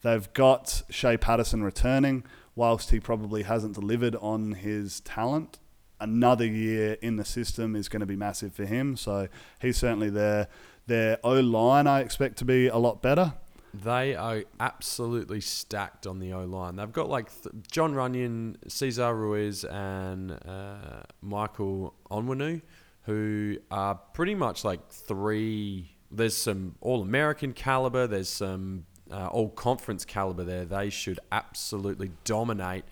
They've 0.02 0.30
got 0.34 0.82
Shea 0.90 1.16
Patterson 1.16 1.62
returning, 1.62 2.24
whilst 2.54 2.90
he 2.90 3.00
probably 3.00 3.44
hasn't 3.44 3.74
delivered 3.74 4.16
on 4.16 4.52
his 4.52 5.00
talent. 5.00 5.58
Another 6.00 6.44
year 6.44 6.94
in 7.00 7.16
the 7.16 7.24
system 7.24 7.76
is 7.76 7.88
going 7.88 8.00
to 8.00 8.06
be 8.06 8.16
massive 8.16 8.52
for 8.52 8.64
him. 8.64 8.96
So 8.96 9.28
he's 9.60 9.76
certainly 9.76 10.10
there. 10.10 10.48
Their 10.88 11.18
O 11.22 11.34
line, 11.34 11.86
I 11.86 12.00
expect 12.00 12.38
to 12.38 12.44
be 12.44 12.66
a 12.66 12.76
lot 12.76 13.00
better. 13.00 13.34
They 13.74 14.14
are 14.14 14.44
absolutely 14.60 15.40
stacked 15.40 16.06
on 16.06 16.18
the 16.18 16.32
O 16.34 16.44
line. 16.44 16.76
They've 16.76 16.92
got 16.92 17.08
like 17.08 17.30
th- 17.42 17.54
Jon 17.70 17.94
Runyan, 17.94 18.56
Cesar 18.68 19.14
Ruiz, 19.14 19.64
and 19.64 20.32
uh, 20.32 21.04
Michael 21.22 21.94
Onwenu, 22.10 22.60
who 23.04 23.56
are 23.70 23.94
pretty 23.94 24.34
much 24.34 24.64
like 24.64 24.90
three. 24.90 25.96
There's 26.10 26.36
some 26.36 26.74
All 26.82 27.00
American 27.00 27.54
caliber. 27.54 28.06
There's 28.06 28.28
some 28.28 28.84
uh, 29.10 29.28
All 29.28 29.48
Conference 29.48 30.04
caliber 30.04 30.44
there. 30.44 30.66
They 30.66 30.90
should 30.90 31.18
absolutely 31.30 32.12
dominate 32.24 32.84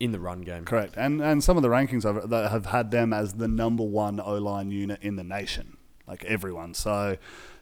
in 0.00 0.12
the 0.12 0.20
run 0.20 0.40
game. 0.40 0.64
Correct, 0.64 0.94
and 0.96 1.20
and 1.20 1.44
some 1.44 1.58
of 1.58 1.62
the 1.62 1.68
rankings 1.68 2.04
have, 2.04 2.30
that 2.30 2.50
have 2.50 2.66
had 2.66 2.90
them 2.90 3.12
as 3.12 3.34
the 3.34 3.48
number 3.48 3.84
one 3.84 4.20
O 4.20 4.38
line 4.38 4.70
unit 4.70 5.02
in 5.02 5.16
the 5.16 5.24
nation, 5.24 5.76
like 6.06 6.24
everyone. 6.24 6.72
So 6.72 7.18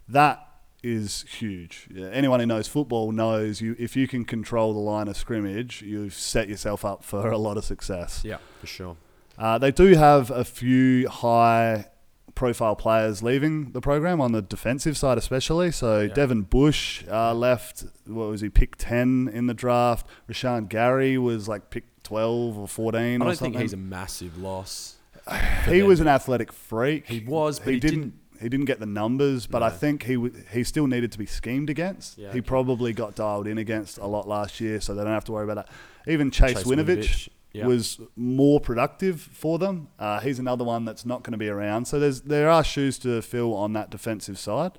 that 0.08 0.46
is 0.82 1.24
huge. 1.28 1.88
Yeah, 1.92 2.08
anyone 2.08 2.40
who 2.40 2.46
knows 2.46 2.68
football 2.68 3.12
knows 3.12 3.60
you 3.60 3.76
if 3.78 3.96
you 3.96 4.08
can 4.08 4.24
control 4.24 4.72
the 4.72 4.80
line 4.80 5.08
of 5.08 5.16
scrimmage, 5.16 5.82
you've 5.82 6.14
set 6.14 6.48
yourself 6.48 6.84
up 6.84 7.04
for 7.04 7.30
a 7.30 7.38
lot 7.38 7.56
of 7.56 7.64
success. 7.64 8.22
Yeah, 8.24 8.38
for 8.60 8.66
sure. 8.66 8.96
Uh, 9.38 9.58
they 9.58 9.70
do 9.70 9.94
have 9.94 10.30
a 10.30 10.44
few 10.44 11.08
high 11.08 11.86
profile 12.34 12.74
players 12.76 13.22
leaving 13.22 13.72
the 13.72 13.80
program 13.80 14.20
on 14.20 14.32
the 14.32 14.42
defensive 14.42 14.96
side, 14.96 15.18
especially. 15.18 15.70
So 15.70 16.00
yeah. 16.00 16.14
Devin 16.14 16.42
Bush 16.42 17.04
uh, 17.10 17.34
left. 17.34 17.84
What 18.06 18.28
was 18.28 18.40
he? 18.40 18.48
Pick 18.48 18.76
ten 18.76 19.30
in 19.32 19.46
the 19.46 19.54
draft. 19.54 20.06
Rashan 20.28 20.68
Gary 20.68 21.18
was 21.18 21.48
like 21.48 21.70
pick 21.70 22.02
twelve 22.02 22.58
or 22.58 22.68
fourteen. 22.68 23.22
I 23.22 23.26
don't 23.26 23.38
think 23.38 23.56
he's 23.56 23.72
a 23.72 23.78
massive 23.78 24.38
loss. 24.38 24.96
he 25.66 25.78
them. 25.78 25.88
was 25.88 26.00
an 26.00 26.08
athletic 26.08 26.52
freak. 26.52 27.06
He 27.06 27.20
was, 27.20 27.58
but 27.58 27.68
he, 27.68 27.74
he 27.74 27.80
didn't, 27.80 28.00
didn't 28.00 28.14
he 28.42 28.48
didn't 28.48 28.66
get 28.66 28.80
the 28.80 28.86
numbers, 28.86 29.46
but 29.46 29.60
no. 29.60 29.66
I 29.66 29.70
think 29.70 30.02
he 30.02 30.14
w- 30.14 30.34
he 30.52 30.64
still 30.64 30.86
needed 30.86 31.12
to 31.12 31.18
be 31.18 31.26
schemed 31.26 31.70
against. 31.70 32.18
Yeah, 32.18 32.32
he 32.32 32.38
okay. 32.38 32.40
probably 32.42 32.92
got 32.92 33.14
dialed 33.14 33.46
in 33.46 33.58
against 33.58 33.98
a 33.98 34.06
lot 34.06 34.28
last 34.28 34.60
year, 34.60 34.80
so 34.80 34.94
they 34.94 35.02
don't 35.02 35.12
have 35.12 35.24
to 35.24 35.32
worry 35.32 35.44
about 35.44 35.66
that. 35.66 35.68
Even 36.06 36.30
Chase, 36.30 36.54
Chase 36.54 36.64
Winovich, 36.64 37.28
was 37.54 38.00
more 38.16 38.60
productive 38.60 39.20
for 39.20 39.58
them. 39.58 39.88
Uh, 39.98 40.20
he's 40.20 40.38
another 40.38 40.64
one 40.64 40.84
that's 40.84 41.06
not 41.06 41.22
going 41.22 41.32
to 41.32 41.38
be 41.38 41.48
around. 41.48 41.86
So 41.86 41.98
there's 41.98 42.22
there 42.22 42.50
are 42.50 42.64
shoes 42.64 42.98
to 43.00 43.22
fill 43.22 43.54
on 43.54 43.72
that 43.74 43.90
defensive 43.90 44.38
side. 44.38 44.72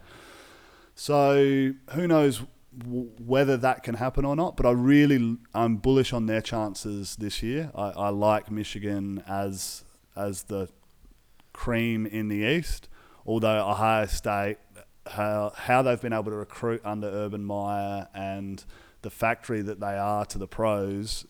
So 0.96 1.74
who 1.92 2.08
knows 2.08 2.44
w- 2.78 3.10
whether 3.24 3.58
that 3.58 3.84
can 3.84 3.96
happen 3.96 4.26
or 4.26 4.36
not? 4.36 4.58
But 4.58 4.66
I 4.66 4.72
really 4.72 5.38
I'm 5.54 5.78
bullish 5.78 6.14
on 6.14 6.26
their 6.26 6.42
chances 6.42 7.16
this 7.16 7.42
year. 7.42 7.72
I, 7.76 7.90
I 7.90 8.10
like 8.10 8.52
Michigan 8.52 9.24
as 9.28 9.84
as 10.16 10.44
the 10.44 10.70
cream 11.54 12.06
in 12.06 12.28
the 12.28 12.44
East 12.44 12.90
although 13.26 13.70
Ohio 13.70 14.06
State, 14.06 14.58
how, 15.08 15.52
how 15.56 15.82
they've 15.82 16.02
been 16.02 16.14
able 16.14 16.32
to 16.32 16.38
recruit 16.38 16.82
under 16.84 17.08
Urban 17.08 17.44
Meyer 17.44 18.08
and 18.14 18.64
the 19.02 19.10
factory 19.10 19.62
that 19.62 19.80
they 19.80 19.98
are 19.98 20.26
to 20.26 20.38
the 20.38 20.48
pros, 20.48 21.26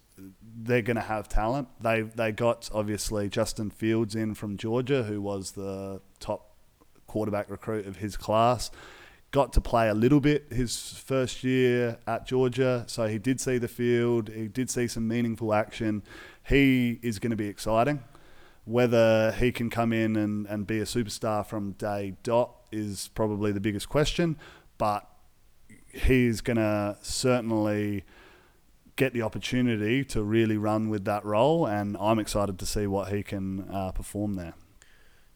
they're 0.56 0.82
going 0.82 0.96
to 0.96 1.02
have 1.02 1.28
talent. 1.28 1.68
They 1.82 2.02
they 2.02 2.32
got 2.32 2.70
obviously 2.74 3.30
Justin 3.30 3.70
Fields 3.70 4.16
in 4.16 4.36
from 4.36 4.58
Georgia, 4.58 5.04
who 5.04 5.22
was 5.22 5.52
the 5.52 6.02
top 6.20 6.56
quarterback 7.08 7.50
recruit 7.50 7.86
of 7.88 7.98
his 7.98 8.16
class. 8.16 8.72
Got 9.32 9.54
to 9.54 9.62
play 9.62 9.90
a 9.90 9.96
little 9.96 10.20
bit 10.20 10.46
his 10.52 10.94
first 11.06 11.44
year 11.44 11.98
at 12.06 12.28
Georgia, 12.28 12.84
so 12.88 13.08
he 13.08 13.18
did 13.18 13.42
see 13.42 13.58
the 13.58 13.68
field. 13.68 14.30
He 14.30 14.48
did 14.48 14.70
see 14.70 14.88
some 14.88 15.08
meaningful 15.08 15.54
action. 15.54 16.04
He 16.48 17.00
is 17.02 17.18
going 17.18 17.32
to 17.32 17.36
be 17.36 17.48
exciting. 17.48 18.04
Whether 18.66 19.34
he 19.34 19.52
can 19.52 19.70
come 19.70 19.92
in 19.92 20.16
and, 20.16 20.48
and 20.48 20.66
be 20.66 20.80
a 20.80 20.86
superstar 20.86 21.46
from 21.46 21.74
day 21.74 22.16
dot 22.24 22.52
is 22.72 23.10
probably 23.14 23.52
the 23.52 23.60
biggest 23.60 23.90
question, 23.90 24.38
but 24.78 25.08
he's 25.94 26.42
going 26.42 26.58
to 26.58 26.98
certainly 27.02 28.04
get 28.96 29.14
the 29.14 29.22
opportunity 29.22 30.04
to 30.06 30.24
really 30.24 30.58
run 30.58 30.90
with 30.90 31.06
that 31.06 31.26
role, 31.26 31.66
and 31.66 31.98
I'm 32.00 32.20
excited 32.20 32.60
to 32.60 32.66
see 32.66 32.88
what 32.88 33.12
he 33.12 33.24
can 33.24 33.68
uh, 33.70 33.92
perform 33.92 34.36
there. 34.36 34.54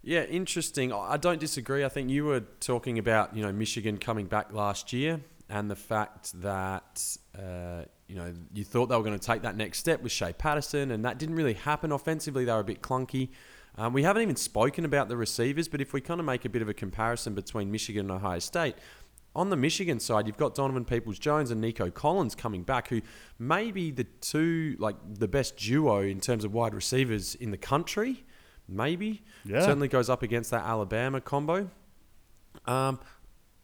Yeah, 0.03 0.23
interesting. 0.23 0.93
I 0.93 1.17
don't 1.17 1.39
disagree. 1.39 1.84
I 1.84 1.89
think 1.89 2.09
you 2.09 2.25
were 2.25 2.41
talking 2.59 2.97
about 2.97 3.36
you 3.36 3.43
know 3.43 3.51
Michigan 3.51 3.97
coming 3.97 4.28
back 4.28 4.53
last 4.53 4.93
year. 4.93 5.21
And 5.49 5.71
the 5.71 5.75
fact 5.75 6.39
that 6.41 7.17
uh, 7.37 7.83
you 8.07 8.15
know 8.15 8.33
you 8.53 8.63
thought 8.63 8.87
they 8.87 8.95
were 8.95 9.03
going 9.03 9.17
to 9.17 9.25
take 9.25 9.43
that 9.43 9.55
next 9.55 9.79
step 9.79 10.01
with 10.01 10.11
Shea 10.11 10.33
Patterson, 10.33 10.91
and 10.91 11.05
that 11.05 11.17
didn't 11.17 11.35
really 11.35 11.53
happen 11.53 11.91
offensively. 11.91 12.45
They 12.45 12.53
were 12.53 12.59
a 12.59 12.63
bit 12.63 12.81
clunky. 12.81 13.29
Um, 13.77 13.93
we 13.93 14.03
haven't 14.03 14.23
even 14.23 14.35
spoken 14.35 14.85
about 14.85 15.07
the 15.07 15.17
receivers, 15.17 15.67
but 15.67 15.81
if 15.81 15.93
we 15.93 16.01
kind 16.01 16.19
of 16.19 16.25
make 16.25 16.45
a 16.45 16.49
bit 16.49 16.61
of 16.61 16.69
a 16.69 16.73
comparison 16.73 17.35
between 17.35 17.71
Michigan 17.71 18.09
and 18.09 18.11
Ohio 18.11 18.39
State, 18.39 18.75
on 19.35 19.51
the 19.51 19.55
Michigan 19.55 19.99
side, 19.99 20.25
you've 20.25 20.35
got 20.35 20.55
Donovan 20.55 20.83
Peoples 20.83 21.19
Jones 21.19 21.51
and 21.51 21.61
Nico 21.61 21.91
Collins 21.91 22.33
coming 22.33 22.63
back, 22.63 22.87
who 22.87 23.01
may 23.37 23.71
be 23.71 23.91
the 23.91 24.03
two, 24.03 24.75
like 24.79 24.95
the 25.07 25.27
best 25.27 25.57
duo 25.57 26.01
in 26.01 26.19
terms 26.19 26.43
of 26.43 26.53
wide 26.53 26.73
receivers 26.73 27.35
in 27.35 27.51
the 27.51 27.57
country. 27.57 28.25
Maybe. 28.67 29.21
Yeah. 29.45 29.61
Certainly 29.61 29.89
goes 29.89 30.09
up 30.09 30.23
against 30.23 30.49
that 30.51 30.65
Alabama 30.65 31.21
combo. 31.21 31.69
Um, 32.65 32.99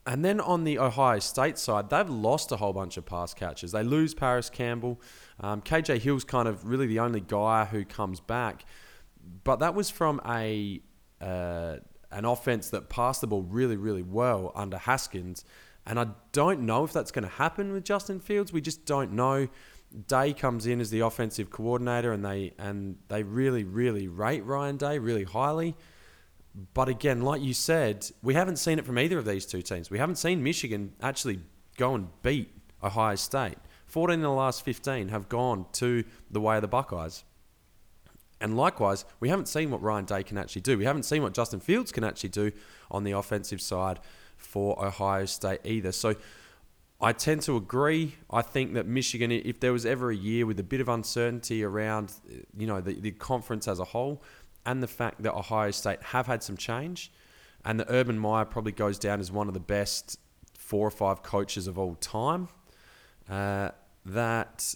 and 0.05 0.23
then 0.23 0.41
on 0.41 0.65
the 0.65 0.79
Ohio 0.79 1.19
State 1.19 1.57
side, 1.57 1.89
they've 1.89 2.09
lost 2.09 2.51
a 2.51 2.57
whole 2.57 2.73
bunch 2.73 2.97
of 2.97 3.05
pass 3.05 3.33
catchers. 3.33 3.71
They 3.71 3.83
lose 3.83 4.13
Parris 4.13 4.49
Campbell. 4.49 4.99
Um, 5.39 5.61
KJ 5.61 5.99
Hill's 5.99 6.25
kind 6.25 6.47
of 6.47 6.65
really 6.65 6.87
the 6.87 6.99
only 6.99 7.21
guy 7.21 7.65
who 7.65 7.85
comes 7.85 8.19
back. 8.19 8.65
But 9.43 9.59
that 9.59 9.75
was 9.75 9.89
from 9.89 10.19
a 10.27 10.81
uh, 11.21 11.77
an 12.11 12.25
offense 12.25 12.69
that 12.69 12.89
passed 12.89 13.21
the 13.21 13.27
ball 13.27 13.43
really, 13.43 13.77
really 13.77 14.03
well 14.03 14.51
under 14.55 14.77
Haskins. 14.77 15.45
And 15.85 15.99
I 15.99 16.07
don't 16.31 16.61
know 16.61 16.83
if 16.83 16.93
that's 16.93 17.11
going 17.11 17.23
to 17.23 17.35
happen 17.35 17.71
with 17.71 17.83
Justin 17.85 18.19
Fields. 18.19 18.51
We 18.51 18.61
just 18.61 18.85
don't 18.85 19.13
know. 19.13 19.47
Day 20.07 20.33
comes 20.33 20.65
in 20.65 20.81
as 20.81 20.89
the 20.89 21.01
offensive 21.01 21.49
coordinator, 21.49 22.11
and 22.11 22.25
they 22.25 22.53
and 22.57 22.97
they 23.07 23.23
really, 23.23 23.63
really 23.63 24.07
rate 24.07 24.43
Ryan 24.43 24.75
Day 24.75 24.97
really 24.97 25.23
highly. 25.23 25.75
But 26.73 26.87
again, 26.87 27.21
like 27.21 27.41
you 27.41 27.53
said, 27.53 28.09
we 28.21 28.35
haven't 28.35 28.57
seen 28.57 28.77
it 28.77 28.85
from 28.85 28.99
either 28.99 29.17
of 29.17 29.25
these 29.25 29.45
two 29.45 29.61
teams. 29.61 29.89
We 29.89 29.97
haven't 29.97 30.17
seen 30.17 30.43
Michigan 30.43 30.93
actually 31.01 31.39
go 31.77 31.95
and 31.95 32.09
beat 32.21 32.51
Ohio 32.83 33.15
State. 33.15 33.57
14 33.87 34.15
in 34.15 34.21
the 34.21 34.29
last 34.29 34.63
15 34.63 35.09
have 35.09 35.29
gone 35.29 35.65
to 35.73 36.03
the 36.29 36.41
way 36.41 36.55
of 36.55 36.61
the 36.61 36.67
Buckeyes. 36.67 37.23
And 38.39 38.57
likewise, 38.57 39.05
we 39.19 39.29
haven't 39.29 39.47
seen 39.47 39.71
what 39.71 39.81
Ryan 39.81 40.05
Day 40.05 40.23
can 40.23 40.37
actually 40.37 40.63
do. 40.63 40.77
We 40.77 40.85
haven't 40.85 41.03
seen 41.03 41.23
what 41.23 41.33
Justin 41.33 41.59
Fields 41.59 41.91
can 41.91 42.03
actually 42.03 42.29
do 42.29 42.51
on 42.91 43.03
the 43.03 43.11
offensive 43.11 43.61
side 43.61 43.99
for 44.35 44.83
Ohio 44.83 45.25
State 45.25 45.61
either. 45.63 45.91
So 45.91 46.15
I 46.99 47.13
tend 47.13 47.41
to 47.43 47.55
agree. 47.55 48.15
I 48.29 48.41
think 48.41 48.73
that 48.73 48.85
Michigan, 48.85 49.31
if 49.31 49.59
there 49.59 49.73
was 49.73 49.85
ever 49.85 50.11
a 50.11 50.15
year 50.15 50.45
with 50.45 50.59
a 50.59 50.63
bit 50.63 50.81
of 50.81 50.89
uncertainty 50.89 51.63
around, 51.63 52.13
you 52.57 52.67
know, 52.67 52.81
the, 52.81 52.93
the 52.93 53.11
conference 53.11 53.67
as 53.67 53.79
a 53.79 53.83
whole, 53.83 54.23
and 54.65 54.81
the 54.81 54.87
fact 54.87 55.23
that 55.23 55.33
Ohio 55.33 55.71
State 55.71 56.01
have 56.01 56.27
had 56.27 56.43
some 56.43 56.57
change, 56.57 57.11
and 57.65 57.79
that 57.79 57.87
Urban 57.89 58.17
Meyer 58.17 58.45
probably 58.45 58.71
goes 58.71 58.97
down 58.97 59.19
as 59.19 59.31
one 59.31 59.47
of 59.47 59.53
the 59.53 59.59
best 59.59 60.19
four 60.57 60.87
or 60.87 60.91
five 60.91 61.23
coaches 61.23 61.67
of 61.67 61.77
all 61.77 61.95
time. 61.95 62.47
Uh, 63.29 63.69
that 64.05 64.75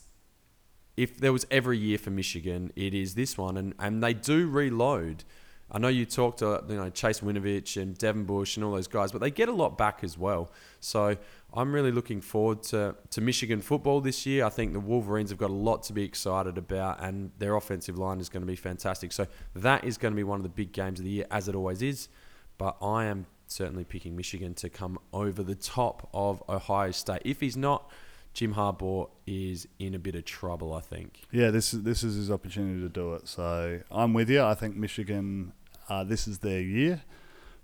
if 0.95 1.17
there 1.17 1.33
was 1.33 1.45
ever 1.51 1.71
a 1.71 1.77
year 1.77 1.97
for 1.97 2.09
Michigan, 2.09 2.71
it 2.75 2.93
is 2.93 3.15
this 3.15 3.37
one, 3.37 3.57
and 3.57 3.73
and 3.79 4.03
they 4.03 4.13
do 4.13 4.47
reload. 4.47 5.23
I 5.69 5.79
know 5.79 5.89
you 5.89 6.05
talked 6.05 6.39
to 6.39 6.63
you 6.69 6.75
know 6.75 6.89
Chase 6.89 7.19
Winovich 7.19 7.81
and 7.81 7.97
Devin 7.97 8.23
Bush 8.23 8.55
and 8.55 8.63
all 8.63 8.71
those 8.71 8.87
guys, 8.87 9.11
but 9.11 9.19
they 9.19 9.31
get 9.31 9.49
a 9.49 9.53
lot 9.53 9.77
back 9.77 10.03
as 10.03 10.17
well. 10.17 10.51
So 10.79 11.17
I'm 11.53 11.73
really 11.73 11.91
looking 11.91 12.21
forward 12.21 12.63
to, 12.63 12.95
to 13.09 13.21
Michigan 13.21 13.61
football 13.61 13.99
this 13.99 14.25
year. 14.25 14.45
I 14.45 14.49
think 14.49 14.73
the 14.73 14.79
Wolverines 14.79 15.29
have 15.29 15.39
got 15.39 15.49
a 15.49 15.53
lot 15.53 15.83
to 15.83 15.93
be 15.93 16.03
excited 16.03 16.57
about, 16.57 17.03
and 17.03 17.31
their 17.37 17.55
offensive 17.55 17.97
line 17.97 18.19
is 18.19 18.29
going 18.29 18.41
to 18.41 18.47
be 18.47 18.55
fantastic. 18.55 19.11
So 19.11 19.27
that 19.55 19.83
is 19.83 19.97
going 19.97 20.13
to 20.13 20.15
be 20.15 20.23
one 20.23 20.39
of 20.39 20.43
the 20.43 20.49
big 20.49 20.71
games 20.71 20.99
of 20.99 21.05
the 21.05 21.11
year, 21.11 21.25
as 21.31 21.47
it 21.47 21.55
always 21.55 21.81
is. 21.81 22.09
But 22.57 22.77
I 22.81 23.05
am 23.05 23.25
certainly 23.47 23.83
picking 23.83 24.15
Michigan 24.15 24.53
to 24.55 24.69
come 24.69 24.99
over 25.13 25.43
the 25.43 25.55
top 25.55 26.09
of 26.13 26.43
Ohio 26.49 26.91
State. 26.91 27.21
If 27.25 27.39
he's 27.39 27.57
not, 27.57 27.89
Jim 28.33 28.53
Harbaugh 28.53 29.09
is 29.25 29.67
in 29.79 29.95
a 29.95 29.99
bit 29.99 30.13
of 30.13 30.23
trouble, 30.23 30.73
I 30.73 30.81
think. 30.81 31.23
Yeah, 31.31 31.49
this 31.49 31.73
is 31.73 31.81
this 31.81 32.03
is 32.03 32.15
his 32.15 32.29
opportunity 32.29 32.81
to 32.81 32.89
do 32.89 33.15
it. 33.15 33.27
So 33.27 33.79
I'm 33.89 34.13
with 34.13 34.29
you. 34.29 34.43
I 34.43 34.53
think 34.53 34.75
Michigan, 34.75 35.53
uh, 35.89 36.03
this 36.03 36.27
is 36.27 36.39
their 36.39 36.61
year. 36.61 37.03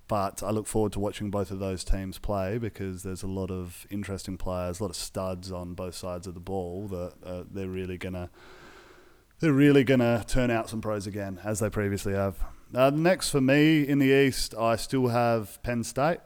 But 0.08 0.44
I 0.44 0.52
look 0.52 0.68
forward 0.68 0.92
to 0.94 1.00
watching 1.00 1.32
both 1.32 1.50
of 1.50 1.60
those 1.60 1.84
teams 1.84 2.20
play 2.20 2.58
because 2.58 3.04
there's 3.04 3.24
a 3.24 3.28
lot 3.28 3.50
of 3.50 3.88
interesting 3.90 4.38
players, 4.38 4.80
a 4.80 4.84
lot 4.84 4.90
of 4.90 4.96
studs 4.96 5.52
on 5.52 5.74
both 5.76 5.96
sides 5.96 6.28
of 6.28 6.34
the 6.34 6.40
ball 6.42 6.88
that 6.90 7.14
uh, 7.26 7.44
they're 7.50 7.70
really 7.70 7.98
gonna 7.98 8.30
they're 9.40 9.54
really 9.54 9.84
gonna 9.84 10.24
turn 10.28 10.52
out 10.52 10.70
some 10.70 10.82
pros 10.82 11.08
again 11.08 11.40
as 11.44 11.60
they 11.60 11.70
previously 11.70 12.14
have. 12.14 12.36
Uh, 12.76 12.90
next 12.90 13.30
for 13.30 13.42
me 13.42 13.88
in 13.88 14.00
the 14.00 14.12
East, 14.12 14.54
I 14.56 14.76
still 14.76 15.08
have 15.08 15.62
Penn 15.64 15.84
State. 15.84 16.20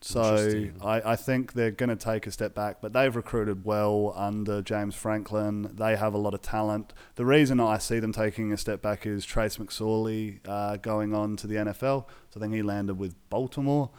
So 0.00 0.68
I, 0.80 1.12
I 1.12 1.16
think 1.16 1.54
they're 1.54 1.70
going 1.70 1.88
to 1.88 1.96
take 1.96 2.26
a 2.26 2.30
step 2.30 2.54
back, 2.54 2.80
but 2.80 2.92
they've 2.92 3.14
recruited 3.14 3.64
well 3.64 4.12
under 4.16 4.62
James 4.62 4.94
Franklin. 4.94 5.70
They 5.74 5.96
have 5.96 6.14
a 6.14 6.18
lot 6.18 6.34
of 6.34 6.42
talent. 6.42 6.92
The 7.16 7.24
reason 7.24 7.60
I 7.60 7.78
see 7.78 7.98
them 7.98 8.12
taking 8.12 8.52
a 8.52 8.56
step 8.56 8.82
back 8.82 9.06
is 9.06 9.24
Trace 9.24 9.56
McSorley 9.56 10.40
uh, 10.46 10.76
going 10.76 11.14
on 11.14 11.36
to 11.36 11.46
the 11.46 11.56
NFL. 11.56 12.06
So 12.30 12.36
I 12.36 12.40
think 12.40 12.54
he 12.54 12.62
landed 12.62 12.94
with 12.94 13.14
Baltimore. 13.30 13.90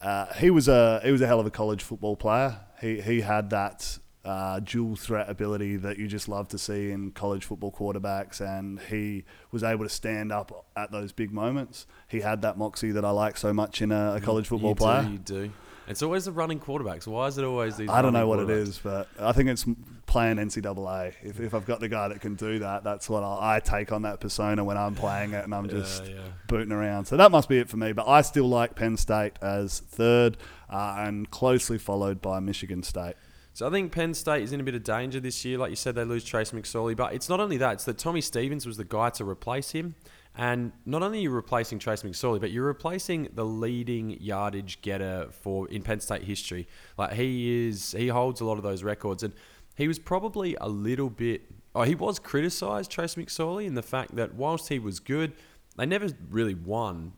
Uh, 0.00 0.32
he 0.34 0.50
was 0.50 0.66
a 0.66 1.00
he 1.04 1.12
was 1.12 1.20
a 1.20 1.26
hell 1.26 1.40
of 1.40 1.46
a 1.46 1.50
college 1.50 1.82
football 1.82 2.16
player. 2.16 2.60
He 2.80 3.00
he 3.00 3.20
had 3.20 3.50
that 3.50 3.98
uh, 4.24 4.60
dual 4.60 4.96
threat 4.96 5.30
ability 5.30 5.76
that 5.76 5.98
you 5.98 6.06
just 6.06 6.28
love 6.28 6.48
to 6.48 6.58
see 6.58 6.90
in 6.90 7.10
college 7.12 7.44
football 7.44 7.72
quarterbacks, 7.72 8.40
and 8.40 8.78
he 8.80 9.24
was 9.50 9.62
able 9.62 9.84
to 9.84 9.88
stand 9.90 10.30
up 10.30 10.66
at 10.76 10.90
those 10.92 11.12
big 11.12 11.32
moments. 11.32 11.86
He 12.08 12.20
had 12.20 12.42
that 12.42 12.58
moxie 12.58 12.92
that 12.92 13.04
I 13.04 13.10
like 13.10 13.36
so 13.36 13.52
much 13.52 13.80
in 13.80 13.92
a, 13.92 14.16
a 14.16 14.20
college 14.20 14.46
football 14.48 14.70
you 14.70 14.74
player. 14.76 15.02
Do, 15.04 15.10
you 15.12 15.18
do. 15.18 15.52
It's 15.88 16.02
always 16.02 16.26
the 16.26 16.32
running 16.32 16.60
quarterbacks. 16.60 17.06
Why 17.08 17.26
is 17.26 17.36
it 17.38 17.44
always 17.44 17.76
these? 17.76 17.88
I 17.90 18.00
don't 18.00 18.12
know 18.12 18.28
what 18.28 18.38
it 18.38 18.50
is, 18.50 18.78
but 18.78 19.08
I 19.18 19.32
think 19.32 19.48
it's 19.48 19.64
playing 20.06 20.36
NCAA. 20.36 21.14
If, 21.24 21.40
if 21.40 21.52
I've 21.52 21.66
got 21.66 21.80
the 21.80 21.88
guy 21.88 22.06
that 22.08 22.20
can 22.20 22.36
do 22.36 22.60
that, 22.60 22.84
that's 22.84 23.08
what 23.10 23.24
I'll, 23.24 23.40
I 23.40 23.58
take 23.58 23.90
on 23.90 24.02
that 24.02 24.20
persona 24.20 24.62
when 24.62 24.76
I'm 24.76 24.94
playing 24.94 25.32
it 25.32 25.44
and 25.44 25.52
I'm 25.52 25.64
Yeah, 25.64 25.70
just 25.72 26.06
yeah. 26.06 26.18
booting 26.46 26.70
around. 26.70 27.06
So 27.06 27.16
that 27.16 27.32
must 27.32 27.48
be 27.48 27.58
it 27.58 27.68
for 27.68 27.76
me. 27.76 27.92
But 27.92 28.06
I 28.06 28.22
still 28.22 28.48
like 28.48 28.76
Penn 28.76 28.96
State 28.96 29.32
as 29.42 29.80
third 29.80 30.36
uh, 30.68 30.96
and 30.98 31.28
closely 31.30 31.78
followed 31.78 32.20
by 32.22 32.38
Michigan 32.38 32.84
State. 32.84 33.14
So 33.52 33.66
I 33.66 33.70
think 33.70 33.92
Penn 33.92 34.14
State 34.14 34.42
is 34.42 34.52
in 34.52 34.60
a 34.60 34.62
bit 34.62 34.74
of 34.74 34.84
danger 34.84 35.20
this 35.20 35.44
year. 35.44 35.58
Like 35.58 35.70
you 35.70 35.76
said, 35.76 35.94
they 35.94 36.04
lose 36.04 36.24
Trace 36.24 36.52
McSorley, 36.52 36.96
but 36.96 37.12
it's 37.12 37.28
not 37.28 37.40
only 37.40 37.56
that; 37.58 37.74
it's 37.74 37.84
that 37.84 37.98
Tommy 37.98 38.20
Stevens 38.20 38.66
was 38.66 38.76
the 38.76 38.84
guy 38.84 39.10
to 39.10 39.24
replace 39.24 39.72
him. 39.72 39.94
And 40.36 40.72
not 40.86 41.02
only 41.02 41.18
are 41.18 41.22
you 41.22 41.30
replacing 41.30 41.80
Trace 41.80 42.02
McSorley, 42.02 42.40
but 42.40 42.52
you're 42.52 42.64
replacing 42.64 43.28
the 43.34 43.44
leading 43.44 44.10
yardage 44.20 44.80
getter 44.80 45.28
for 45.32 45.68
in 45.68 45.82
Penn 45.82 46.00
State 46.00 46.22
history. 46.22 46.68
Like 46.96 47.14
he 47.14 47.68
is, 47.68 47.92
he 47.92 48.08
holds 48.08 48.40
a 48.40 48.44
lot 48.44 48.56
of 48.56 48.62
those 48.62 48.82
records, 48.84 49.22
and 49.22 49.34
he 49.76 49.88
was 49.88 49.98
probably 49.98 50.56
a 50.60 50.68
little 50.68 51.10
bit. 51.10 51.42
Oh, 51.74 51.82
he 51.82 51.94
was 51.94 52.18
criticised, 52.18 52.90
Trace 52.90 53.16
McSorley, 53.16 53.66
in 53.66 53.74
the 53.74 53.82
fact 53.82 54.16
that 54.16 54.34
whilst 54.34 54.68
he 54.68 54.78
was 54.78 55.00
good, 55.00 55.32
they 55.76 55.86
never 55.86 56.08
really 56.30 56.54
won 56.54 57.12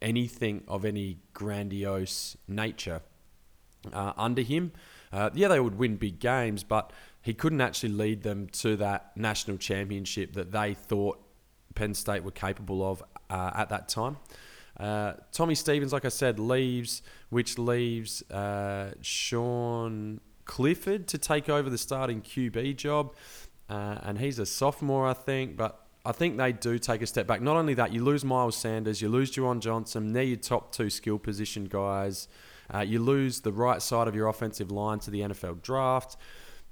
anything 0.00 0.62
of 0.68 0.84
any 0.84 1.18
grandiose 1.32 2.36
nature 2.46 3.00
uh, 3.92 4.12
under 4.16 4.42
him. 4.42 4.72
Uh, 5.14 5.30
yeah, 5.32 5.46
they 5.46 5.60
would 5.60 5.78
win 5.78 5.94
big 5.94 6.18
games, 6.18 6.64
but 6.64 6.92
he 7.22 7.32
couldn't 7.32 7.60
actually 7.60 7.92
lead 7.92 8.24
them 8.24 8.48
to 8.48 8.76
that 8.76 9.16
national 9.16 9.56
championship 9.56 10.32
that 10.32 10.50
they 10.50 10.74
thought 10.74 11.22
Penn 11.76 11.94
State 11.94 12.24
were 12.24 12.32
capable 12.32 12.82
of 12.82 13.00
uh, 13.30 13.52
at 13.54 13.68
that 13.68 13.88
time. 13.88 14.16
Uh, 14.78 15.12
Tommy 15.30 15.54
Stevens, 15.54 15.92
like 15.92 16.04
I 16.04 16.08
said, 16.08 16.40
leaves, 16.40 17.00
which 17.30 17.58
leaves 17.58 18.28
uh, 18.28 18.92
Sean 19.02 20.20
Clifford 20.46 21.06
to 21.08 21.18
take 21.18 21.48
over 21.48 21.70
the 21.70 21.78
starting 21.78 22.20
QB 22.20 22.76
job. 22.76 23.14
Uh, 23.70 23.98
and 24.02 24.18
he's 24.18 24.40
a 24.40 24.46
sophomore, 24.46 25.06
I 25.06 25.14
think, 25.14 25.56
but 25.56 25.86
I 26.04 26.10
think 26.10 26.36
they 26.36 26.52
do 26.52 26.76
take 26.80 27.02
a 27.02 27.06
step 27.06 27.28
back. 27.28 27.40
Not 27.40 27.56
only 27.56 27.74
that, 27.74 27.92
you 27.92 28.02
lose 28.02 28.24
Miles 28.24 28.56
Sanders, 28.56 29.00
you 29.00 29.08
lose 29.08 29.30
Juwan 29.30 29.60
Johnson, 29.60 30.12
they're 30.12 30.24
your 30.24 30.38
top 30.38 30.72
two 30.72 30.90
skill 30.90 31.20
position 31.20 31.66
guys. 31.66 32.26
Uh, 32.72 32.80
you 32.80 32.98
lose 32.98 33.40
the 33.40 33.52
right 33.52 33.82
side 33.82 34.08
of 34.08 34.14
your 34.14 34.28
offensive 34.28 34.70
line 34.70 34.98
to 35.00 35.10
the 35.10 35.20
NFL 35.20 35.62
draft. 35.62 36.16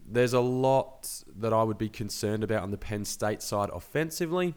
There's 0.05 0.33
a 0.33 0.41
lot 0.41 1.23
that 1.37 1.53
I 1.53 1.63
would 1.63 1.79
be 1.79 1.89
concerned 1.89 2.43
about 2.43 2.63
on 2.63 2.71
the 2.71 2.79
Penn 2.79 3.05
State 3.05 3.43
side 3.43 3.71
offensively. 3.73 4.55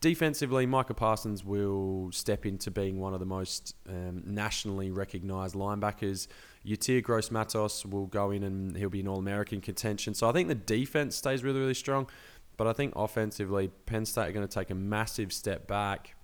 Defensively, 0.00 0.66
Micah 0.66 0.94
Parsons 0.94 1.44
will 1.44 2.10
step 2.12 2.44
into 2.44 2.70
being 2.70 3.00
one 3.00 3.14
of 3.14 3.20
the 3.20 3.26
most 3.26 3.74
um, 3.88 4.22
nationally 4.26 4.90
recognised 4.90 5.54
linebackers. 5.54 6.28
Yetur 6.66 7.02
Gross 7.02 7.30
Matos 7.30 7.84
will 7.84 8.06
go 8.06 8.30
in 8.30 8.42
and 8.42 8.76
he'll 8.76 8.90
be 8.90 9.00
an 9.00 9.08
All 9.08 9.18
American 9.18 9.60
contention. 9.60 10.12
So 10.12 10.28
I 10.28 10.32
think 10.32 10.48
the 10.48 10.54
defense 10.54 11.16
stays 11.16 11.42
really, 11.42 11.60
really 11.60 11.74
strong. 11.74 12.08
But 12.56 12.66
I 12.66 12.72
think 12.72 12.94
offensively, 12.96 13.68
Penn 13.86 14.06
State 14.06 14.28
are 14.28 14.32
going 14.32 14.46
to 14.46 14.52
take 14.52 14.70
a 14.70 14.74
massive 14.74 15.32
step 15.32 15.66
back. 15.66 16.14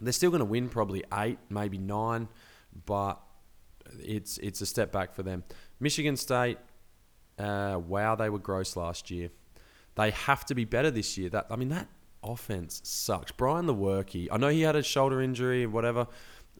They're 0.00 0.12
still 0.12 0.30
going 0.30 0.40
to 0.40 0.46
win 0.46 0.68
probably 0.68 1.04
eight, 1.12 1.38
maybe 1.50 1.76
nine, 1.76 2.28
but 2.86 3.20
it's 3.98 4.38
it's 4.38 4.60
a 4.60 4.66
step 4.66 4.92
back 4.92 5.12
for 5.14 5.22
them. 5.22 5.44
Michigan 5.78 6.16
State, 6.16 6.58
uh, 7.38 7.80
wow, 7.86 8.14
they 8.14 8.30
were 8.30 8.38
gross 8.38 8.76
last 8.76 9.10
year. 9.10 9.30
They 9.96 10.10
have 10.10 10.44
to 10.46 10.54
be 10.54 10.64
better 10.64 10.90
this 10.90 11.18
year. 11.18 11.30
That 11.30 11.46
I 11.50 11.56
mean, 11.56 11.68
that 11.70 11.88
offense 12.22 12.80
sucks. 12.84 13.32
Brian 13.32 13.66
Lewerke, 13.66 14.28
I 14.30 14.36
know 14.36 14.48
he 14.48 14.62
had 14.62 14.76
a 14.76 14.82
shoulder 14.82 15.20
injury 15.20 15.66
whatever, 15.66 16.06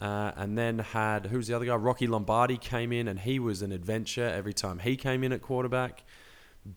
uh, 0.00 0.32
and 0.36 0.56
then 0.56 0.78
had 0.78 1.26
who's 1.26 1.46
the 1.46 1.54
other 1.54 1.66
guy? 1.66 1.76
Rocky 1.76 2.06
Lombardi 2.06 2.56
came 2.56 2.92
in, 2.92 3.08
and 3.08 3.20
he 3.20 3.38
was 3.38 3.62
an 3.62 3.72
adventure 3.72 4.26
every 4.26 4.54
time 4.54 4.78
he 4.78 4.96
came 4.96 5.24
in 5.24 5.32
at 5.32 5.42
quarterback. 5.42 6.04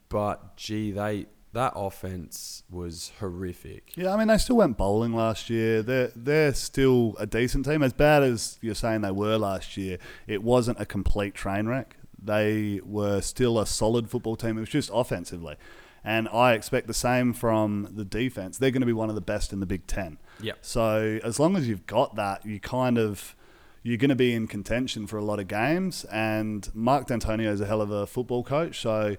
But 0.09 0.57
gee, 0.57 0.91
they 0.91 1.27
that 1.53 1.73
offense 1.75 2.63
was 2.69 3.11
horrific. 3.19 3.93
Yeah, 3.95 4.13
I 4.13 4.17
mean 4.17 4.27
they 4.27 4.37
still 4.37 4.57
went 4.57 4.77
bowling 4.77 5.13
last 5.13 5.49
year. 5.49 5.81
They're 5.81 6.11
they're 6.15 6.53
still 6.53 7.15
a 7.19 7.25
decent 7.25 7.65
team. 7.65 7.81
As 7.83 7.93
bad 7.93 8.23
as 8.23 8.57
you're 8.61 8.75
saying 8.75 9.01
they 9.01 9.11
were 9.11 9.37
last 9.37 9.77
year, 9.77 9.99
it 10.27 10.43
wasn't 10.43 10.79
a 10.79 10.85
complete 10.85 11.33
train 11.33 11.67
wreck. 11.67 11.95
They 12.21 12.81
were 12.83 13.21
still 13.21 13.59
a 13.59 13.65
solid 13.65 14.09
football 14.09 14.35
team. 14.35 14.57
It 14.57 14.61
was 14.61 14.69
just 14.69 14.89
offensively. 14.93 15.55
And 16.03 16.27
I 16.29 16.53
expect 16.53 16.87
the 16.87 16.93
same 16.93 17.33
from 17.33 17.89
the 17.93 18.03
defense. 18.03 18.57
They're 18.57 18.71
going 18.71 18.81
to 18.81 18.87
be 18.87 18.93
one 18.93 19.09
of 19.09 19.15
the 19.15 19.21
best 19.21 19.53
in 19.53 19.61
the 19.61 19.65
Big 19.65 19.87
Ten. 19.87 20.17
Yep. 20.41 20.57
So 20.61 21.19
as 21.23 21.39
long 21.39 21.55
as 21.55 21.67
you've 21.67 21.85
got 21.85 22.15
that, 22.15 22.45
you 22.45 22.59
kind 22.59 22.97
of 22.97 23.35
you're 23.83 23.97
going 23.97 24.09
to 24.09 24.15
be 24.15 24.33
in 24.33 24.47
contention 24.47 25.07
for 25.07 25.17
a 25.17 25.23
lot 25.23 25.39
of 25.39 25.47
games. 25.47 26.05
And 26.05 26.69
Mark 26.73 27.07
Dantonio 27.07 27.47
is 27.47 27.61
a 27.61 27.65
hell 27.65 27.81
of 27.81 27.91
a 27.91 28.07
football 28.07 28.43
coach. 28.43 28.81
So 28.81 29.17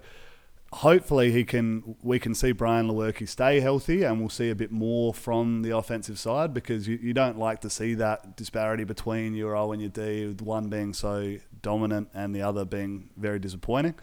hopefully 0.75 1.31
he 1.31 1.45
can 1.45 1.95
we 2.03 2.19
can 2.19 2.35
see 2.35 2.51
Brian 2.51 2.89
Lewerke 2.89 3.27
stay 3.29 3.61
healthy 3.61 4.03
and 4.03 4.19
we'll 4.19 4.29
see 4.29 4.49
a 4.49 4.55
bit 4.55 4.73
more 4.73 5.13
from 5.13 5.61
the 5.61 5.75
offensive 5.75 6.19
side 6.19 6.53
because 6.53 6.85
you, 6.85 6.99
you 7.01 7.13
don't 7.13 7.39
like 7.39 7.61
to 7.61 7.69
see 7.69 7.93
that 7.93 8.35
disparity 8.35 8.83
between 8.83 9.33
your 9.33 9.55
O 9.55 9.71
and 9.71 9.81
your 9.81 9.89
D 9.89 10.27
with 10.27 10.41
one 10.41 10.67
being 10.67 10.93
so 10.93 11.37
dominant 11.61 12.09
and 12.13 12.35
the 12.35 12.41
other 12.41 12.65
being 12.65 13.09
very 13.15 13.39
disappointing. 13.39 13.95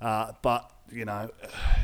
Uh, 0.00 0.32
but 0.40 0.72
you 0.90 1.04
know, 1.04 1.28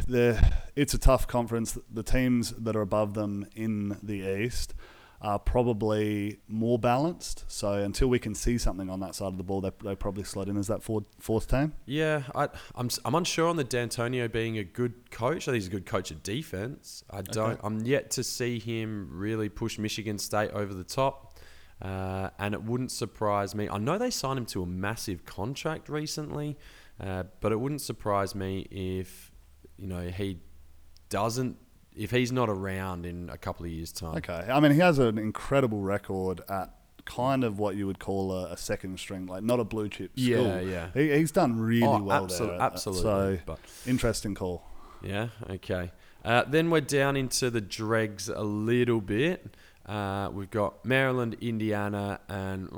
the 0.09 0.43
it's 0.75 0.95
a 0.95 0.99
tough 0.99 1.29
conference. 1.29 1.79
The 1.93 2.03
teams 2.03 2.53
that 2.53 2.75
are 2.75 2.81
above 2.81 3.13
them 3.13 3.47
in 3.55 3.99
the 4.03 4.23
East 4.41 4.75
are 5.21 5.39
probably 5.39 6.39
more 6.49 6.79
balanced. 6.79 7.45
So 7.49 7.73
until 7.73 8.09
we 8.09 8.19
can 8.19 8.35
see 8.35 8.59
something 8.59 8.91
on 8.91 9.01
that 9.01 9.15
side 9.15 9.29
of 9.29 9.39
the 9.39 9.43
ball, 9.43 9.61
they, 9.61 9.73
they 9.83 9.97
probably 9.97 10.25
slot 10.25 10.49
in 10.49 10.57
as 10.57 10.67
that 10.69 10.83
fourth, 10.83 11.05
fourth 11.19 11.49
team. 11.49 11.73
Yeah, 11.87 12.23
I, 12.35 12.49
I'm 12.75 12.91
I'm 13.05 13.15
unsure 13.15 13.49
on 13.49 13.57
the 13.57 13.65
Dantonio 13.65 14.31
being 14.31 14.59
a 14.59 14.65
good 14.65 15.11
coach. 15.11 15.49
I 15.49 15.53
think 15.53 15.55
he's 15.57 15.67
a 15.69 15.71
good 15.71 15.87
coach 15.87 16.11
of 16.11 16.23
defense. 16.23 17.05
I 17.11 17.23
don't. 17.23 17.53
Okay. 17.53 17.61
I'm 17.65 17.85
yet 17.85 18.11
to 18.13 18.25
see 18.25 18.59
him 18.59 19.09
really 19.11 19.49
push 19.49 19.79
Michigan 19.79 20.19
State 20.19 20.51
over 20.53 20.75
the 20.75 20.85
top. 20.85 21.39
Uh, 21.81 22.31
and 22.39 22.55
it 22.55 22.63
wouldn't 22.63 22.91
surprise 22.91 23.55
me. 23.55 23.69
I 23.69 23.77
know 23.77 23.99
they 23.99 24.09
signed 24.09 24.39
him 24.39 24.47
to 24.47 24.63
a 24.63 24.67
massive 24.67 25.27
contract 25.27 25.91
recently, 25.91 26.57
uh, 26.99 27.25
but 27.41 27.53
it 27.53 27.61
wouldn't 27.61 27.83
surprise 27.83 28.35
me 28.35 28.67
if 28.71 29.31
you 29.77 29.87
know 29.87 30.09
he 30.09 30.41
doesn't 31.11 31.59
if 31.97 32.11
he's 32.11 32.31
not 32.31 32.49
around 32.49 33.07
in 33.07 33.29
a 33.31 33.39
couple 33.39 33.65
of 33.67 33.73
years' 33.73 33.93
time. 33.93 34.17
Okay. 34.17 34.47
I 34.51 34.61
mean, 34.61 34.73
he 34.73 34.79
has 34.81 34.99
an 34.99 35.19
incredible 35.19 35.81
record 35.81 36.43
at 36.49 36.75
kind 37.05 37.45
of 37.45 37.59
what 37.59 37.77
you 37.77 37.87
would 37.87 37.99
call 38.01 38.33
a, 38.33 38.53
a 38.53 38.57
second 38.57 38.99
string, 38.99 39.27
like 39.27 39.43
not 39.43 39.61
a 39.61 39.65
blue 39.65 39.89
chip 39.89 40.11
school. 40.19 40.27
Yeah, 40.27 40.61
yeah. 40.61 40.89
He, 40.93 41.13
he's 41.17 41.31
done 41.33 41.59
really 41.59 41.87
Oh, 41.87 42.03
well 42.03 42.27
there. 42.27 42.61
absolutely. 42.61 43.03
So 43.03 43.39
But 43.47 43.59
interesting 43.87 44.35
call. 44.35 44.63
Yeah, 45.03 45.29
okay. 45.49 45.93
Uh, 46.25 46.43
then 46.49 46.71
we're 46.71 46.81
down 46.81 47.17
into 47.17 47.49
the 47.51 47.61
dregs 47.61 48.29
a 48.29 48.43
little 48.43 49.01
bit. 49.01 49.55
Uh, 49.87 50.29
we've 50.33 50.51
got 50.51 50.85
Maryland, 50.85 51.37
Indiana, 51.41 52.19
and 52.29 52.69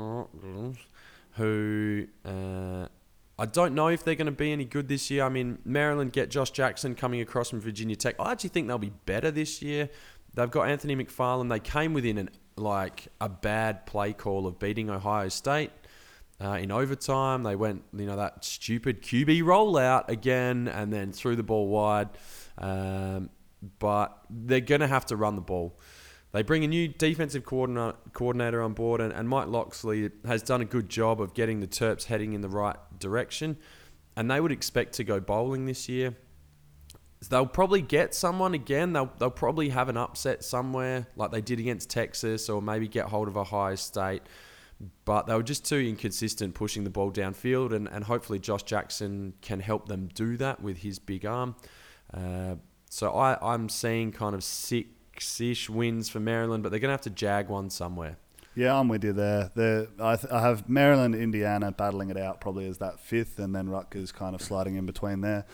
who 1.37 2.07
uh, 2.25 2.87
I 3.39 3.47
don't 3.47 3.75
know 3.75 3.89
if 3.89 4.05
they're 4.05 4.17
going 4.17 4.27
to 4.27 4.33
be 4.33 4.51
any 4.53 4.65
good 4.65 4.89
this 4.89 5.11
year. 5.11 5.25
I 5.25 5.29
mean, 5.29 5.59
Maryland 5.65 6.13
get 6.13 6.29
Josh 6.29 6.51
Jackson 6.51 6.95
coming 6.95 7.21
across 7.21 7.51
from 7.51 7.61
Virginia 7.61 7.95
Tech. 7.95 8.17
I 8.19 8.33
actually 8.33 8.51
think 8.51 8.67
they'll 8.67 8.79
be 8.79 8.93
better 9.07 9.31
this 9.31 9.63
year. 9.63 9.89
They've 10.35 10.51
got 10.51 10.69
Anthony 10.69 10.97
McFarland. 10.97 11.49
They 11.49 11.61
came 11.61 11.95
within 11.95 12.19
an 12.19 12.31
like 12.57 13.07
a 13.21 13.29
bad 13.29 13.87
play 13.87 14.13
call 14.13 14.47
of 14.47 14.59
beating 14.59 14.91
Ohio 14.91 15.29
State. 15.29 15.71
Uh, 16.41 16.59
in 16.61 16.71
overtime, 16.71 17.43
they 17.43 17.57
went, 17.57 17.83
you 17.93 18.07
know, 18.07 18.17
that 18.17 18.45
stupid 18.45 19.03
QB 19.03 19.43
rollout 19.43 20.09
again 20.09 20.69
and 20.69 20.93
then 20.93 21.13
threw 21.13 21.35
the 21.35 21.43
ball 21.43 21.69
wide. 21.69 22.09
Um, 22.59 23.31
but 23.79 24.17
they're 24.31 24.61
going 24.61 24.81
to 24.81 24.87
have 24.87 25.07
to 25.07 25.17
run 25.17 25.35
the 25.35 25.43
ball. 25.43 25.79
They 26.33 26.43
bring 26.43 26.63
a 26.63 26.69
new 26.69 26.89
defensive 26.89 27.45
coordinator, 27.45 28.63
on 28.63 28.75
board, 28.75 29.01
and, 29.01 29.13
and 29.13 29.29
Mike 29.29 29.49
Locksley 29.49 30.11
has 30.27 30.43
done 30.43 30.61
a 30.61 30.67
good 30.67 30.89
job 30.89 31.21
of 31.21 31.33
getting 31.33 31.61
the 31.61 31.67
Terps 31.67 32.05
heading 32.05 32.35
in 32.35 32.43
the 32.43 32.49
right 32.49 32.77
direction. 32.99 33.57
And 34.15 34.31
they 34.31 34.41
would 34.41 34.53
expect 34.53 34.95
to 34.95 35.05
go 35.05 35.21
bowling 35.21 35.65
this 35.65 35.89
year. 35.89 36.17
They'll 37.31 37.47
probably 37.47 37.81
get 37.81 38.15
someone 38.15 38.53
again. 38.53 38.93
They'll, 38.93 39.11
they'll 39.19 39.31
probably 39.31 39.71
have 39.71 39.89
an 39.89 39.97
upset 39.97 40.45
somewhere, 40.45 41.07
like 41.17 41.31
they 41.31 41.41
did 41.41 41.61
against 41.61 41.89
Texas, 41.89 42.49
or 42.49 42.61
maybe 42.61 42.89
get 42.89 43.07
hold 43.07 43.29
of 43.29 43.37
Ohio 43.37 43.75
State 43.75 44.23
but 45.05 45.27
they 45.27 45.35
were 45.35 45.43
just 45.43 45.65
too 45.65 45.79
inconsistent 45.79 46.55
pushing 46.55 46.85
the 46.85 46.91
ball 46.91 47.11
downfield, 47.11 47.75
and, 47.75 47.89
and 47.89 48.05
hopefully 48.05 48.39
Josh 48.39 48.63
Jackson 48.63 49.35
can 49.41 49.61
help 49.61 49.89
them 49.89 50.09
do 50.15 50.37
that 50.37 50.63
with 50.63 50.79
his 50.79 50.99
big 50.99 51.27
arm. 51.27 51.57
Uh, 52.15 52.57
so 52.89 53.13
I, 53.13 53.55
I'm 53.55 53.69
seeing 53.69 54.13
kind 54.13 54.35
of 54.35 54.45
six 54.45 54.89
ish 55.21 55.69
wins 55.69 56.09
for 56.09 56.21
Maryland, 56.21 56.63
but 56.63 56.71
they're 56.71 56.81
going 56.81 56.89
to 56.89 56.93
have 56.93 57.01
to 57.03 57.11
jag 57.11 57.49
one 57.49 57.71
somewhere. 57.71 58.17
Yeah, 58.55 58.79
I'm 58.79 58.89
with 58.89 59.05
you 59.05 59.13
there. 59.13 59.51
There, 59.55 59.87
I, 60.01 60.17
th- 60.17 60.33
I 60.33 60.41
have 60.41 60.69
Maryland, 60.69 61.15
Indiana 61.15 61.71
battling 61.71 62.11
it 62.11 62.17
out 62.17 62.41
probably 62.41 62.69
as 62.69 62.79
that 62.79 62.99
fifth, 62.99 63.39
and 63.39 63.55
then 63.55 63.69
Rutgers 63.69 64.11
kind 64.11 64.35
of 64.35 64.43
sliding 64.43 64.75
in 64.75 64.85
between 64.85 65.21
there. 65.21 65.45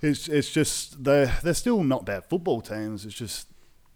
It's 0.00 0.28
it's 0.28 0.50
just 0.50 1.04
they're 1.04 1.38
they're 1.42 1.54
still 1.54 1.84
not 1.84 2.04
bad 2.04 2.24
football 2.24 2.60
teams. 2.60 3.06
It's 3.06 3.14
just 3.14 3.48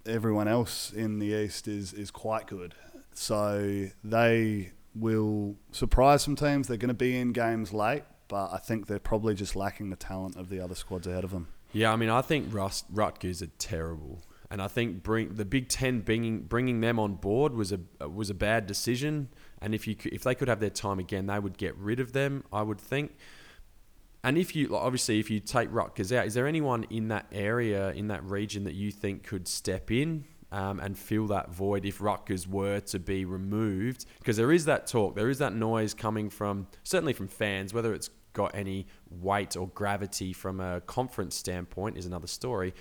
everyone 0.07 0.49
else 0.49 0.93
in 0.93 1.19
the 1.19 1.27
East 1.27 1.69
is 1.69 1.93
is 1.93 2.11
quite 2.11 2.47
good. 2.47 2.75
So 3.13 3.89
they 4.05 4.73
will 4.95 5.57
surprise 5.73 6.23
some 6.23 6.37
teams. 6.37 6.69
They're 6.69 6.77
going 6.77 6.89
to 6.89 6.95
be 6.95 7.19
in 7.19 7.33
games 7.33 7.73
late, 7.73 8.05
but 8.29 8.53
I 8.53 8.59
think 8.59 8.87
they're 8.87 8.99
probably 8.99 9.35
just 9.35 9.57
lacking 9.57 9.91
the 9.91 9.97
talent 9.97 10.37
of 10.37 10.49
the 10.49 10.61
other 10.61 10.75
squads 10.75 11.07
ahead 11.07 11.25
of 11.25 11.31
them. 11.31 11.49
Yeah, 11.73 11.93
I 11.93 11.97
mean, 11.97 12.09
I 12.09 12.23
think 12.23 12.55
Rust, 12.55 12.87
Rutgers 12.91 13.43
are 13.43 13.51
terrible, 13.59 14.23
and 14.51 14.63
I 14.63 14.69
think 14.69 15.03
bring 15.03 15.35
the 15.35 15.45
Big 15.45 15.69
Ten 15.69 16.01
bringing 16.01 16.43
bringing 16.43 16.81
them 16.81 16.99
on 16.99 17.15
board 17.15 17.55
was 17.55 17.73
a 17.73 18.09
was 18.09 18.31
a 18.31 18.35
bad 18.35 18.67
decision. 18.67 19.29
And 19.61 19.75
if 19.75 19.87
you 19.87 19.97
if 20.05 20.23
they 20.23 20.35
could 20.35 20.49
have 20.49 20.61
their 20.61 20.71
time 20.71 20.99
again, 20.99 21.27
they 21.27 21.39
would 21.39 21.59
get 21.59 21.77
rid 21.77 22.01
of 22.01 22.13
them. 22.13 22.45
I 22.53 22.63
would 22.63 22.81
think. 22.81 23.17
And 24.23 24.37
if 24.39 24.57
you 24.57 24.77
obviously 24.77 25.19
if 25.19 25.31
you 25.31 25.41
take 25.41 25.69
Rutgers 25.73 26.13
out, 26.13 26.27
is 26.27 26.35
there 26.35 26.47
anyone 26.47 26.85
in 26.91 27.09
that 27.09 27.27
area 27.33 27.91
in 27.93 28.09
that 28.09 28.25
region 28.25 28.65
that 28.65 28.75
you 28.75 28.91
think 28.91 29.25
could 29.25 29.49
step 29.49 29.91
in 29.91 30.25
um, 30.53 30.81
and 30.81 30.97
fill 30.97 31.27
that 31.29 31.51
void 31.51 31.85
if 31.85 32.01
Rutgers 32.01 32.47
were 32.47 32.81
to 32.81 32.99
be 32.99 33.25
removed? 33.25 34.07
Because 34.19 34.37
there 34.37 34.53
is 34.53 34.65
that 34.67 34.87
talk, 34.87 35.17
there 35.17 35.31
is 35.31 35.39
that 35.39 35.55
noise 35.55 35.95
coming 35.95 36.31
from 36.31 36.69
certainly 36.85 37.13
from 37.13 37.29
fans, 37.29 37.75
whether 37.75 37.93
it's 37.95 38.11
got 38.33 38.55
any 38.55 38.87
weight 39.11 39.57
or 39.57 39.69
gravity 39.69 40.33
from 40.33 40.61
a 40.61 40.81
conference 40.83 41.35
standpoint 41.35 41.97
is 41.97 42.05
another 42.05 42.27
story. 42.27 42.75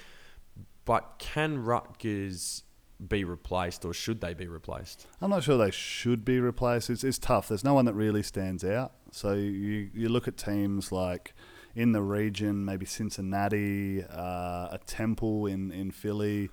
But 0.86 1.16
can 1.18 1.64
Rutgers 1.64 2.64
be 3.06 3.24
replaced 3.24 3.84
or 3.84 3.94
should 3.94 4.22
they 4.22 4.34
be 4.34 4.48
replaced? 4.48 5.08
I'm 5.22 5.30
not 5.30 5.44
sure 5.44 5.58
they 5.58 5.72
should 5.72 6.24
be 6.24 6.40
replaced. 6.40 6.90
It's, 6.90 7.04
it's 7.04 7.18
tough. 7.18 7.48
There's 7.48 7.64
no 7.64 7.74
one 7.74 7.86
that 7.86 7.94
really 7.94 8.24
stands 8.24 8.64
out. 8.64 8.94
So 9.12 9.34
you 9.34 9.90
you 9.94 10.10
look 10.10 10.28
at 10.28 10.38
teams 10.38 10.92
like 10.92 11.34
in 11.76 11.92
the 11.92 12.02
region, 12.02 12.64
maybe 12.64 12.86
Cincinnati, 12.86 14.04
uh, 14.04 14.70
a 14.72 14.80
Temple 14.86 15.48
in 15.48 15.72
in 15.72 15.92
Philly, 15.92 16.50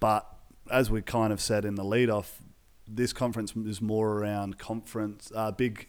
but 0.00 0.26
as 0.70 0.90
we 0.90 1.00
kind 1.02 1.32
of 1.32 1.40
said 1.40 1.64
in 1.64 1.74
the 1.74 1.84
lead 1.84 2.10
off, 2.10 2.40
this 2.88 3.12
conference 3.12 3.54
is 3.56 3.80
more 3.80 4.18
around 4.18 4.58
conference 4.58 5.30
uh, 5.34 5.50
big 5.52 5.88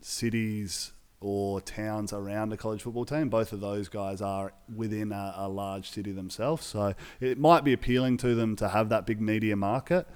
cities 0.00 0.92
or 1.20 1.60
towns 1.60 2.12
around 2.12 2.52
a 2.52 2.56
college 2.56 2.82
football 2.82 3.04
team. 3.04 3.28
Both 3.28 3.52
of 3.52 3.60
those 3.60 3.88
guys 3.88 4.20
are 4.20 4.52
within 4.74 5.12
a, 5.12 5.34
a 5.36 5.48
large 5.48 5.90
city 5.90 6.12
themselves, 6.12 6.66
so 6.66 6.94
it 7.20 7.38
might 7.38 7.64
be 7.64 7.72
appealing 7.72 8.16
to 8.18 8.34
them 8.34 8.56
to 8.56 8.68
have 8.68 8.88
that 8.90 9.06
big 9.06 9.20
media 9.20 9.56
market 9.56 10.06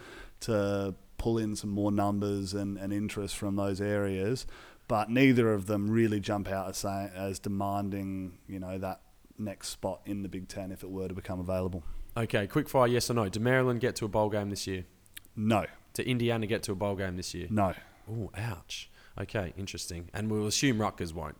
to 0.40 0.94
pull 1.16 1.38
in 1.38 1.57
some 1.57 1.70
more 1.70 1.90
numbers 1.90 2.55
and, 2.55 2.76
and 2.78 2.92
interest 2.92 3.36
from 3.36 3.57
those 3.57 3.80
areas. 3.80 4.46
But 4.86 5.11
neither 5.11 5.53
of 5.53 5.66
them 5.66 5.90
really 5.90 6.20
jump 6.20 6.49
out 6.49 6.68
as 6.70 6.84
as 6.84 7.38
demanding, 7.38 8.38
you 8.46 8.59
know, 8.59 8.78
that 8.78 9.01
next 9.38 9.68
spot 9.68 10.01
in 10.07 10.22
the 10.22 10.28
Big 10.28 10.49
Ten 10.49 10.72
if 10.72 10.82
it 10.82 10.90
were 10.90 11.09
to 11.09 11.14
become 11.14 11.40
available. 11.40 11.82
Okay, 12.16 12.46
quick 12.46 12.68
fire, 12.68 12.88
yes 12.88 13.11
or 13.11 13.14
no. 13.14 13.28
Do 13.28 13.38
Maryland 13.40 13.80
get 13.80 13.96
to 13.96 14.05
a 14.05 14.09
bowl 14.09 14.28
game 14.30 14.51
this 14.51 14.66
year? 14.66 14.84
No, 15.36 15.66
To 15.94 16.09
Indiana 16.09 16.46
get 16.46 16.62
to 16.64 16.72
a 16.72 16.74
bowl 16.74 16.96
game 16.96 17.16
this 17.16 17.32
year? 17.34 17.46
no, 17.51 17.74
Oh, 18.11 18.30
ouch. 18.36 18.90
Okay, 19.20 19.52
interesting. 19.56 20.08
And 20.14 20.30
we'll 20.30 20.46
assume 20.46 20.80
Rutgers 20.80 21.12
won't. 21.12 21.36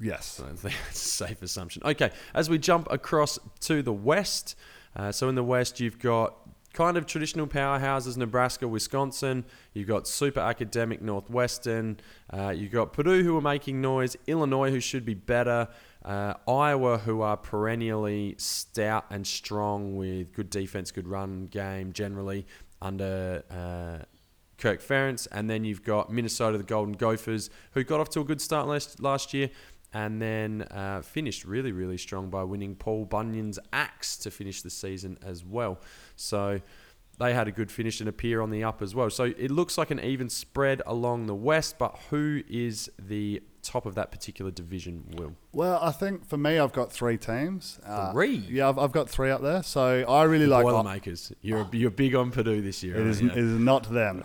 yes. 0.00 0.26
So 0.26 0.44
I 0.44 0.48
think 0.54 0.74
that's 0.86 1.04
a 1.04 1.08
safe 1.08 1.42
assumption. 1.42 1.82
Okay, 1.84 2.10
as 2.34 2.50
we 2.50 2.58
jump 2.58 2.88
across 2.90 3.38
to 3.60 3.82
the 3.82 3.92
West, 3.92 4.56
uh, 4.96 5.12
so 5.12 5.28
in 5.28 5.34
the 5.34 5.44
West, 5.44 5.80
you've 5.80 5.98
got 5.98 6.34
kind 6.72 6.96
of 6.96 7.04
traditional 7.06 7.46
powerhouses 7.46 8.16
Nebraska, 8.16 8.68
Wisconsin. 8.68 9.44
You've 9.74 9.88
got 9.88 10.06
super 10.06 10.40
academic 10.40 11.02
Northwestern. 11.02 11.98
Uh, 12.32 12.50
you've 12.50 12.72
got 12.72 12.92
Purdue, 12.92 13.22
who 13.24 13.36
are 13.36 13.40
making 13.42 13.80
noise. 13.80 14.16
Illinois, 14.26 14.70
who 14.70 14.80
should 14.80 15.04
be 15.04 15.14
better. 15.14 15.68
Uh, 16.04 16.34
Iowa, 16.48 16.98
who 16.98 17.22
are 17.22 17.36
perennially 17.36 18.36
stout 18.38 19.06
and 19.10 19.26
strong 19.26 19.96
with 19.96 20.32
good 20.32 20.48
defense, 20.48 20.90
good 20.90 21.08
run 21.08 21.46
game 21.46 21.92
generally 21.92 22.46
under. 22.80 23.42
Kirk 24.60 24.80
Ferentz, 24.80 25.26
and 25.32 25.50
then 25.50 25.64
you've 25.64 25.82
got 25.82 26.12
Minnesota, 26.12 26.58
the 26.58 26.64
Golden 26.64 26.94
Gophers, 26.94 27.50
who 27.72 27.82
got 27.82 27.98
off 27.98 28.08
to 28.10 28.20
a 28.20 28.24
good 28.24 28.40
start 28.40 28.68
last 28.68 29.00
last 29.00 29.34
year, 29.34 29.50
and 29.92 30.22
then 30.22 30.62
uh, 30.70 31.02
finished 31.02 31.44
really, 31.44 31.72
really 31.72 31.98
strong 31.98 32.30
by 32.30 32.44
winning 32.44 32.76
Paul 32.76 33.04
Bunyan's 33.06 33.58
axe 33.72 34.16
to 34.18 34.30
finish 34.30 34.62
the 34.62 34.70
season 34.70 35.18
as 35.24 35.44
well. 35.44 35.80
So 36.14 36.60
they 37.18 37.34
had 37.34 37.48
a 37.48 37.52
good 37.52 37.70
finish 37.70 38.00
and 38.00 38.08
appear 38.08 38.40
on 38.40 38.50
the 38.50 38.64
up 38.64 38.80
as 38.80 38.94
well. 38.94 39.10
So 39.10 39.24
it 39.24 39.50
looks 39.50 39.76
like 39.76 39.90
an 39.90 40.00
even 40.00 40.28
spread 40.28 40.80
along 40.86 41.26
the 41.26 41.34
west, 41.34 41.76
but 41.78 41.98
who 42.10 42.42
is 42.48 42.90
the 42.98 43.42
top 43.62 43.86
of 43.86 43.94
that 43.94 44.10
particular 44.10 44.50
division, 44.50 45.04
Will? 45.16 45.34
Well, 45.52 45.78
I 45.82 45.90
think 45.92 46.26
for 46.28 46.36
me, 46.36 46.58
I've 46.58 46.72
got 46.72 46.92
three 46.92 47.16
teams. 47.16 47.78
Uh, 47.86 48.12
Three? 48.12 48.36
yeah, 48.50 48.68
I've, 48.68 48.78
I've 48.78 48.92
got 48.92 49.08
three 49.08 49.30
up 49.30 49.42
there. 49.42 49.62
So 49.62 50.04
I 50.08 50.24
really 50.24 50.46
like. 50.46 50.64
Boilermakers. 50.64 51.32
You're 51.42 51.68
you're 51.72 51.90
big 51.90 52.14
on 52.14 52.30
Purdue 52.30 52.60
this 52.62 52.82
year. 52.82 52.96
It 52.96 53.06
is, 53.06 53.20
it 53.20 53.36
is 53.36 53.58
not 53.58 53.90
them. 53.92 54.22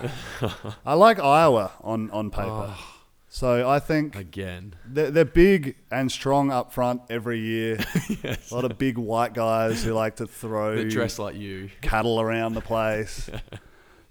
I 0.85 0.93
like 0.93 1.19
Iowa 1.19 1.71
on, 1.81 2.09
on 2.11 2.29
paper. 2.29 2.73
Oh. 2.75 2.91
So 3.27 3.69
I 3.69 3.79
think 3.79 4.15
Again. 4.15 4.75
they're, 4.85 5.11
they're 5.11 5.25
big 5.25 5.75
and 5.91 6.09
strong 6.09 6.51
up 6.51 6.71
front 6.71 7.01
every 7.09 7.39
year. 7.39 7.77
A 8.23 8.37
lot 8.55 8.63
of 8.63 8.77
big 8.77 8.97
white 8.97 9.33
guys 9.33 9.83
who 9.83 9.91
like 9.91 10.15
to 10.17 10.27
throw 10.27 10.87
dress 10.87 11.19
like 11.19 11.35
you. 11.35 11.69
cattle 11.81 12.21
around 12.21 12.53
the 12.53 12.61
place. 12.61 13.29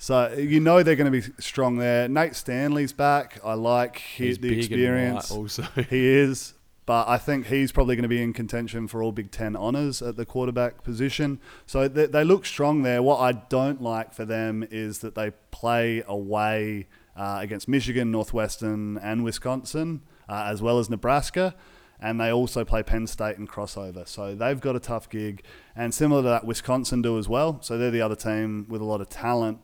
so 0.05 0.35
you 0.37 0.61
know 0.61 0.83
they're 0.83 0.97
going 0.97 1.11
to 1.11 1.19
be 1.19 1.33
strong 1.39 1.79
there. 1.79 2.11
Nate 2.11 2.37
Stanley's 2.37 2.93
back. 2.93 3.41
I 3.43 3.55
like 3.55 3.97
He's 4.01 4.37
the 4.37 4.59
experience. 4.59 5.31
also. 5.31 5.63
He 5.89 6.07
is, 6.07 6.53
but 6.85 7.09
I 7.09 7.17
think 7.17 7.47
he's 7.47 7.73
probably 7.73 7.97
going 7.97 8.03
to 8.03 8.09
be 8.11 8.23
in 8.23 8.35
contention 8.35 8.87
for 8.87 9.03
all 9.03 9.13
Big 9.13 9.31
Ten 9.31 9.57
honors 9.57 10.03
at 10.03 10.17
the 10.17 10.27
quarterback 10.27 10.85
position. 10.85 11.41
So 11.65 11.89
they, 11.89 12.05
they 12.05 12.23
look 12.23 12.45
strong 12.45 12.83
there. 12.83 13.03
What 13.03 13.21
I 13.21 13.33
don't 13.33 13.81
like 13.81 14.13
for 14.13 14.27
them 14.27 14.63
is 14.71 14.99
that 14.99 15.15
they 15.15 15.31
play 15.51 16.03
away 16.07 16.87
uh, 17.17 17.39
against 17.41 17.67
Michigan, 17.67 18.11
Northwestern, 18.11 18.99
and 18.99 19.25
Wisconsin, 19.25 20.03
uh, 20.29 20.49
as 20.49 20.61
well 20.61 20.79
as 20.79 20.91
Nebraska. 20.91 21.55
And 21.99 22.21
they 22.21 22.31
also 22.31 22.63
play 22.63 22.83
Penn 22.83 23.07
State 23.07 23.39
and 23.39 23.49
crossover. 23.49 24.07
So 24.07 24.35
they've 24.35 24.61
got 24.61 24.77
a 24.77 24.81
tough 24.81 25.09
gig. 25.09 25.45
And 25.75 25.95
similar 25.95 26.21
to 26.21 26.29
that, 26.29 26.45
Wisconsin 26.45 27.01
do 27.01 27.17
as 27.19 27.27
well. 27.27 27.63
So 27.63 27.79
they're 27.79 27.91
the 27.91 28.03
other 28.03 28.17
team 28.17 28.67
with 28.69 28.83
a 28.83 28.85
lot 28.85 29.01
of 29.01 29.09
talent. 29.09 29.61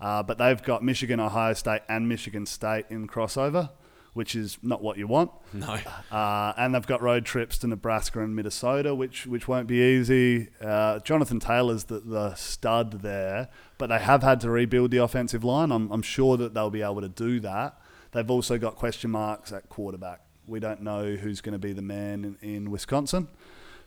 Uh, 0.00 0.22
but 0.22 0.38
they've 0.38 0.62
got 0.62 0.82
Michigan, 0.82 1.20
Ohio 1.20 1.54
State, 1.54 1.82
and 1.88 2.08
Michigan 2.08 2.46
State 2.46 2.86
in 2.90 3.08
crossover, 3.08 3.70
which 4.12 4.34
is 4.34 4.58
not 4.62 4.82
what 4.82 4.98
you 4.98 5.06
want. 5.06 5.30
no. 5.52 5.78
Uh, 6.10 6.52
and 6.56 6.74
they've 6.74 6.86
got 6.86 7.00
road 7.00 7.24
trips 7.24 7.58
to 7.58 7.66
Nebraska 7.66 8.20
and 8.22 8.36
Minnesota, 8.36 8.94
which 8.94 9.26
which 9.26 9.48
won't 9.48 9.66
be 9.66 9.80
easy. 9.80 10.48
Uh, 10.60 10.98
Jonathan 11.00 11.40
Taylor's 11.40 11.84
the, 11.84 12.00
the 12.00 12.34
stud 12.34 13.02
there, 13.02 13.48
but 13.78 13.88
they 13.88 13.98
have 13.98 14.22
had 14.22 14.40
to 14.40 14.50
rebuild 14.50 14.90
the 14.90 14.98
offensive 14.98 15.44
line. 15.44 15.72
I'm, 15.72 15.90
I'm 15.90 16.02
sure 16.02 16.36
that 16.36 16.54
they'll 16.54 16.70
be 16.70 16.82
able 16.82 17.00
to 17.00 17.08
do 17.08 17.40
that. 17.40 17.78
They've 18.12 18.30
also 18.30 18.58
got 18.58 18.76
question 18.76 19.10
marks 19.10 19.52
at 19.52 19.68
quarterback. 19.68 20.20
We 20.46 20.60
don't 20.60 20.82
know 20.82 21.16
who's 21.16 21.40
going 21.40 21.54
to 21.54 21.58
be 21.58 21.72
the 21.72 21.82
man 21.82 22.36
in, 22.40 22.48
in 22.48 22.70
Wisconsin. 22.70 23.28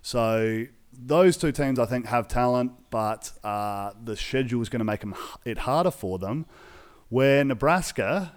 So 0.01 0.65
those 0.91 1.37
two 1.37 1.51
teams, 1.51 1.79
I 1.79 1.85
think, 1.85 2.05
have 2.07 2.27
talent, 2.27 2.71
but 2.89 3.31
uh, 3.43 3.91
the 4.03 4.15
schedule 4.15 4.61
is 4.61 4.69
going 4.69 4.79
to 4.79 4.85
make 4.85 5.01
them, 5.01 5.15
it 5.45 5.59
harder 5.59 5.91
for 5.91 6.19
them. 6.19 6.45
Where 7.09 7.43
Nebraska, 7.43 8.33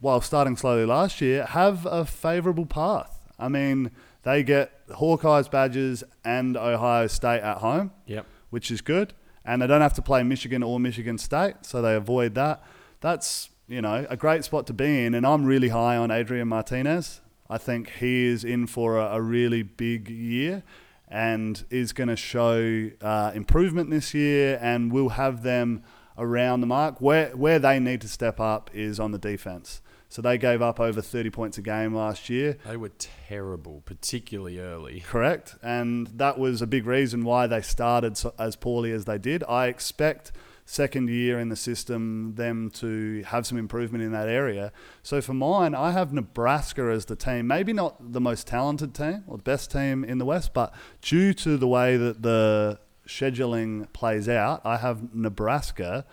while 0.00 0.20
starting 0.20 0.56
slowly 0.56 0.86
last 0.86 1.20
year, 1.20 1.44
have 1.46 1.84
a 1.86 2.04
favourable 2.04 2.66
path. 2.66 3.28
I 3.38 3.48
mean, 3.48 3.90
they 4.22 4.42
get 4.42 4.86
Hawkeyes 4.88 5.50
Badgers 5.50 6.02
and 6.24 6.56
Ohio 6.56 7.06
State 7.06 7.40
at 7.42 7.58
home, 7.58 7.92
Yep. 8.06 8.26
which 8.50 8.70
is 8.70 8.80
good. 8.80 9.12
And 9.44 9.62
they 9.62 9.66
don't 9.66 9.80
have 9.80 9.94
to 9.94 10.02
play 10.02 10.22
Michigan 10.22 10.62
or 10.62 10.78
Michigan 10.80 11.18
State, 11.18 11.56
so 11.62 11.80
they 11.82 11.94
avoid 11.94 12.34
that. 12.34 12.62
That's, 13.00 13.50
you 13.68 13.80
know, 13.80 14.06
a 14.10 14.16
great 14.16 14.44
spot 14.44 14.66
to 14.68 14.72
be 14.72 15.04
in. 15.04 15.14
And 15.14 15.26
I'm 15.26 15.44
really 15.44 15.68
high 15.68 15.96
on 15.96 16.10
Adrian 16.10 16.48
Martinez. 16.48 17.20
I 17.50 17.56
think 17.58 17.90
he 18.00 18.26
is 18.26 18.44
in 18.44 18.66
for 18.66 18.98
a, 18.98 19.06
a 19.14 19.22
really 19.22 19.62
big 19.62 20.08
year 20.10 20.62
and 21.10 21.64
is 21.70 21.92
going 21.92 22.08
to 22.08 22.16
show 22.16 22.90
uh, 23.00 23.32
improvement 23.34 23.90
this 23.90 24.14
year 24.14 24.58
and 24.60 24.92
will 24.92 25.10
have 25.10 25.42
them 25.42 25.82
around 26.16 26.60
the 26.60 26.66
mark. 26.66 27.00
Where, 27.00 27.30
where 27.36 27.58
they 27.58 27.78
need 27.78 28.00
to 28.02 28.08
step 28.08 28.40
up 28.40 28.70
is 28.74 29.00
on 29.00 29.12
the 29.12 29.18
defense. 29.18 29.80
So 30.10 30.22
they 30.22 30.38
gave 30.38 30.62
up 30.62 30.80
over 30.80 31.02
30 31.02 31.30
points 31.30 31.58
a 31.58 31.62
game 31.62 31.94
last 31.94 32.30
year. 32.30 32.56
They 32.66 32.78
were 32.78 32.92
terrible, 32.98 33.82
particularly 33.84 34.58
early. 34.58 35.00
Correct. 35.00 35.56
And 35.62 36.06
that 36.08 36.38
was 36.38 36.62
a 36.62 36.66
big 36.66 36.86
reason 36.86 37.24
why 37.24 37.46
they 37.46 37.60
started 37.60 38.16
so, 38.16 38.32
as 38.38 38.56
poorly 38.56 38.90
as 38.90 39.04
they 39.04 39.18
did. 39.18 39.44
I 39.44 39.66
expect 39.66 40.32
second 40.70 41.08
year 41.08 41.40
in 41.40 41.48
the 41.48 41.56
system 41.56 42.34
them 42.34 42.68
to 42.68 43.22
have 43.22 43.46
some 43.46 43.56
improvement 43.56 44.04
in 44.04 44.12
that 44.12 44.28
area. 44.28 44.70
So 45.02 45.22
for 45.22 45.32
mine, 45.32 45.74
I 45.74 45.92
have 45.92 46.12
Nebraska 46.12 46.90
as 46.92 47.06
the 47.06 47.16
team. 47.16 47.46
Maybe 47.46 47.72
not 47.72 48.12
the 48.12 48.20
most 48.20 48.46
talented 48.46 48.94
team 48.94 49.24
or 49.26 49.38
the 49.38 49.42
best 49.42 49.70
team 49.70 50.04
in 50.04 50.18
the 50.18 50.26
West, 50.26 50.52
but 50.52 50.74
due 51.00 51.32
to 51.32 51.56
the 51.56 51.66
way 51.66 51.96
that 51.96 52.20
the 52.20 52.78
scheduling 53.06 53.90
plays 53.94 54.28
out, 54.28 54.60
I 54.62 54.76
have 54.76 55.14
Nebraska 55.14 56.04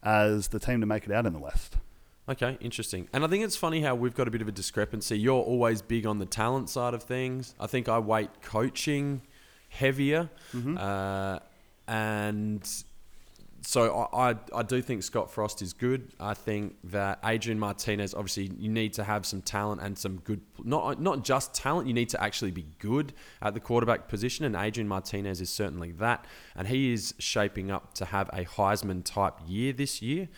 as 0.00 0.48
the 0.48 0.60
team 0.60 0.80
to 0.80 0.86
make 0.86 1.06
it 1.06 1.10
out 1.10 1.26
in 1.26 1.32
the 1.32 1.40
West. 1.40 1.78
Okay, 2.28 2.56
interesting. 2.60 3.08
And 3.12 3.24
I 3.24 3.26
think 3.26 3.42
it's 3.42 3.56
funny 3.56 3.82
how 3.82 3.96
we've 3.96 4.14
got 4.14 4.28
a 4.28 4.30
bit 4.30 4.42
of 4.42 4.46
a 4.46 4.52
discrepancy. 4.52 5.18
You're 5.18 5.42
always 5.42 5.82
big 5.82 6.06
on 6.06 6.20
the 6.20 6.26
talent 6.26 6.70
side 6.70 6.94
of 6.94 7.02
things. 7.02 7.56
I 7.58 7.66
think 7.66 7.88
I 7.88 7.98
weight 7.98 8.30
coaching 8.42 9.22
heavier. 9.70 10.30
Uh, 10.78 11.40
and 11.88 12.84
so 13.66 14.08
I, 14.12 14.36
I, 14.54 14.62
do 14.62 14.82
think 14.82 15.02
Scott 15.02 15.30
Frost 15.30 15.62
is 15.62 15.72
good. 15.72 16.12
I 16.20 16.34
think 16.34 16.76
that 16.84 17.18
Adrian 17.24 17.58
Martinez, 17.58 18.12
obviously, 18.12 18.50
you 18.58 18.68
need 18.68 18.92
to 18.94 19.04
have 19.04 19.24
some 19.24 19.40
talent 19.40 19.80
and 19.80 19.96
some 19.96 20.18
good, 20.18 20.42
not, 20.62 21.00
not 21.00 21.24
just 21.24 21.54
talent, 21.54 21.88
you 21.88 21.94
need 21.94 22.10
to 22.10 22.22
actually 22.22 22.50
be 22.50 22.66
good 22.78 23.14
at 23.40 23.54
the 23.54 23.60
quarterback 23.60 24.06
position. 24.06 24.44
And 24.44 24.54
Adrian 24.54 24.86
Martinez 24.86 25.40
is 25.40 25.48
certainly 25.48 25.92
that. 25.92 26.26
And 26.54 26.68
he 26.68 26.92
is 26.92 27.14
shaping 27.18 27.70
up 27.70 27.94
to 27.94 28.04
have 28.04 28.28
a 28.34 28.44
Heisman 28.44 29.02
type 29.02 29.34
year 29.46 29.72
this 29.72 30.02
year. 30.02 30.28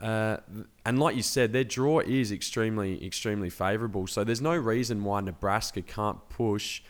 Uh, 0.00 0.38
and 0.86 0.98
like 0.98 1.16
you 1.16 1.22
said, 1.22 1.52
their 1.52 1.64
draw 1.64 2.00
is 2.00 2.32
extremely, 2.32 3.04
extremely 3.04 3.50
favourable. 3.50 4.06
So 4.06 4.24
there's 4.24 4.40
no 4.40 4.56
reason 4.56 5.04
why 5.04 5.20
Nebraska 5.20 5.82
can't 5.82 6.26
push 6.30 6.80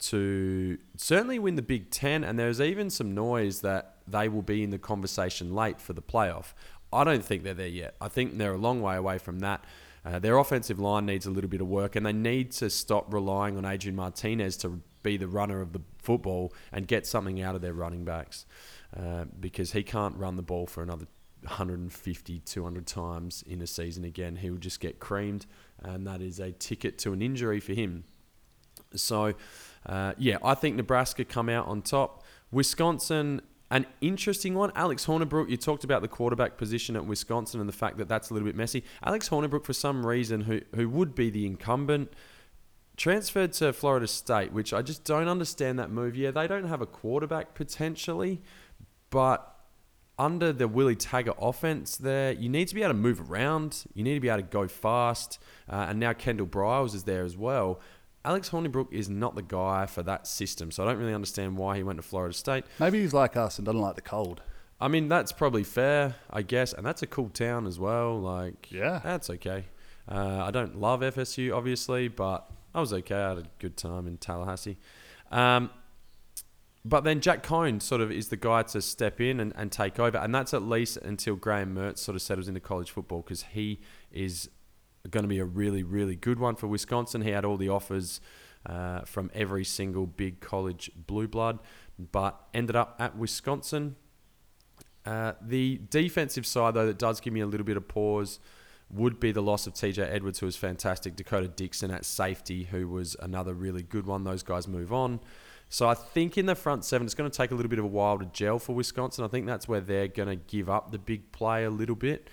to 0.00 0.76
certainly 0.96 1.38
win 1.38 1.54
the 1.54 1.62
Big 1.62 1.90
Ten. 1.90 2.24
And 2.24 2.36
there's 2.36 2.60
even 2.60 2.90
some 2.90 3.14
noise 3.14 3.60
that 3.60 3.93
they 4.06 4.28
will 4.28 4.42
be 4.42 4.62
in 4.62 4.70
the 4.70 4.78
conversation 4.78 5.54
late 5.54 5.80
for 5.80 5.92
the 5.92 6.02
playoff. 6.02 6.52
I 6.92 7.04
don't 7.04 7.24
think 7.24 7.42
they're 7.42 7.54
there 7.54 7.66
yet. 7.66 7.96
I 8.00 8.08
think 8.08 8.38
they're 8.38 8.54
a 8.54 8.58
long 8.58 8.80
way 8.80 8.96
away 8.96 9.18
from 9.18 9.40
that. 9.40 9.64
Uh, 10.04 10.18
their 10.18 10.36
offensive 10.36 10.78
line 10.78 11.06
needs 11.06 11.26
a 11.26 11.30
little 11.30 11.48
bit 11.48 11.60
of 11.60 11.66
work, 11.66 11.96
and 11.96 12.04
they 12.04 12.12
need 12.12 12.52
to 12.52 12.68
stop 12.68 13.12
relying 13.12 13.56
on 13.56 13.64
Adrian 13.64 13.96
Martinez 13.96 14.56
to 14.58 14.80
be 15.02 15.16
the 15.16 15.28
runner 15.28 15.60
of 15.60 15.72
the 15.72 15.80
football 15.98 16.52
and 16.72 16.86
get 16.86 17.06
something 17.06 17.40
out 17.40 17.54
of 17.54 17.62
their 17.62 17.72
running 17.72 18.04
backs 18.04 18.46
uh, 18.96 19.24
because 19.40 19.72
he 19.72 19.82
can't 19.82 20.16
run 20.16 20.36
the 20.36 20.42
ball 20.42 20.66
for 20.66 20.82
another 20.82 21.06
150, 21.42 22.40
200 22.40 22.86
times 22.86 23.44
in 23.46 23.62
a 23.62 23.66
season 23.66 24.04
again. 24.04 24.36
He 24.36 24.50
will 24.50 24.58
just 24.58 24.80
get 24.80 24.98
creamed, 24.98 25.46
and 25.82 26.06
that 26.06 26.20
is 26.20 26.38
a 26.38 26.52
ticket 26.52 26.98
to 26.98 27.12
an 27.12 27.22
injury 27.22 27.60
for 27.60 27.72
him. 27.72 28.04
So, 28.94 29.34
uh, 29.86 30.14
yeah, 30.18 30.38
I 30.42 30.54
think 30.54 30.76
Nebraska 30.76 31.24
come 31.24 31.48
out 31.48 31.66
on 31.66 31.82
top. 31.82 32.24
Wisconsin, 32.50 33.42
an 33.74 33.86
interesting 34.00 34.54
one. 34.54 34.70
Alex 34.76 35.04
Hornibrook, 35.04 35.50
you 35.50 35.56
talked 35.56 35.82
about 35.82 36.00
the 36.00 36.06
quarterback 36.06 36.56
position 36.56 36.94
at 36.94 37.04
Wisconsin 37.04 37.58
and 37.58 37.68
the 37.68 37.72
fact 37.72 37.98
that 37.98 38.06
that's 38.08 38.30
a 38.30 38.32
little 38.32 38.46
bit 38.46 38.54
messy. 38.54 38.84
Alex 39.02 39.28
Hornibrook, 39.28 39.64
for 39.64 39.72
some 39.72 40.06
reason, 40.06 40.42
who, 40.42 40.60
who 40.76 40.88
would 40.88 41.16
be 41.16 41.28
the 41.28 41.44
incumbent, 41.44 42.12
transferred 42.96 43.52
to 43.54 43.72
Florida 43.72 44.06
State, 44.06 44.52
which 44.52 44.72
I 44.72 44.80
just 44.80 45.02
don't 45.02 45.26
understand 45.26 45.80
that 45.80 45.90
move. 45.90 46.14
Yeah, 46.14 46.30
they 46.30 46.46
don't 46.46 46.68
have 46.68 46.82
a 46.82 46.86
quarterback 46.86 47.54
potentially, 47.54 48.40
but 49.10 49.50
under 50.20 50.52
the 50.52 50.68
Willie 50.68 50.94
Taggart 50.94 51.36
offense 51.40 51.96
there, 51.96 52.30
you 52.30 52.48
need 52.48 52.68
to 52.68 52.76
be 52.76 52.82
able 52.82 52.94
to 52.94 52.98
move 52.98 53.28
around. 53.28 53.86
You 53.92 54.04
need 54.04 54.14
to 54.14 54.20
be 54.20 54.28
able 54.28 54.42
to 54.42 54.48
go 54.48 54.68
fast. 54.68 55.40
Uh, 55.68 55.86
and 55.88 55.98
now 55.98 56.12
Kendall 56.12 56.46
Briles 56.46 56.94
is 56.94 57.02
there 57.02 57.24
as 57.24 57.36
well. 57.36 57.80
Alex 58.24 58.48
Hornibrook 58.50 58.92
is 58.92 59.08
not 59.10 59.34
the 59.34 59.42
guy 59.42 59.86
for 59.86 60.02
that 60.02 60.26
system, 60.26 60.70
so 60.70 60.82
I 60.82 60.86
don't 60.86 60.98
really 60.98 61.14
understand 61.14 61.56
why 61.58 61.76
he 61.76 61.82
went 61.82 61.98
to 61.98 62.02
Florida 62.02 62.32
State. 62.34 62.64
Maybe 62.78 63.00
he's 63.00 63.12
like 63.14 63.36
us 63.36 63.58
and 63.58 63.66
doesn't 63.66 63.80
like 63.80 63.96
the 63.96 64.00
cold. 64.02 64.42
I 64.80 64.88
mean, 64.88 65.08
that's 65.08 65.30
probably 65.32 65.62
fair, 65.64 66.16
I 66.30 66.42
guess, 66.42 66.72
and 66.72 66.84
that's 66.84 67.02
a 67.02 67.06
cool 67.06 67.28
town 67.28 67.66
as 67.66 67.78
well. 67.78 68.18
Like, 68.20 68.70
Yeah. 68.72 69.00
that's 69.04 69.30
okay. 69.30 69.66
Uh, 70.08 70.42
I 70.46 70.50
don't 70.50 70.80
love 70.80 71.00
FSU, 71.00 71.54
obviously, 71.56 72.08
but 72.08 72.50
I 72.74 72.80
was 72.80 72.92
okay. 72.92 73.14
I 73.14 73.28
had 73.30 73.38
a 73.38 73.44
good 73.58 73.76
time 73.76 74.06
in 74.06 74.16
Tallahassee. 74.18 74.78
Um, 75.30 75.70
but 76.84 77.04
then 77.04 77.20
Jack 77.20 77.42
Coan 77.42 77.80
sort 77.80 78.00
of 78.02 78.12
is 78.12 78.28
the 78.28 78.36
guy 78.36 78.62
to 78.62 78.82
step 78.82 79.20
in 79.20 79.40
and, 79.40 79.52
and 79.56 79.72
take 79.72 79.98
over, 79.98 80.18
and 80.18 80.34
that's 80.34 80.52
at 80.52 80.62
least 80.62 80.98
until 80.98 81.36
Graham 81.36 81.74
Mertz 81.74 81.98
sort 81.98 82.14
of 82.16 82.20
settles 82.22 82.46
into 82.48 82.60
college 82.60 82.90
football 82.90 83.22
because 83.22 83.42
he 83.52 83.80
is 84.12 84.50
going 85.10 85.24
to 85.24 85.28
be 85.28 85.38
a 85.38 85.44
really, 85.44 85.82
really 85.82 86.16
good 86.16 86.38
one 86.38 86.56
for 86.56 86.66
Wisconsin. 86.66 87.22
He 87.22 87.30
had 87.30 87.44
all 87.44 87.56
the 87.56 87.68
offers 87.68 88.20
uh, 88.66 89.00
from 89.00 89.30
every 89.34 89.64
single 89.64 90.06
big 90.06 90.40
college 90.40 90.90
blue 90.96 91.28
blood, 91.28 91.58
but 91.98 92.40
ended 92.54 92.76
up 92.76 92.96
at 92.98 93.16
Wisconsin. 93.16 93.96
Uh, 95.04 95.32
the 95.42 95.80
defensive 95.90 96.46
side, 96.46 96.74
though, 96.74 96.86
that 96.86 96.98
does 96.98 97.20
give 97.20 97.32
me 97.32 97.40
a 97.40 97.46
little 97.46 97.66
bit 97.66 97.76
of 97.76 97.86
pause 97.86 98.40
would 98.90 99.18
be 99.18 99.32
the 99.32 99.42
loss 99.42 99.66
of 99.66 99.74
TJ 99.74 99.98
Edwards, 100.10 100.38
who 100.38 100.46
was 100.46 100.56
fantastic. 100.56 101.16
D'Cota 101.16 101.54
Dixon 101.54 101.90
at 101.90 102.04
safety, 102.04 102.64
who 102.64 102.88
was 102.88 103.16
another 103.20 103.54
really 103.54 103.82
good 103.82 104.06
one. 104.06 104.24
Those 104.24 104.42
guys 104.42 104.68
move 104.68 104.92
on. 104.92 105.20
So 105.68 105.88
I 105.88 105.94
think 105.94 106.38
in 106.38 106.46
the 106.46 106.54
front 106.54 106.84
seven, 106.84 107.06
it's 107.06 107.14
going 107.14 107.30
to 107.30 107.36
take 107.36 107.50
a 107.50 107.54
little 107.54 107.70
bit 107.70 107.78
of 107.78 107.84
a 107.84 107.88
while 107.88 108.18
to 108.18 108.26
gel 108.26 108.58
for 108.58 108.74
Wisconsin. 108.74 109.24
I 109.24 109.28
think 109.28 109.46
that's 109.46 109.66
where 109.66 109.80
they're 109.80 110.08
going 110.08 110.28
to 110.28 110.36
give 110.36 110.70
up 110.70 110.92
the 110.92 110.98
big 110.98 111.32
play 111.32 111.64
a 111.64 111.70
little 111.70 111.96
bit, 111.96 112.28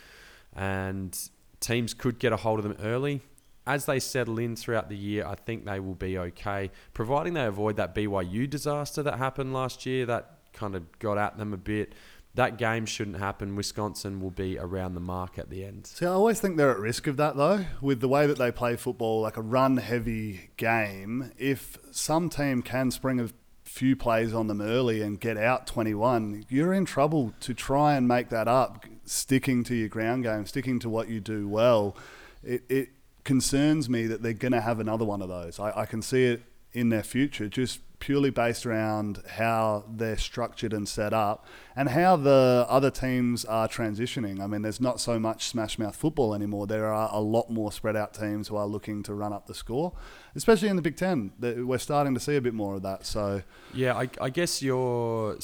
and 0.56 1.18
teams 1.62 1.94
could 1.94 2.20
get 2.20 2.34
a 2.34 2.38
hold 2.38 2.60
of 2.60 2.64
them 2.64 2.76
early. 2.84 3.22
As 3.66 3.86
they 3.86 4.00
settle 4.00 4.40
in 4.40 4.56
throughout 4.56 4.90
the 4.90 4.98
year, 4.98 5.26
I 5.26 5.36
think 5.36 5.66
they 5.66 5.80
will 5.80 5.96
be 5.96 6.18
okay, 6.18 6.72
providing 6.94 7.36
they 7.36 7.46
avoid 7.46 7.78
that 7.78 7.96
BYU 7.96 8.50
disaster 8.50 9.02
that 9.04 9.18
happened 9.18 9.54
last 9.54 9.86
year. 9.86 10.06
That 10.06 10.40
kind 10.52 10.76
of 10.76 11.00
got 11.00 11.18
at 11.18 11.38
them 11.38 11.54
a 11.54 11.58
bit 11.58 11.94
that 12.36 12.58
game 12.58 12.86
shouldn't 12.86 13.18
happen. 13.18 13.56
Wisconsin 13.56 14.22
will 14.22 14.32
be 14.32 14.58
around 14.58 14.94
the 14.94 15.02
mark 15.02 15.38
at 15.38 15.50
the 15.50 15.66
end. 15.66 15.88
See, 15.88 16.06
I 16.06 16.10
always 16.10 16.40
think 16.40 16.58
they're 16.58 16.72
at 16.72 16.80
risk 16.80 17.08
of 17.08 17.18
that, 17.18 17.36
though, 17.36 17.66
with 17.82 18.00
the 18.00 18.08
way 18.08 18.26
that 18.26 18.38
they 18.38 18.52
play 18.52 18.78
football, 18.78 19.22
like 19.22 19.38
a 19.38 19.42
run 19.42 19.78
heavy 19.78 20.52
game. 20.58 21.32
If 21.38 21.78
some 21.92 22.30
team 22.30 22.62
can 22.62 22.90
spring 22.92 23.20
a 23.20 23.28
few 23.72 23.96
plays 23.96 24.34
on 24.34 24.48
them 24.48 24.62
early 24.62 25.02
and 25.02 25.20
get 25.20 25.38
out 25.38 25.66
21, 25.66 26.46
you're 26.50 26.74
in 26.74 26.84
trouble 26.84 27.34
to 27.40 27.54
try 27.54 27.96
and 27.96 28.06
make 28.06 28.28
that 28.30 28.48
up, 28.48 28.86
sticking 29.06 29.64
to 29.64 29.74
your 29.74 29.88
ground 29.88 30.24
game, 30.24 30.46
sticking 30.46 30.78
to 30.80 30.90
what 30.90 31.08
you 31.08 31.22
do 31.22 31.48
well. 31.48 31.96
It, 32.44 32.64
it 32.68 32.90
concerns 33.24 33.90
me 33.90 34.08
that 34.08 34.22
they're 34.22 34.34
going 34.34 34.52
to 34.52 34.62
have 34.62 34.80
another 34.82 35.06
one 35.06 35.22
of 35.22 35.30
those. 35.30 35.58
I, 35.58 35.82
I 35.82 35.86
can 35.86 36.02
see 36.02 36.26
it 36.26 36.44
in 36.74 36.90
their 36.90 37.02
future, 37.02 37.48
just 37.48 37.80
purely 38.02 38.32
based 38.32 38.66
around 38.66 39.22
how 39.36 39.86
they're 39.88 40.18
structured 40.18 40.74
and 40.74 40.90
set 40.90 41.14
up 41.14 41.46
and 41.76 41.88
how 41.88 42.18
the 42.18 42.66
other 42.68 42.92
teams 42.92 43.46
are 43.46 43.70
transitioning. 43.70 44.42
I 44.42 44.48
mean, 44.48 44.64
there's 44.64 44.82
not 44.82 45.00
so 45.00 45.18
much 45.20 45.46
smash 45.46 45.80
mouth 45.80 45.96
football 45.96 46.34
anymore. 46.34 46.68
There 46.68 46.88
are 46.88 47.10
a 47.14 47.22
lot 47.22 47.50
more 47.50 47.72
spread 47.72 47.96
out 47.96 48.14
teams 48.14 48.50
who 48.50 48.58
are 48.58 48.66
looking 48.66 49.04
to 49.04 49.14
run 49.14 49.32
up 49.32 49.46
the 49.46 49.54
score, 49.54 49.94
especially 50.36 50.68
in 50.68 50.76
the 50.76 50.82
Big 50.82 50.98
Ten. 50.98 51.32
We're 51.40 51.78
starting 51.78 52.14
to 52.16 52.20
see 52.20 52.36
a 52.36 52.42
bit 52.42 52.54
more 52.54 52.76
of 52.76 52.82
that. 52.82 53.06
So, 53.06 53.44
yeah, 53.74 53.96
I, 53.96 54.10
I 54.20 54.30
guess 54.30 54.62
you're. 54.62 55.38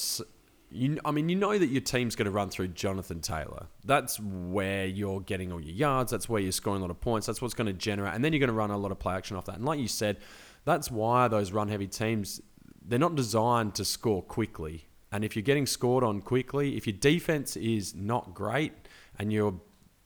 You, 0.69 0.99
I 1.05 1.11
mean, 1.11 1.29
you 1.29 1.37
know 1.37 1.57
that 1.57 1.67
your 1.67 1.79
team's 1.79 2.17
going 2.17 2.25
to 2.25 2.31
run 2.31 2.49
through 2.49 2.67
Jonathan 2.69 3.21
Taylor. 3.21 3.67
That's 3.85 4.19
where 4.19 4.85
you're 4.85 5.21
getting 5.21 5.53
all 5.53 5.61
your 5.61 5.73
yards. 5.73 6.11
That's 6.11 6.27
where 6.27 6.41
you're 6.41 6.51
scoring 6.51 6.81
a 6.81 6.83
lot 6.83 6.91
of 6.91 6.99
points. 6.99 7.25
That's 7.25 7.41
what's 7.41 7.53
going 7.53 7.67
to 7.67 7.73
generate. 7.73 8.13
And 8.13 8.21
then 8.21 8.33
you're 8.33 8.41
going 8.41 8.49
to 8.49 8.53
run 8.53 8.69
a 8.71 8.77
lot 8.77 8.91
of 8.91 8.99
play 8.99 9.15
action 9.15 9.37
off 9.37 9.45
that. 9.45 9.55
And 9.55 9.63
like 9.63 9.79
you 9.79 9.87
said, 9.87 10.17
that's 10.65 10.91
why 10.91 11.29
those 11.29 11.53
run 11.53 11.69
heavy 11.69 11.87
teams 11.87 12.41
they're 12.87 12.99
not 12.99 13.15
designed 13.15 13.75
to 13.75 13.85
score 13.85 14.21
quickly. 14.21 14.85
And 15.11 15.23
if 15.23 15.35
you're 15.35 15.43
getting 15.43 15.65
scored 15.65 16.03
on 16.03 16.21
quickly, 16.21 16.77
if 16.77 16.87
your 16.87 16.95
defense 16.97 17.55
is 17.55 17.95
not 17.95 18.33
great 18.33 18.73
and 19.19 19.31
you're 19.31 19.59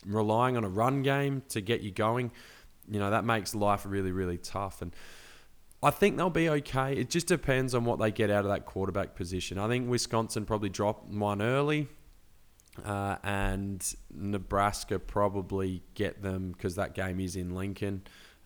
relying 0.06 0.58
on 0.58 0.64
a 0.64 0.70
run 0.70 1.04
game 1.04 1.44
to 1.50 1.62
get 1.62 1.82
you 1.82 1.92
going, 1.92 2.32
you 2.90 3.00
know, 3.00 3.10
that 3.10 3.26
makes 3.26 3.56
life 3.56 3.86
really, 3.86 4.12
really 4.12 4.38
tough. 4.38 4.82
And 4.82 4.96
I 5.84 5.90
think 5.90 6.18
they'll 6.18 6.30
be 6.30 6.50
okay. 6.50 6.94
It 6.94 7.10
just 7.10 7.28
depends 7.28 7.74
on 7.74 7.86
what 7.86 8.00
they 8.00 8.12
get 8.12 8.30
out 8.30 8.46
of 8.46 8.52
that 8.52 8.66
quarterback 8.66 9.16
position. 9.16 9.58
I 9.58 9.68
think 9.68 9.90
Wisconsin 9.90 10.46
probably 10.46 10.70
drop 10.70 11.08
one 11.08 11.42
early. 11.42 11.88
Uh, 12.86 13.18
and 13.24 13.96
Nebraska 14.16 14.98
probably 14.98 15.84
get 15.94 16.22
them 16.22 16.54
because 16.54 16.76
that 16.76 16.94
game 16.94 17.20
is 17.20 17.36
in 17.36 17.54
Lincoln. 17.54 18.02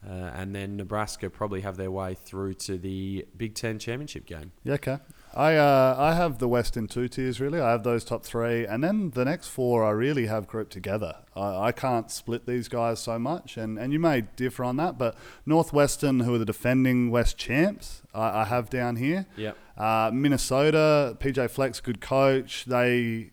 Uh, 0.07 0.31
and 0.35 0.55
then 0.55 0.77
Nebraska 0.77 1.29
probably 1.29 1.61
have 1.61 1.77
their 1.77 1.89
way 1.89 2.13
through 2.13 2.53
to 2.53 2.77
the 2.77 3.25
Big 3.35 3.55
Ten 3.55 3.79
championship 3.79 4.25
game. 4.25 4.51
Yeah, 4.63 4.73
okay. 4.73 4.99
I 5.33 5.55
uh, 5.55 5.95
I 5.97 6.13
have 6.13 6.37
the 6.37 6.47
West 6.47 6.77
in 6.77 6.87
two 6.87 7.07
tiers 7.07 7.41
really. 7.41 7.59
I 7.59 7.71
have 7.71 7.83
those 7.83 8.05
top 8.05 8.23
three, 8.23 8.65
and 8.65 8.83
then 8.83 9.09
the 9.11 9.25
next 9.25 9.47
four 9.47 9.83
I 9.83 9.89
really 9.89 10.27
have 10.27 10.47
grouped 10.47 10.71
together. 10.71 11.17
I, 11.35 11.67
I 11.67 11.71
can't 11.71 12.09
split 12.11 12.45
these 12.45 12.67
guys 12.67 12.99
so 12.99 13.17
much, 13.17 13.57
and, 13.57 13.77
and 13.79 13.91
you 13.91 13.99
may 13.99 14.21
differ 14.21 14.63
on 14.63 14.77
that, 14.77 14.97
but 14.97 15.17
Northwestern, 15.45 16.21
who 16.21 16.35
are 16.35 16.37
the 16.37 16.45
defending 16.45 17.09
West 17.09 17.37
champs, 17.37 18.03
I, 18.13 18.41
I 18.41 18.45
have 18.45 18.69
down 18.69 18.95
here. 18.95 19.25
Yeah. 19.35 19.53
Uh, 19.75 20.11
Minnesota, 20.13 21.17
PJ 21.19 21.49
Fleck's 21.49 21.81
good 21.81 21.99
coach. 21.99 22.63
They 22.65 23.31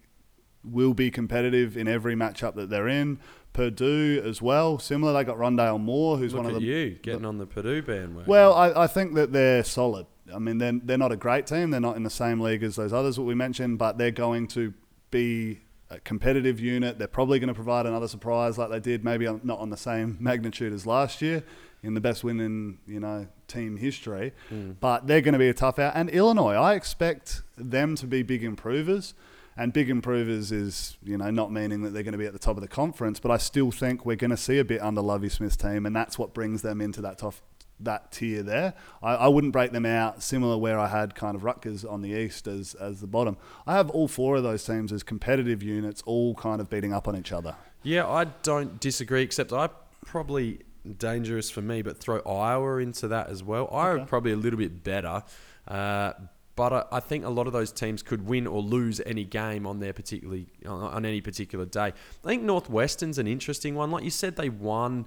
will 0.65 0.95
be 0.95 1.11
competitive 1.11 1.77
in 1.77 1.87
every 1.89 2.15
matchup 2.15 2.55
that 2.55 2.71
they're 2.71 2.89
in. 2.89 3.19
Purdue 3.53 4.23
as 4.25 4.41
well. 4.41 4.79
Similar, 4.79 5.13
they 5.13 5.25
got 5.25 5.37
Rondale 5.37 5.81
Moore, 5.81 6.17
who's 6.17 6.33
Look 6.33 6.45
one 6.45 6.55
of 6.55 6.61
the 6.61 6.67
you 6.67 6.99
getting 7.03 7.23
the, 7.23 7.29
on 7.29 7.39
the 7.39 7.47
Purdue 7.47 7.83
bandwagon. 7.83 8.31
Well, 8.31 8.55
I, 8.55 8.85
I 8.85 8.87
think 8.87 9.15
that 9.15 9.33
they're 9.33 9.65
solid. 9.65 10.07
I 10.35 10.39
mean, 10.39 10.59
they're, 10.59 10.81
they're 10.83 10.99
not 10.99 11.13
a 11.13 11.17
great 11.17 11.47
team. 11.47 11.71
They're 11.71 11.81
not 11.81 11.97
in 11.97 12.03
the 12.03 12.11
same 12.11 12.41
league 12.41 12.63
as 12.63 12.77
those 12.77 12.93
others 12.93 13.17
that 13.17 13.23
we 13.23 13.35
mentioned, 13.35 13.79
but 13.79 13.99
they're 13.99 14.11
going 14.11 14.47
to 14.49 14.73
be 15.11 15.61
a 15.91 16.01
competitive 16.01 16.59
unit. 16.59 16.99
They're 16.99 17.09
probably 17.09 17.39
going 17.39 17.49
to 17.49 17.55
provide 17.55 17.87
another 17.87 18.09
surprise 18.09 18.57
like 18.57 18.71
they 18.71 18.81
did, 18.81 19.05
maybe 19.05 19.27
not 19.43 19.59
on 19.59 19.71
the 19.71 19.77
same 19.77 20.17
magnitude 20.21 20.73
as 20.73 20.87
last 20.87 21.21
year 21.21 21.45
in 21.83 21.95
the 21.95 22.01
best 22.01 22.23
win 22.23 22.41
in 22.41 22.79
you 22.87 23.01
know 23.01 23.27
team 23.49 23.77
history. 23.77 24.33
Mm. 24.51 24.77
But 24.81 25.07
they're 25.07 25.21
going 25.21 25.35
to 25.35 25.39
be 25.39 25.49
a 25.49 25.55
tough 25.55 25.79
out. 25.79 25.93
And 25.95 26.09
Illinois, 26.11 26.55
I 26.55 26.75
expect 26.75 27.43
them 27.57 27.97
to 27.97 28.07
be 28.07 28.23
big 28.23 28.43
improvers. 28.43 29.15
And 29.57 29.73
big 29.73 29.91
improvers 29.91 30.51
is, 30.51 30.97
you 31.03 31.19
know, 31.19 31.31
not 31.31 31.53
meaning 31.53 31.83
that 31.83 31.91
they're 31.91 32.03
going 32.03 32.13
to 32.13 32.19
be 32.19 32.27
at 32.27 32.33
the 32.33 32.39
top 32.39 32.57
of 32.57 32.63
the 32.63 32.69
conference, 32.69 33.21
but 33.21 33.31
I 33.31 33.37
still 33.37 33.71
think 33.71 34.07
we're 34.07 34.17
going 34.17 34.31
to 34.31 34.37
see 34.37 34.59
a 34.59 34.65
bit 34.65 34.81
under 34.81 35.03
Lovie 35.03 35.29
Smith's 35.29 35.57
team, 35.57 35.85
and 35.85 35.95
that's 35.95 36.19
what 36.19 36.33
brings 36.33 36.63
them 36.63 36.81
into 36.81 37.01
that 37.03 37.19
top 37.19 37.35
that 37.81 38.13
tier 38.13 38.43
there. 38.43 38.75
I, 39.03 39.15
I, 39.15 39.29
wouldn't 39.29 39.53
break 39.53 39.73
them 39.73 39.87
out 39.87 40.23
similar 40.23 40.57
where 40.57 40.79
I 40.79 40.87
had 40.87 41.15
kind 41.15 41.35
of 41.35 41.43
Rutgers 41.43 41.85
on 41.85 42.01
the 42.01 42.11
east 42.11 42.47
as 42.47 42.75
as 42.75 43.01
the 43.01 43.07
bottom. 43.07 43.37
I 43.67 43.75
have 43.75 43.91
all 43.91 44.09
four 44.09 44.37
of 44.37 44.43
those 44.43 44.65
teams 44.65 44.93
as 44.93 45.03
competitive 45.03 45.63
units, 45.63 46.03
all 46.07 46.35
kind 46.35 46.61
of 46.61 46.71
beating 46.71 46.93
up 46.93 47.09
on 47.09 47.17
each 47.17 47.33
other. 47.33 47.57
Yeah, 47.83 48.09
I 48.09 48.25
don't 48.25 48.81
disagree, 48.81 49.23
except 49.23 49.53
I 49.53 49.69
probably 50.07 50.61
dangerous 50.99 51.51
for 51.51 51.63
me, 51.63 51.83
but 51.83 51.99
throw 51.99 52.21
Iowa 52.21 52.79
into 52.79 53.09
that 53.09 53.29
as 53.29 53.43
well. 53.43 53.69
Iowa 53.73 54.01
okay. 54.01 54.05
probably 54.07 54.33
a 54.33 54.37
little 54.37 54.59
bit 54.59 54.83
better. 54.83 55.23
Uh, 55.67 56.13
but 56.55 56.89
I, 56.93 57.01
think 57.01 57.25
a 57.25 57.31
lot 57.31 57.47
of 57.47 57.53
those 57.53 57.73
teams 57.73 58.03
could 58.03 58.27
win 58.27 58.47
or 58.47 58.61
lose 58.61 59.01
any 59.07 59.25
game 59.25 59.67
on 59.67 59.81
their 59.81 59.93
particularly 59.93 60.47
on 60.67 61.05
any 61.07 61.21
particular 61.21 61.65
day. 61.65 61.87
I 62.25 62.27
think 62.27 62.43
Northwestern's 62.43 63.19
an 63.19 63.27
interesting 63.27 63.75
one. 63.75 63.91
Like 63.91 64.05
you 64.05 64.11
said, 64.11 64.37
they 64.37 64.51
won 64.51 65.07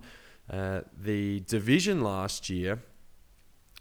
uh, 0.50 0.82
the 0.98 1.42
division 1.42 2.02
last 2.02 2.50
year, 2.50 2.82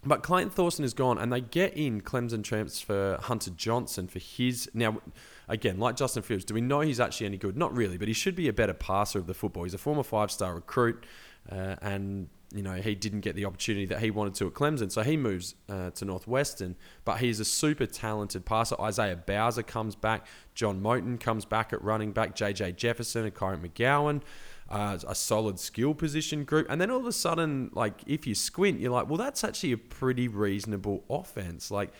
but 0.03 0.21
Clayton 0.21 0.51
Thorson 0.51 0.85
is 0.85 0.93
gone, 0.93 1.17
and 1.17 1.33
they 1.33 1.41
get 1.41 1.75
in 1.75 2.01
Clemson 2.01 2.43
transfer 2.43 3.17
Hunter 3.21 3.51
Johnson 3.51 4.07
for 4.07 4.19
his 4.19 4.69
now. 4.73 4.99
Again, 5.47 5.79
like 5.79 5.95
Justin 5.95 6.23
Fields, 6.23 6.43
do 6.43 6.55
we 6.55 6.61
know 6.61 6.81
he's 6.81 6.99
actually 6.99 7.27
any 7.27 7.37
good? 7.37 7.55
Not 7.55 7.75
really, 7.75 7.97
but 7.97 8.07
he 8.07 8.15
should 8.15 8.35
be 8.35 8.47
a 8.47 8.53
better 8.53 8.73
passer 8.73 9.19
of 9.19 9.27
the 9.27 9.33
football. 9.35 9.63
He's 9.63 9.75
a 9.75 9.79
former 9.79 10.01
five-star 10.01 10.55
recruit, 10.55 11.05
uh, 11.51 11.75
and 11.81 12.29
you 12.55 12.63
know, 12.63 12.75
he 12.75 12.95
didn't 12.95 13.19
get 13.19 13.35
the 13.35 13.45
opportunity 13.45 13.85
that 13.87 13.99
he 13.99 14.09
wanted 14.11 14.33
to 14.35 14.47
at 14.47 14.53
Clemson, 14.53 14.89
so 14.91 15.01
he 15.01 15.17
moves 15.17 15.55
uh, 15.67 15.91
to 15.91 16.05
Northwestern. 16.05 16.75
But 17.03 17.19
he's 17.19 17.39
a 17.39 17.45
super 17.45 17.85
talented 17.85 18.45
passer. 18.45 18.79
Isaiah 18.79 19.17
Bowser 19.17 19.63
comes 19.63 19.95
back. 19.95 20.25
John 20.53 20.81
Moten 20.81 21.19
comes 21.19 21.43
back 21.43 21.73
at 21.73 21.83
running 21.83 22.13
back. 22.13 22.35
JJ 22.35 22.77
Jefferson 22.77 23.25
and 23.25 23.35
Kyron 23.35 23.67
McGowan. 23.67 24.21
Uh, 24.69 24.97
a 25.07 25.13
solid 25.13 25.59
skill 25.59 25.93
position 25.93 26.43
group. 26.43 26.65
And 26.69 26.79
then 26.79 26.89
all 26.89 26.99
of 26.99 27.05
a 27.05 27.11
sudden, 27.11 27.69
like, 27.73 28.01
if 28.07 28.25
you 28.25 28.33
squint, 28.33 28.79
you're 28.79 28.91
like, 28.91 29.07
well, 29.07 29.17
that's 29.17 29.43
actually 29.43 29.73
a 29.73 29.77
pretty 29.77 30.27
reasonable 30.27 31.03
offense. 31.09 31.69
Like, 31.69 31.91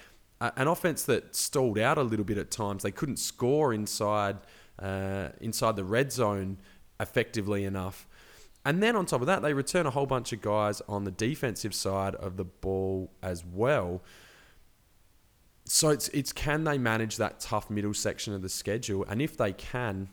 uh, 0.41 0.51
an 0.55 0.67
offense 0.67 1.03
that 1.03 1.35
stalled 1.35 1.77
out 1.77 1.97
a 1.97 2.03
little 2.03 2.25
bit 2.25 2.37
at 2.37 2.49
times. 2.49 2.81
They 2.81 2.91
couldn't 2.91 3.17
score 3.17 3.73
inside 3.73 4.37
uh, 4.79 5.29
inside 5.39 5.75
the 5.75 5.83
red 5.83 6.11
zone 6.11 6.57
effectively 6.99 7.65
enough. 7.65 8.07
And 8.66 8.82
then 8.82 8.95
on 8.95 9.05
top 9.05 9.22
of 9.22 9.28
that, 9.28 9.43
they 9.43 9.53
return 9.53 9.86
a 9.86 9.91
whole 9.91 10.07
bunch 10.07 10.34
of 10.34 10.41
guys 10.41 10.82
on 10.89 11.03
the 11.03 11.11
defensive 11.11 11.74
side 11.74 12.16
of 12.16 12.36
the 12.36 12.43
ball 12.43 13.11
as 13.22 13.45
well. 13.45 14.01
So 15.66 15.89
it's 15.89 16.07
it's 16.09 16.34
can 16.34 16.63
they 16.63 16.78
manage 16.78 17.18
that 17.18 17.39
tough 17.39 17.70
middle 17.70 17.93
section 17.93 18.34
of 18.34 18.41
the 18.41 18.49
schedule? 18.49 19.05
And 19.07 19.22
if 19.22 19.38
they 19.38 19.53
can, 19.53 20.09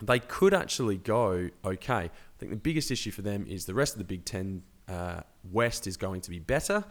they 0.00 0.20
could 0.20 0.54
actually 0.54 0.96
go 0.96 1.50
okay. 1.64 1.92
I 1.94 2.10
think 2.38 2.50
the 2.50 2.56
biggest 2.56 2.90
issue 2.90 3.10
for 3.10 3.22
them 3.22 3.44
is 3.48 3.66
the 3.66 3.74
rest 3.74 3.94
of 3.94 3.98
the 3.98 4.04
Big 4.04 4.24
Ten 4.24 4.62
uh, 4.88 5.20
West 5.52 5.86
is 5.86 5.96
going 5.96 6.20
to 6.22 6.30
be 6.30 6.38
better. 6.38 6.84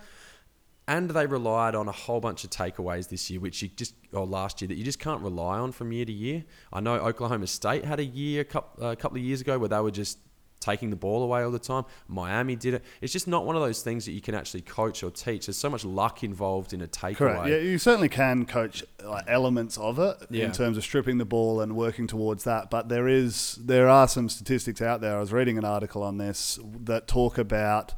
And 0.86 1.10
they 1.10 1.26
relied 1.26 1.76
on 1.76 1.88
a 1.88 1.94
whole 1.94 2.20
bunch 2.20 2.44
of 2.44 2.50
takeaways 2.50 3.08
this 3.08 3.30
year, 3.30 3.40
which 3.40 3.62
you 3.62 3.70
just, 3.70 3.96
or 4.12 4.26
last 4.26 4.62
year, 4.62 4.68
that 4.68 4.76
you 4.76 4.84
just 4.84 5.00
can't 5.00 5.22
rely 5.22 5.58
on 5.58 5.72
from 5.72 5.94
year 5.94 6.04
to 6.04 6.12
year. 6.12 6.44
I 6.74 6.82
know 6.82 6.96
Oklahoma 6.96 7.48
State 7.48 7.86
had 7.86 8.02
a 8.02 8.06
year, 8.06 8.42
a 8.42 8.44
couple, 8.44 8.86
a 8.86 8.96
couple 8.98 9.18
of 9.18 9.24
years 9.24 9.40
ago, 9.40 9.58
where 9.58 9.70
they 9.70 9.80
were 9.80 9.92
just 9.92 10.18
taking 10.64 10.90
the 10.90 10.96
ball 10.96 11.24
away 11.24 11.44
all 11.44 11.52
the 11.52 11.60
time. 11.60 11.84
Miami 12.08 12.56
did 12.56 12.76
it. 12.76 12.84
It's 13.02 13.12
just 13.12 13.28
not 13.28 13.46
one 13.46 13.56
of 13.56 13.62
those 13.62 13.82
things 13.82 14.06
that 14.06 14.12
you 14.14 14.22
can 14.22 14.34
actually 14.34 14.62
coach 14.62 15.04
or 15.04 15.12
teach. 15.12 15.48
There's 15.48 15.58
so 15.58 15.70
much 15.70 15.84
luck 15.84 16.24
involved 16.24 16.74
in 16.74 16.82
a 16.82 16.88
takeaway. 16.88 17.16
Correct. 17.16 17.50
Yeah, 17.50 17.58
you 17.58 17.78
certainly 17.78 18.10
can 18.10 18.46
coach 18.46 18.84
like, 19.04 19.26
elements 19.28 19.78
of 19.78 20.00
it 20.00 20.18
yeah. 20.30 20.46
in 20.46 20.52
terms 20.52 20.78
of 20.78 20.84
stripping 20.84 21.18
the 21.18 21.26
ball 21.26 21.62
and 21.62 21.76
working 21.76 22.08
towards 22.08 22.46
that. 22.46 22.70
But 22.70 22.90
there 22.90 23.08
is 23.08 23.56
there 23.62 23.90
are 23.90 24.08
some 24.08 24.30
statistics 24.30 24.82
out 24.82 25.02
there. 25.02 25.18
I 25.18 25.20
was 25.20 25.34
reading 25.34 25.58
an 25.58 25.66
article 25.66 26.04
on 26.04 26.18
this 26.18 26.60
that 26.86 27.08
talk 27.08 27.38
about 27.38 27.94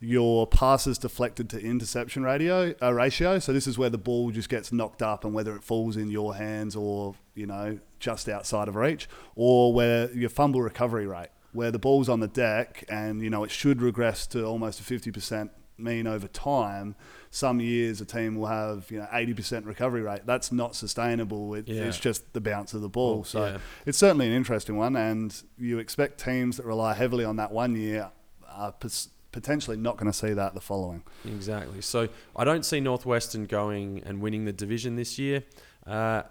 your 0.00 0.46
passes 0.46 0.98
deflected 0.98 1.48
to 1.50 1.60
interception 1.60 2.22
radio 2.22 2.74
uh, 2.82 2.92
ratio. 2.92 3.38
So 3.38 3.52
this 3.52 3.66
is 3.66 3.78
where 3.78 3.90
the 3.90 3.98
ball 3.98 4.30
just 4.30 4.48
gets 4.48 4.72
knocked 4.72 5.02
up, 5.02 5.24
and 5.24 5.34
whether 5.34 5.56
it 5.56 5.62
falls 5.62 5.96
in 5.96 6.10
your 6.10 6.34
hands 6.36 6.76
or 6.76 7.14
you 7.34 7.46
know 7.46 7.78
just 7.98 8.28
outside 8.28 8.68
of 8.68 8.76
reach, 8.76 9.08
or 9.34 9.72
where 9.72 10.10
your 10.12 10.28
fumble 10.28 10.62
recovery 10.62 11.06
rate, 11.06 11.28
where 11.56 11.70
the 11.70 11.78
ball's 11.78 12.08
on 12.08 12.20
the 12.20 12.28
deck 12.28 12.84
and 12.88 13.22
you 13.22 13.30
know 13.30 13.42
it 13.42 13.50
should 13.50 13.82
regress 13.82 14.26
to 14.28 14.44
almost 14.44 14.78
a 14.78 14.82
fifty 14.84 15.10
percent 15.10 15.50
mean 15.78 16.06
over 16.06 16.28
time. 16.28 16.94
Some 17.30 17.60
years 17.60 18.00
a 18.00 18.04
team 18.04 18.36
will 18.36 18.46
have 18.46 18.90
you 18.90 18.98
know 18.98 19.08
eighty 19.12 19.34
percent 19.34 19.66
recovery 19.66 20.02
rate. 20.02 20.22
That's 20.24 20.52
not 20.52 20.74
sustainable. 20.74 21.54
It, 21.54 21.68
Yeah. 21.68 21.82
It's 21.82 21.98
just 21.98 22.32
the 22.32 22.40
bounce 22.40 22.74
of 22.74 22.82
the 22.82 22.88
ball. 22.88 23.24
So 23.24 23.44
yeah. 23.44 23.58
it's 23.84 23.98
certainly 23.98 24.26
an 24.26 24.32
interesting 24.32 24.76
one, 24.76 24.96
and 24.96 25.34
you 25.58 25.78
expect 25.78 26.22
teams 26.22 26.58
that 26.58 26.66
rely 26.66 26.94
heavily 26.94 27.24
on 27.24 27.36
that 27.36 27.52
one 27.52 27.74
year 27.74 28.10
are 28.48 28.72
pos- 28.72 29.08
potentially 29.32 29.76
not 29.76 29.98
going 29.98 30.10
to 30.10 30.16
see 30.16 30.32
that 30.32 30.54
the 30.54 30.60
following. 30.60 31.02
Exactly. 31.26 31.82
So 31.82 32.08
I 32.34 32.44
don't 32.44 32.64
see 32.64 32.80
Northwestern 32.80 33.44
going 33.44 34.02
and 34.06 34.20
winning 34.20 34.46
the 34.46 34.52
division 34.52 34.96
this 34.96 35.18
year. 35.18 35.42
Uh, 35.86 36.22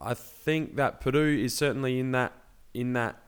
I 0.00 0.14
think 0.14 0.76
that 0.76 1.00
Purdue 1.00 1.38
is 1.40 1.56
certainly 1.56 2.00
in 2.00 2.12
that 2.12 2.32
in 2.74 2.92
that 2.94 3.20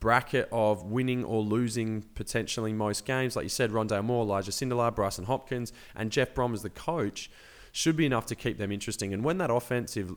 bracket 0.00 0.48
of 0.52 0.84
winning 0.84 1.24
or 1.24 1.42
losing 1.42 2.02
potentially 2.14 2.72
most 2.72 3.04
games. 3.04 3.36
Like 3.36 3.44
you 3.44 3.48
said, 3.48 3.70
Rondale 3.70 4.04
Moore, 4.04 4.24
Elijah 4.24 4.50
Sindelar, 4.50 4.94
Brycen 4.94 5.24
Hopkins, 5.24 5.72
and 5.94 6.10
Jeff 6.10 6.34
Brohm 6.34 6.54
as 6.54 6.62
the 6.62 6.70
coach 6.70 7.30
should 7.72 7.96
be 7.96 8.06
enough 8.06 8.26
to 8.26 8.34
keep 8.34 8.58
them 8.58 8.72
interesting. 8.72 9.12
And 9.12 9.24
when 9.24 9.38
that 9.38 9.50
offensive 9.50 10.12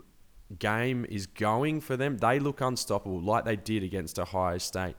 game 0.60 1.06
is 1.10 1.28
going 1.28 1.82
for 1.82 1.98
them, 1.98 2.18
they 2.18 2.40
look 2.40 2.62
unstoppable, 2.62 3.22
like 3.22 3.46
they 3.46 3.56
did 3.56 3.84
against 3.84 4.20
Ohio 4.20 4.58
State. 4.58 4.96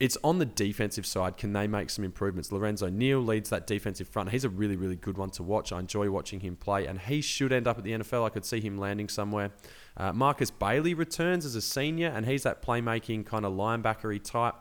It's 0.00 0.16
on 0.22 0.38
the 0.38 0.46
defensive 0.46 1.04
side. 1.04 1.36
Can 1.36 1.52
they 1.52 1.66
make 1.66 1.90
some 1.90 2.04
improvements? 2.04 2.52
Lorenzo 2.52 2.88
Neal 2.88 3.18
leads 3.18 3.50
that 3.50 3.66
defensive 3.66 4.06
front. 4.06 4.30
He's 4.30 4.44
a 4.44 4.48
really, 4.48 4.76
really 4.76 4.94
good 4.94 5.18
one 5.18 5.30
to 5.30 5.42
watch. 5.42 5.72
I 5.72 5.80
enjoy 5.80 6.08
watching 6.08 6.38
him 6.38 6.54
play, 6.54 6.86
and 6.86 7.00
he 7.00 7.20
should 7.20 7.52
end 7.52 7.66
up 7.66 7.78
at 7.78 7.84
the 7.84 7.90
NFL. 7.90 8.24
I 8.24 8.28
could 8.28 8.44
see 8.44 8.60
him 8.60 8.78
landing 8.78 9.08
somewhere. 9.08 9.50
Uh, 9.96 10.12
Markus 10.12 10.52
Bailey 10.52 10.94
returns 10.94 11.44
as 11.44 11.56
a 11.56 11.60
senior, 11.60 12.08
and 12.08 12.26
he's 12.26 12.44
that 12.44 12.62
playmaking 12.62 13.26
kind 13.26 13.44
of 13.44 13.54
linebackery 13.54 14.22
type. 14.22 14.54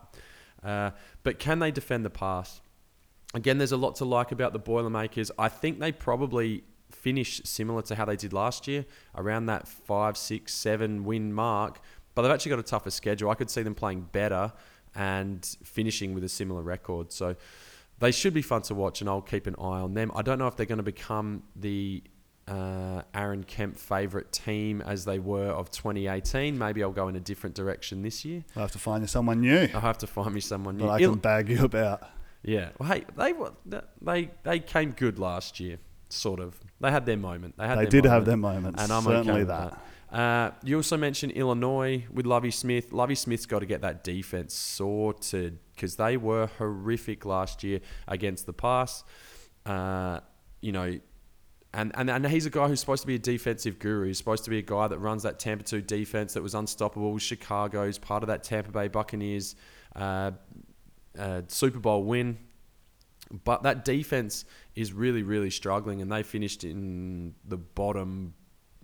Uh, 0.64 0.90
but 1.22 1.38
can 1.38 1.60
they 1.60 1.70
defend 1.70 2.04
the 2.04 2.10
pass? 2.10 2.62
Again, 3.36 3.60
there's 3.60 3.72
a 3.72 3.78
lot 3.78 3.96
to 3.98 4.06
like 4.06 4.32
about 4.32 4.54
the 4.54 4.60
Boilermakers. 4.60 5.30
I 5.38 5.50
think 5.50 5.80
they 5.80 5.92
probably 5.92 6.64
finish 6.90 7.42
similar 7.44 7.84
to 7.84 7.96
how 7.96 8.06
they 8.06 8.16
did 8.16 8.34
last 8.34 8.68
year, 8.68 8.86
around 9.14 9.46
that 9.46 9.68
five, 9.68 10.18
six, 10.18 10.56
seven 10.56 11.04
win 11.04 11.32
mark. 11.32 11.80
But 12.16 12.24
they've 12.24 12.32
actually 12.32 12.50
got 12.50 12.60
a 12.60 12.64
tougher 12.64 12.90
schedule. 12.90 13.30
I 13.30 13.36
could 13.36 13.52
see 13.52 13.62
them 13.62 13.76
playing 13.76 14.08
better 14.12 14.52
and 14.98 15.46
finishing 15.64 16.14
with 16.14 16.24
a 16.26 16.30
similar 16.30 16.62
record. 16.62 17.14
So 17.14 17.36
they 18.00 18.12
should 18.12 18.34
be 18.34 18.42
fun 18.42 18.64
to 18.64 18.76
watch, 18.76 19.00
and 19.02 19.10
I'll 19.10 19.22
keep 19.22 19.48
an 19.48 19.56
eye 19.60 19.80
on 19.80 19.94
them. 19.94 20.12
I 20.14 20.22
don't 20.24 20.40
know 20.40 20.48
if 20.48 20.56
they're 20.58 20.66
going 20.66 20.78
to 20.78 20.84
become 20.84 21.44
the 21.56 22.04
uh, 22.48 23.02
Aaron 23.14 23.44
Kemp 23.44 23.78
favourite 23.78 24.32
team 24.32 24.82
as 24.82 25.06
they 25.06 25.20
were 25.20 25.48
of 25.50 25.70
2018. 25.72 26.58
Maybe 26.58 26.82
I'll 26.84 26.92
go 26.92 27.08
in 27.08 27.16
a 27.16 27.20
different 27.20 27.56
direction 27.56 28.02
this 28.02 28.24
year. 28.26 28.44
I'll 28.56 28.62
have 28.64 28.72
to 28.74 28.80
find 28.80 29.02
you 29.04 29.08
someone 29.08 29.42
new 29.42 29.68
I'll 29.74 29.82
have 29.82 29.98
to 30.00 30.08
find 30.08 30.34
me 30.34 30.40
someone 30.42 30.78
new. 30.78 30.86
that 30.86 30.92
I 30.92 31.00
Il- 31.00 31.12
can 31.12 31.20
bag 31.20 31.50
you 31.50 31.64
about. 31.66 32.08
yeah. 32.44 32.70
Well, 32.80 32.90
hey, 32.90 33.04
they 33.18 33.34
were 33.34 33.52
they 34.02 34.32
they 34.44 34.60
came 34.60 34.92
good 34.92 35.20
last 35.20 35.60
year, 35.60 35.78
sort 36.10 36.40
of. 36.40 36.58
They 36.80 36.90
had 36.92 37.06
their 37.06 37.18
moment. 37.18 37.58
They 37.58 37.68
had 37.68 37.80
They 37.80 37.86
did 37.88 38.06
have 38.06 38.24
their 38.26 38.38
moments. 38.38 38.82
and 38.82 38.92
I'm 38.94 39.04
certainly 39.04 39.42
okay 39.42 39.44
that. 39.46 39.72
that. 39.72 39.82
Uh, 40.12 40.52
you 40.64 40.78
also 40.78 40.96
mentioned 40.96 41.34
Illinois 41.34 42.06
with 42.12 42.26
Lovie 42.26 42.52
Smith. 42.52 42.94
Lovie 42.94 43.16
Smith's 43.16 43.46
got 43.46 43.60
to 43.60 43.66
get 43.66 43.82
that 43.82 44.04
defense 44.04 44.54
sorted 44.54 45.60
because 45.76 45.98
they 45.98 46.16
were 46.16 46.50
horrific 46.58 47.26
last 47.26 47.64
year 47.64 47.82
against 48.08 48.46
the 48.46 48.54
pass. 48.54 49.04
Uh, 49.66 50.22
you 50.62 50.72
know, 50.72 50.98
and, 51.74 51.92
and 51.96 52.10
and 52.10 52.26
he's 52.28 52.46
a 52.46 52.50
guy 52.50 52.68
who's 52.68 52.80
supposed 52.80 53.04
to 53.04 53.08
be 53.08 53.16
a 53.16 53.20
defensive 53.20 53.80
guru. 53.80 54.08
He's 54.08 54.18
supposed 54.18 54.46
to 54.46 54.50
be 54.50 54.60
a 54.60 54.64
guy 54.64 54.88
that 54.88 54.98
runs 55.00 55.24
that 55.24 55.40
Tampa 55.40 55.64
2 55.66 55.82
defense 55.82 56.34
that 56.34 56.42
was 56.42 56.56
unstoppable. 56.56 57.18
Chicago's 57.18 57.98
part 57.98 58.24
of 58.24 58.28
that 58.28 58.44
Tampa 58.44 58.72
Bay 58.72 58.88
Buccaneers 58.88 59.56
uh, 59.96 60.32
uh, 61.18 61.42
Super 61.48 61.80
Bowl 61.80 62.04
win. 62.04 62.38
But 63.44 63.64
that 63.64 63.84
defense 63.84 64.46
is 64.76 64.94
really, 64.94 65.22
really 65.22 65.50
struggling, 65.50 66.02
and 66.02 66.10
they 66.10 66.24
finished 66.24 66.64
in 66.64 67.36
the 67.46 67.58
bottom, 67.58 68.34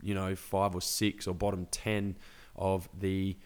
you 0.04 0.14
know, 0.14 0.36
five 0.36 0.76
or 0.76 0.82
six 0.82 1.28
or 1.28 1.34
bottom 1.34 1.68
ten 1.72 2.16
of 2.56 2.90
the 2.98 3.38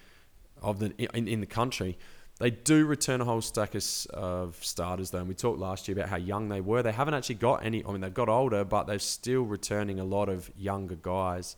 of 0.61 0.79
the 0.79 0.93
in, 1.15 1.27
in 1.27 1.39
the 1.39 1.45
country. 1.45 1.97
They 2.39 2.51
do 2.51 2.85
return 2.85 3.19
a 3.19 3.25
whole 3.25 3.41
stack 3.41 3.73
of, 3.73 3.83
of 4.13 4.57
starters, 4.61 5.09
though. 5.09 5.19
And 5.19 5.27
we 5.27 5.33
talked 5.33 5.59
last 5.59 5.87
year 5.87 5.97
about 5.97 6.09
how 6.09 6.17
young 6.17 6.49
they 6.49 6.61
were. 6.61 6.83
They 6.83 6.91
haven't 6.91 7.15
actually 7.15 7.35
got 7.35 7.65
any. 7.65 7.83
I 7.83 7.91
mean, 7.91 8.01
they've 8.01 8.13
got 8.13 8.29
older, 8.29 8.63
but 8.63 8.85
they're 8.85 8.99
still 8.99 9.41
returning 9.41 9.99
a 9.99 10.03
lot 10.03 10.29
of 10.29 10.51
younger 10.55 10.95
guys. 10.95 11.55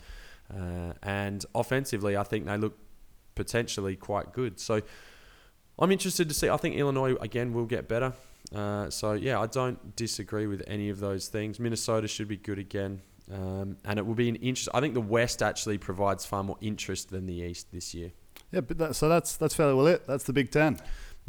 Uh, 0.54 0.94
and 1.04 1.46
offensively, 1.54 2.16
I 2.16 2.24
think 2.24 2.46
they 2.46 2.58
look 2.58 2.78
potentially 3.36 3.98
quite 3.98 4.32
good. 4.32 4.60
So 4.60 4.82
I'm 5.78 5.92
interested 5.92 6.30
to 6.30 6.36
see. 6.36 6.50
I 6.50 6.58
think 6.58 6.76
Illinois 6.76 7.16
again 7.16 7.54
will 7.54 7.66
get 7.66 7.90
better. 7.90 8.14
Uh, 8.56 8.90
so 8.90 9.14
yeah, 9.14 9.40
I 9.40 9.48
don't 9.48 9.96
disagree 9.96 10.48
with 10.48 10.64
any 10.66 10.90
of 10.90 11.00
those 11.00 11.28
things. 11.28 11.60
Minnesota 11.60 12.08
should 12.08 12.28
be 12.28 12.38
good 12.38 12.58
again, 12.58 13.02
um, 13.32 13.78
and 13.86 14.00
it 14.00 14.06
will 14.06 14.16
be 14.16 14.30
an 14.30 14.36
interest. 14.36 14.70
I 14.74 14.80
think 14.80 14.94
the 14.94 15.02
West 15.02 15.42
actually 15.42 15.78
provides 15.78 16.26
far 16.26 16.44
more 16.44 16.58
interest 16.62 17.10
than 17.10 17.26
the 17.26 17.36
East 17.36 17.72
this 17.72 17.94
year. 17.94 18.12
Yeah, 18.52 18.62
but 18.62 18.78
that, 18.80 18.96
so 18.96 19.08
that's 19.10 19.38
that's 19.38 19.54
fairly 19.54 19.74
well 19.76 19.88
it. 19.88 20.08
That's 20.08 20.24
the 20.24 20.34
Big 20.34 20.52
Ten. 20.52 20.80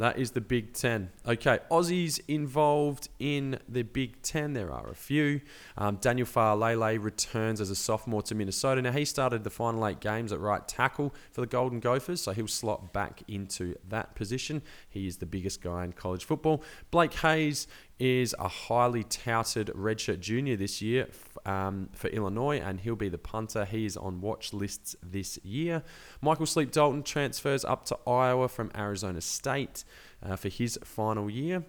That 0.01 0.17
is 0.17 0.31
the 0.31 0.41
Big 0.41 0.73
Ten. 0.73 1.11
Okay, 1.27 1.59
Aussies 1.69 2.19
involved 2.27 3.09
in 3.19 3.59
the 3.69 3.83
Big 3.83 4.19
Ten. 4.23 4.53
There 4.53 4.71
are 4.71 4.89
a 4.89 4.95
few. 4.95 5.41
Um, 5.77 5.97
Daniel 5.97 6.25
Faalele 6.25 7.03
returns 7.03 7.61
as 7.61 7.69
a 7.69 7.75
sophomore 7.75 8.23
to 8.23 8.33
Minnesota. 8.33 8.81
Now, 8.81 8.93
he 8.93 9.05
started 9.05 9.43
the 9.43 9.51
final 9.51 9.85
eight 9.85 9.99
games 9.99 10.31
at 10.31 10.39
right 10.39 10.67
tackle 10.67 11.13
for 11.31 11.41
the 11.41 11.45
Golden 11.45 11.79
Gophers, 11.79 12.21
so 12.21 12.31
he'll 12.31 12.47
slot 12.47 12.93
back 12.93 13.21
into 13.27 13.75
that 13.89 14.15
position. 14.15 14.63
He 14.89 15.05
is 15.05 15.17
the 15.17 15.27
biggest 15.27 15.61
guy 15.61 15.83
in 15.83 15.93
college 15.93 16.25
football. 16.25 16.63
Blake 16.89 17.13
Hayes 17.15 17.67
is 17.99 18.33
a 18.39 18.47
highly 18.47 19.03
touted 19.03 19.67
redshirt 19.67 20.19
junior 20.19 20.55
this 20.55 20.81
year 20.81 21.07
um, 21.45 21.89
for 21.93 22.07
Illinois, 22.09 22.59
and 22.59 22.79
he'll 22.79 22.95
be 22.95 23.09
the 23.09 23.17
punter. 23.17 23.65
He 23.65 23.85
is 23.85 23.97
on 23.97 24.21
watch 24.21 24.53
lists 24.53 24.95
this 25.03 25.37
year. 25.43 25.83
Michael 26.21 26.45
Sleep 26.45 26.71
Dalton 26.71 27.03
transfers 27.03 27.65
up 27.65 27.85
to 27.85 27.97
Iowa 28.07 28.47
from 28.47 28.71
Arizona 28.75 29.21
State 29.21 29.83
uh, 30.23 30.35
for 30.35 30.49
his 30.49 30.79
final 30.83 31.29
year. 31.29 31.63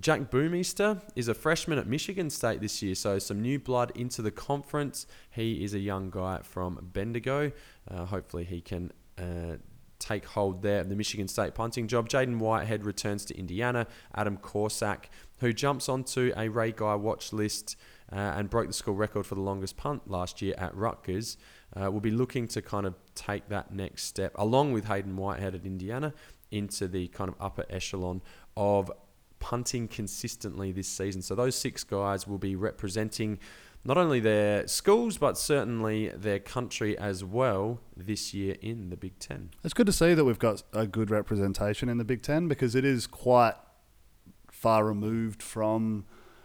Jack 0.00 0.30
Bouwmeester 0.30 1.00
is 1.14 1.28
a 1.28 1.34
freshman 1.34 1.78
at 1.78 1.86
Michigan 1.86 2.30
State 2.30 2.60
this 2.60 2.82
year, 2.82 2.94
so 2.94 3.18
some 3.18 3.42
new 3.42 3.58
blood 3.58 3.92
into 3.94 4.22
the 4.22 4.30
conference. 4.30 5.06
He 5.30 5.62
is 5.62 5.74
a 5.74 5.78
young 5.78 6.10
guy 6.10 6.40
from 6.42 6.90
Bendigo. 6.92 7.52
Uh, 7.88 8.06
hopefully, 8.06 8.44
he 8.44 8.60
can 8.62 8.90
uh, 9.18 9.56
take 9.98 10.24
hold 10.24 10.62
there 10.62 10.80
of 10.80 10.88
the 10.88 10.96
Michigan 10.96 11.28
State 11.28 11.54
punting 11.54 11.86
job. 11.86 12.08
Jaden 12.08 12.38
Whitehead 12.38 12.84
returns 12.84 13.24
to 13.26 13.38
Indiana. 13.38 13.86
Adam 14.14 14.38
Korsak, 14.38 15.04
who 15.38 15.52
jumps 15.52 15.88
onto 15.88 16.32
a 16.36 16.48
Ray 16.48 16.72
Guy 16.72 16.94
watch 16.94 17.32
list 17.32 17.76
uh, 18.12 18.34
and 18.36 18.50
broke 18.50 18.66
the 18.66 18.72
school 18.72 18.94
record 18.94 19.24
for 19.24 19.34
the 19.34 19.40
longest 19.40 19.76
punt 19.76 20.10
last 20.10 20.42
year 20.42 20.54
at 20.58 20.74
Rutgers, 20.76 21.38
uh, 21.74 21.90
will 21.90 22.00
be 22.00 22.10
looking 22.10 22.46
to 22.48 22.60
kind 22.60 22.86
of 22.86 22.94
take 23.14 23.48
that 23.48 23.72
next 23.74 24.04
step, 24.04 24.32
along 24.36 24.72
with 24.72 24.84
Haydon 24.84 25.16
Whitehead 25.16 25.54
at 25.54 25.64
Indiana, 25.64 26.12
into 26.50 26.86
the 26.86 27.08
kind 27.08 27.28
of 27.28 27.36
upper 27.40 27.64
echelon 27.70 28.20
of 28.56 28.90
punting 29.40 29.88
consistently 29.88 30.70
this 30.70 30.86
season. 30.86 31.22
So 31.22 31.34
those 31.34 31.56
six 31.56 31.82
guys 31.82 32.28
will 32.28 32.38
be 32.38 32.54
representing 32.54 33.38
not 33.84 33.98
only 33.98 34.20
their 34.20 34.68
schools 34.68 35.18
but 35.18 35.36
certainly 35.36 36.08
their 36.10 36.38
country 36.38 36.96
as 36.96 37.24
well 37.24 37.80
this 37.96 38.32
year 38.32 38.56
in 38.60 38.90
the 38.90 38.96
Big 38.96 39.18
Ten. 39.18 39.50
It's 39.64 39.74
good 39.74 39.86
to 39.86 39.92
see 39.92 40.14
that 40.14 40.24
we've 40.24 40.38
got 40.38 40.62
a 40.72 40.86
good 40.86 41.10
representation 41.10 41.88
in 41.88 41.98
the 41.98 42.04
Big 42.04 42.22
Ten 42.22 42.46
because 42.46 42.74
it 42.74 42.84
is 42.84 43.06
quite 43.06 43.54
far 44.50 44.84
removed 44.84 45.42
from 45.42 46.04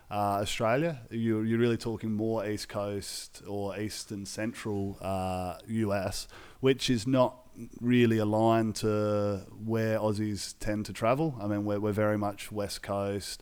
uh, 0.10 0.40
Australia. 0.42 1.02
You're, 1.12 1.46
you're 1.46 1.60
really 1.60 1.78
talking 1.78 2.12
more 2.14 2.46
East 2.48 2.70
Coast 2.70 3.42
or 3.48 3.78
Eastern 3.80 4.26
Central 4.26 4.98
uh, 5.02 5.56
US, 5.68 6.28
which 6.60 6.90
is 6.90 7.06
not 7.08 7.36
really 7.82 8.18
aligned 8.20 8.76
to 8.78 9.46
where 9.66 9.98
Aussies 10.00 10.54
tend 10.60 10.86
to 10.86 10.94
travel. 10.94 11.36
I 11.42 11.48
mean, 11.48 11.66
we're, 11.66 11.80
we're 11.80 11.92
very 11.92 12.18
much 12.18 12.52
West 12.52 12.82
Coast. 12.84 13.42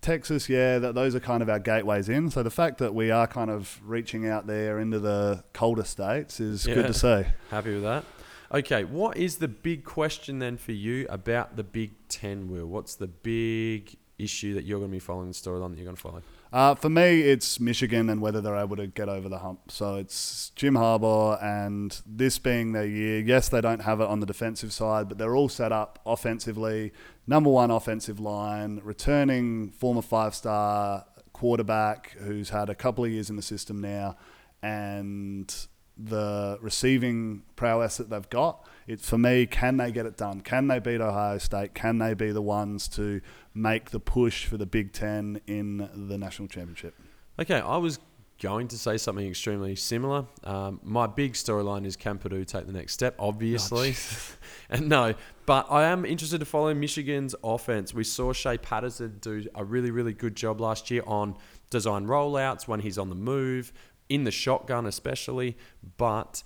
Texas, 0.00 0.48
yeah, 0.48 0.78
that 0.78 0.94
those 0.94 1.14
are 1.14 1.20
kind 1.20 1.42
of 1.42 1.48
our 1.48 1.58
gateways 1.58 2.08
in. 2.08 2.30
So 2.30 2.42
the 2.42 2.50
fact 2.50 2.78
that 2.78 2.94
we 2.94 3.10
are 3.10 3.26
kind 3.26 3.50
of 3.50 3.80
reaching 3.84 4.26
out 4.28 4.46
there 4.46 4.78
into 4.78 4.98
the 4.98 5.44
colder 5.52 5.84
states 5.84 6.40
is 6.40 6.66
Yeah. 6.66 6.74
good 6.74 6.86
to 6.86 6.94
see. 6.94 7.24
Happy 7.50 7.74
with 7.74 7.82
that. 7.82 8.04
Okay, 8.52 8.84
what 8.84 9.16
is 9.18 9.36
the 9.38 9.48
big 9.48 9.84
question 9.84 10.38
then 10.38 10.56
for 10.56 10.72
you 10.72 11.06
about 11.10 11.56
the 11.56 11.64
Big 11.64 11.92
Ten, 12.08 12.48
Will? 12.48 12.66
What's 12.66 12.94
the 12.94 13.06
big 13.08 13.96
issue 14.18 14.54
that 14.54 14.64
you're 14.64 14.78
going 14.78 14.90
to 14.90 14.94
be 14.96 15.00
following 15.00 15.28
the 15.28 15.34
storyline 15.34 15.70
that 15.70 15.76
you're 15.76 15.84
going 15.84 15.96
to 15.96 16.02
follow? 16.02 16.22
Uh, 16.52 16.74
for 16.74 16.88
me, 16.88 17.22
it's 17.22 17.60
Michigan 17.60 18.08
and 18.08 18.20
whether 18.20 18.40
they're 18.40 18.56
able 18.56 18.76
to 18.76 18.86
get 18.86 19.08
over 19.08 19.28
the 19.28 19.38
hump. 19.38 19.70
So 19.70 19.96
it's 19.96 20.50
Jim 20.56 20.74
Harbaugh 20.74 21.42
and 21.42 22.00
this 22.06 22.38
being 22.38 22.72
their 22.72 22.86
year. 22.86 23.20
Yes, 23.20 23.48
they 23.48 23.60
don't 23.60 23.82
have 23.82 24.00
it 24.00 24.08
on 24.08 24.20
the 24.20 24.26
defensive 24.26 24.72
side, 24.72 25.08
but 25.08 25.18
they're 25.18 25.36
all 25.36 25.48
set 25.48 25.72
up 25.72 25.98
offensively. 26.06 26.92
Number 27.26 27.50
one 27.50 27.70
offensive 27.70 28.18
line, 28.18 28.80
returning 28.82 29.70
former 29.70 30.02
five 30.02 30.34
star 30.34 31.04
quarterback 31.34 32.12
who's 32.18 32.48
had 32.48 32.70
a 32.70 32.74
couple 32.74 33.04
of 33.04 33.10
years 33.10 33.28
in 33.28 33.36
the 33.36 33.42
system 33.42 33.80
now, 33.80 34.16
and 34.62 35.54
the 35.98 36.58
receiving 36.60 37.42
prowess 37.56 37.98
that 37.98 38.08
they've 38.08 38.30
got. 38.30 38.66
It 38.88 39.02
for 39.02 39.18
me, 39.18 39.44
can 39.44 39.76
they 39.76 39.92
get 39.92 40.06
it 40.06 40.16
done? 40.16 40.40
Can 40.40 40.66
they 40.66 40.78
beat 40.78 41.02
Ohio 41.02 41.36
State? 41.36 41.74
Can 41.74 41.98
they 41.98 42.14
be 42.14 42.32
the 42.32 42.40
ones 42.40 42.88
to 42.88 43.20
make 43.54 43.90
the 43.90 44.00
push 44.00 44.46
for 44.46 44.56
the 44.56 44.64
Big 44.64 44.94
Ten 44.94 45.42
in 45.46 45.90
the 46.08 46.16
national 46.16 46.48
championship? 46.48 46.94
Okay, 47.38 47.60
I 47.60 47.76
was 47.76 47.98
going 48.40 48.68
to 48.68 48.78
say 48.78 48.96
something 48.96 49.26
extremely 49.26 49.76
similar. 49.76 50.24
Um, 50.42 50.80
my 50.82 51.06
big 51.06 51.34
storyline 51.34 51.84
is 51.84 51.96
can 51.96 52.16
Purdue 52.16 52.44
take 52.44 52.66
the 52.66 52.72
next 52.72 52.94
step, 52.94 53.14
obviously. 53.18 53.94
Oh, 53.94 54.36
and 54.70 54.88
no, 54.88 55.14
but 55.44 55.66
I 55.70 55.84
am 55.84 56.06
interested 56.06 56.40
to 56.40 56.46
follow 56.46 56.72
Michigan's 56.72 57.34
offense. 57.44 57.92
We 57.92 58.04
saw 58.04 58.32
Shea 58.32 58.56
Patterson 58.56 59.18
do 59.20 59.44
a 59.54 59.64
really, 59.64 59.90
really 59.90 60.14
good 60.14 60.34
job 60.34 60.62
last 60.62 60.90
year 60.90 61.02
on 61.06 61.36
design 61.68 62.06
rollouts 62.06 62.66
when 62.66 62.80
he's 62.80 62.96
on 62.96 63.10
the 63.10 63.14
move, 63.14 63.70
in 64.08 64.24
the 64.24 64.30
shotgun 64.30 64.86
especially. 64.86 65.58
But 65.98 66.42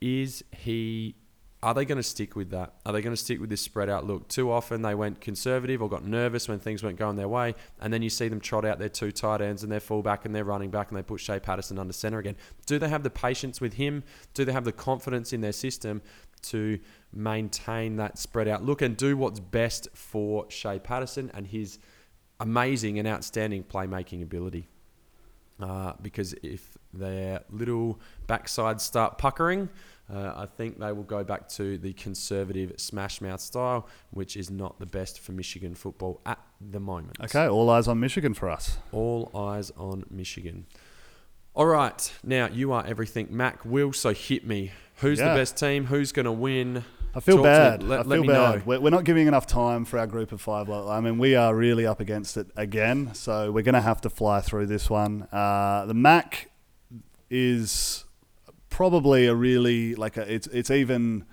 is 0.00 0.44
he 0.52 1.14
are 1.66 1.74
they 1.74 1.84
going 1.84 1.96
to 1.96 2.02
stick 2.02 2.36
with 2.36 2.50
that? 2.50 2.74
Are 2.86 2.92
they 2.92 3.02
going 3.02 3.12
to 3.12 3.20
stick 3.20 3.40
with 3.40 3.50
this 3.50 3.60
spread 3.60 3.90
out 3.90 4.06
look? 4.06 4.28
Too 4.28 4.52
often 4.52 4.82
they 4.82 4.94
went 4.94 5.20
conservative 5.20 5.82
or 5.82 5.88
got 5.88 6.04
nervous 6.04 6.48
when 6.48 6.60
things 6.60 6.84
weren't 6.84 6.96
going 6.96 7.16
their 7.16 7.26
way, 7.26 7.56
and 7.80 7.92
then 7.92 8.02
you 8.02 8.08
see 8.08 8.28
them 8.28 8.38
trot 8.38 8.64
out 8.64 8.78
their 8.78 8.88
two 8.88 9.10
tight 9.10 9.40
ends 9.40 9.64
and 9.64 9.72
their 9.72 9.80
fullback 9.80 10.24
and 10.24 10.32
their 10.32 10.44
running 10.44 10.70
back, 10.70 10.90
and 10.90 10.96
they 10.96 11.02
put 11.02 11.18
Shea 11.18 11.40
Patterson 11.40 11.76
under 11.80 11.92
center 11.92 12.20
again. 12.20 12.36
Do 12.66 12.78
they 12.78 12.88
have 12.88 13.02
the 13.02 13.10
patience 13.10 13.60
with 13.60 13.72
him? 13.74 14.04
Do 14.32 14.44
they 14.44 14.52
have 14.52 14.64
the 14.64 14.70
confidence 14.70 15.32
in 15.32 15.40
their 15.40 15.50
system 15.50 16.02
to 16.42 16.78
maintain 17.12 17.96
that 17.96 18.16
spread 18.16 18.46
out 18.46 18.62
look 18.62 18.80
and 18.80 18.96
do 18.96 19.16
what's 19.16 19.40
best 19.40 19.88
for 19.92 20.48
Shea 20.48 20.78
Patterson 20.78 21.32
and 21.34 21.48
his 21.48 21.80
amazing 22.38 23.00
and 23.00 23.08
outstanding 23.08 23.64
playmaking 23.64 24.22
ability? 24.22 24.68
Uh, 25.58 25.94
because 26.02 26.34
if 26.42 26.76
their 26.92 27.40
little 27.50 27.98
backsides 28.28 28.80
start 28.80 29.16
puckering, 29.16 29.70
uh, 30.12 30.32
I 30.36 30.46
think 30.46 30.78
they 30.78 30.92
will 30.92 31.02
go 31.02 31.24
back 31.24 31.48
to 31.50 31.78
the 31.78 31.92
conservative 31.94 32.74
smash 32.76 33.20
mouth 33.20 33.40
style, 33.40 33.88
which 34.10 34.36
is 34.36 34.50
not 34.50 34.78
the 34.78 34.86
best 34.86 35.18
for 35.20 35.32
Michigan 35.32 35.74
football 35.74 36.20
at 36.26 36.38
the 36.60 36.78
moment. 36.78 37.16
Okay, 37.22 37.46
all 37.48 37.70
eyes 37.70 37.88
on 37.88 37.98
Michigan 37.98 38.34
for 38.34 38.50
us. 38.50 38.78
All 38.92 39.30
eyes 39.34 39.72
on 39.76 40.04
Michigan. 40.10 40.66
All 41.54 41.66
right, 41.66 42.12
now 42.22 42.48
you 42.48 42.72
are 42.72 42.84
everything, 42.86 43.28
MAC. 43.30 43.64
Will 43.64 43.92
so 43.92 44.12
hit 44.12 44.46
me. 44.46 44.72
Who's 44.96 45.18
yeah. 45.18 45.30
the 45.30 45.40
best 45.40 45.56
team? 45.56 45.86
Who's 45.86 46.12
going 46.12 46.26
to 46.26 46.32
win? 46.32 46.84
I 47.16 47.20
feel 47.20 47.42
bad. 47.42 47.82
Let, 47.82 48.00
I 48.00 48.02
feel 48.02 48.26
bad. 48.26 48.66
We're, 48.66 48.78
we're, 48.78 48.90
not 48.90 49.04
giving 49.04 49.26
enough 49.26 49.46
time 49.46 49.86
for 49.86 49.98
our 49.98 50.06
group 50.06 50.32
of 50.32 50.40
five. 50.42 50.68
I 50.68 51.00
mean, 51.00 51.16
we 51.16 51.34
are 51.34 51.54
really 51.54 51.86
up 51.86 51.98
against 51.98 52.36
it 52.36 52.48
again, 52.56 53.14
so 53.14 53.50
we're 53.50 53.62
going 53.62 53.74
to 53.74 53.80
have 53.80 54.02
to 54.02 54.10
fly 54.10 54.42
through 54.42 54.66
this 54.66 54.90
one. 54.90 55.22
Uh, 55.32 55.86
the 55.86 55.94
MAC 55.94 56.50
is 57.30 58.04
probably 58.68 59.26
a 59.26 59.34
really 59.34 59.94
like 59.94 60.18
a, 60.18 60.30
it's 60.30 60.46
it's 60.48 60.70
even 60.70 61.24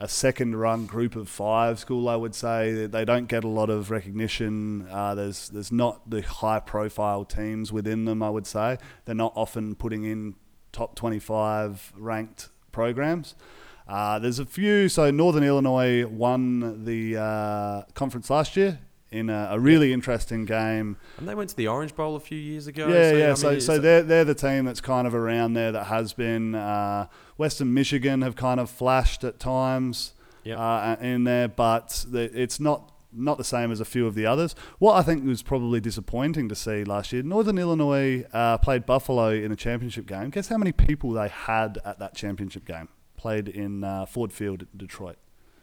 a 0.00 0.08
second 0.08 0.56
run 0.56 0.86
group 0.86 1.14
of 1.14 1.28
five 1.28 1.78
school. 1.78 2.08
I 2.08 2.16
would 2.16 2.34
say 2.34 2.86
they 2.86 3.04
don't 3.04 3.26
get 3.26 3.44
a 3.44 3.48
lot 3.48 3.70
of 3.70 3.92
recognition. 3.92 4.88
Uh, 4.90 5.14
there's 5.14 5.50
there's 5.50 5.70
not 5.70 6.10
the 6.10 6.20
high 6.22 6.58
profile 6.58 7.24
teams 7.24 7.72
within 7.72 8.06
them. 8.06 8.24
I 8.24 8.30
would 8.30 8.46
say 8.46 8.78
they're 9.04 9.14
not 9.14 9.34
often 9.36 9.76
putting 9.76 10.02
in 10.02 10.34
top 10.72 10.96
25 10.96 11.92
ranked 11.96 12.48
programs. 12.72 13.36
Uh, 13.88 14.18
there's 14.18 14.38
a 14.38 14.46
few. 14.46 14.88
So 14.88 15.10
Northern 15.10 15.44
Illinois 15.44 16.04
won 16.06 16.84
the 16.84 17.16
uh, 17.16 17.82
conference 17.94 18.28
last 18.28 18.56
year 18.56 18.80
in 19.10 19.30
a, 19.30 19.48
a, 19.52 19.58
really 19.58 19.92
interesting 19.92 20.44
game. 20.44 20.98
And 21.16 21.26
they 21.26 21.34
went 21.34 21.48
to 21.50 21.56
the 21.56 21.68
Orange 21.68 21.94
Bowl 21.94 22.14
a 22.14 22.20
few 22.20 22.36
years 22.36 22.66
ago. 22.66 22.88
Yeah, 22.88 23.10
so, 23.10 23.16
yeah. 23.16 23.24
I 23.24 23.28
mean, 23.28 23.36
so, 23.36 23.58
so 23.58 23.78
they're 23.78 24.02
they're 24.02 24.24
the 24.24 24.34
team 24.34 24.66
that's 24.66 24.82
kind 24.82 25.06
of 25.06 25.14
around 25.14 25.54
there 25.54 25.72
that 25.72 25.84
has 25.84 26.12
been. 26.12 26.54
Uh, 26.54 27.06
Western 27.38 27.72
Michigan 27.72 28.22
have 28.22 28.34
kind 28.36 28.58
of 28.58 28.68
flashed 28.68 29.22
at 29.22 29.38
times 29.38 30.12
yep. 30.42 30.58
uh, 30.58 30.96
in 31.00 31.24
there, 31.24 31.48
but 31.48 32.04
the, 32.10 32.24
it's 32.38 32.60
not 32.60 32.92
not 33.12 33.38
the 33.38 33.44
same 33.44 33.72
as 33.72 33.80
a 33.80 33.84
few 33.84 34.06
of 34.06 34.14
the 34.14 34.26
others. 34.26 34.54
What 34.78 34.94
I 34.94 35.02
think 35.02 35.24
was 35.24 35.42
probably 35.42 35.80
disappointing 35.80 36.48
to 36.50 36.54
see 36.54 36.84
last 36.84 37.12
year, 37.12 37.22
Northern 37.22 37.56
Illinois 37.56 38.24
uh, 38.32 38.58
played 38.58 38.84
Buffalo 38.84 39.30
in 39.30 39.50
a 39.50 39.56
championship 39.56 40.06
game. 40.06 40.30
Guess 40.30 40.48
how 40.48 40.58
many 40.58 40.72
people 40.72 41.12
they 41.12 41.28
had 41.28 41.78
at 41.84 41.98
that 42.00 42.14
championship 42.14 42.66
game? 42.66 42.88
Played 43.18 43.48
in 43.48 43.84
uh, 43.84 44.06
Ford 44.06 44.32
Field, 44.32 44.66
Detroit. 44.74 45.16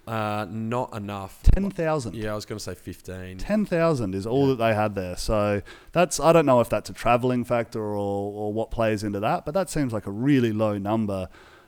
Uh, 0.07 0.45
not 0.47 0.93
enough. 0.95 1.41
Ten 1.41 1.71
thousand. 1.71 2.15
Yeah, 2.15 2.33
I 2.33 2.35
was 2.35 2.45
going 2.45 2.59
to 2.59 2.63
say 2.63 2.75
fifteen. 2.75 3.39
Ten 3.39 3.65
thousand 3.65 4.13
is 4.13 4.27
all 4.27 4.41
yeah. 4.41 4.47
that 4.49 4.55
they 4.57 4.73
had 4.75 4.93
there. 4.93 5.17
So 5.17 5.63
that's 5.93 6.19
I 6.19 6.31
don't 6.31 6.45
know 6.45 6.59
if 6.59 6.69
that's 6.69 6.91
a 6.91 6.93
travelling 6.93 7.43
factor 7.43 7.81
or 7.81 7.95
or 7.97 8.53
what 8.53 8.69
plays 8.69 9.03
into 9.03 9.19
that, 9.21 9.45
but 9.45 9.55
that 9.55 9.69
seems 9.69 9.93
like 9.93 10.05
a 10.05 10.11
really 10.11 10.51
low 10.51 10.77
number 10.77 11.27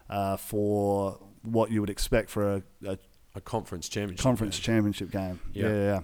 uh, 0.10 0.38
for 0.38 1.20
what 1.42 1.72
you 1.72 1.82
would 1.82 1.90
expect 1.90 2.30
for 2.30 2.56
a, 2.58 2.64
a 2.86 2.98
a 3.38 3.42
conference 3.42 3.88
championship 3.88 4.24
conference 4.24 4.58
game. 4.58 4.64
championship 4.64 5.12
game. 5.12 5.40
Yeah, 5.54 5.70
yeah. 5.70 6.02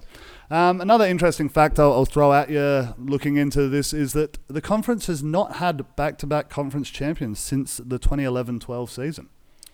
yeah. 0.51 0.69
Um, 0.69 0.81
another 0.81 1.05
interesting 1.05 1.49
fact 1.49 1.79
I'll, 1.79 1.91
I'll, 1.91 2.05
throw 2.05 2.31
at 2.31 2.49
you 2.49 2.93
looking 2.97 3.37
into 3.37 3.67
this 3.67 3.91
is 3.91 4.13
that 4.13 4.37
the 4.47 4.61
conference 4.61 5.07
has 5.07 5.23
not 5.23 5.55
had 5.55 5.95
back-to-back 5.95 6.49
conference 6.49 6.89
champions 6.89 7.39
since 7.39 7.77
the 7.77 7.97
2011-12 7.97 8.89
season. 8.89 9.29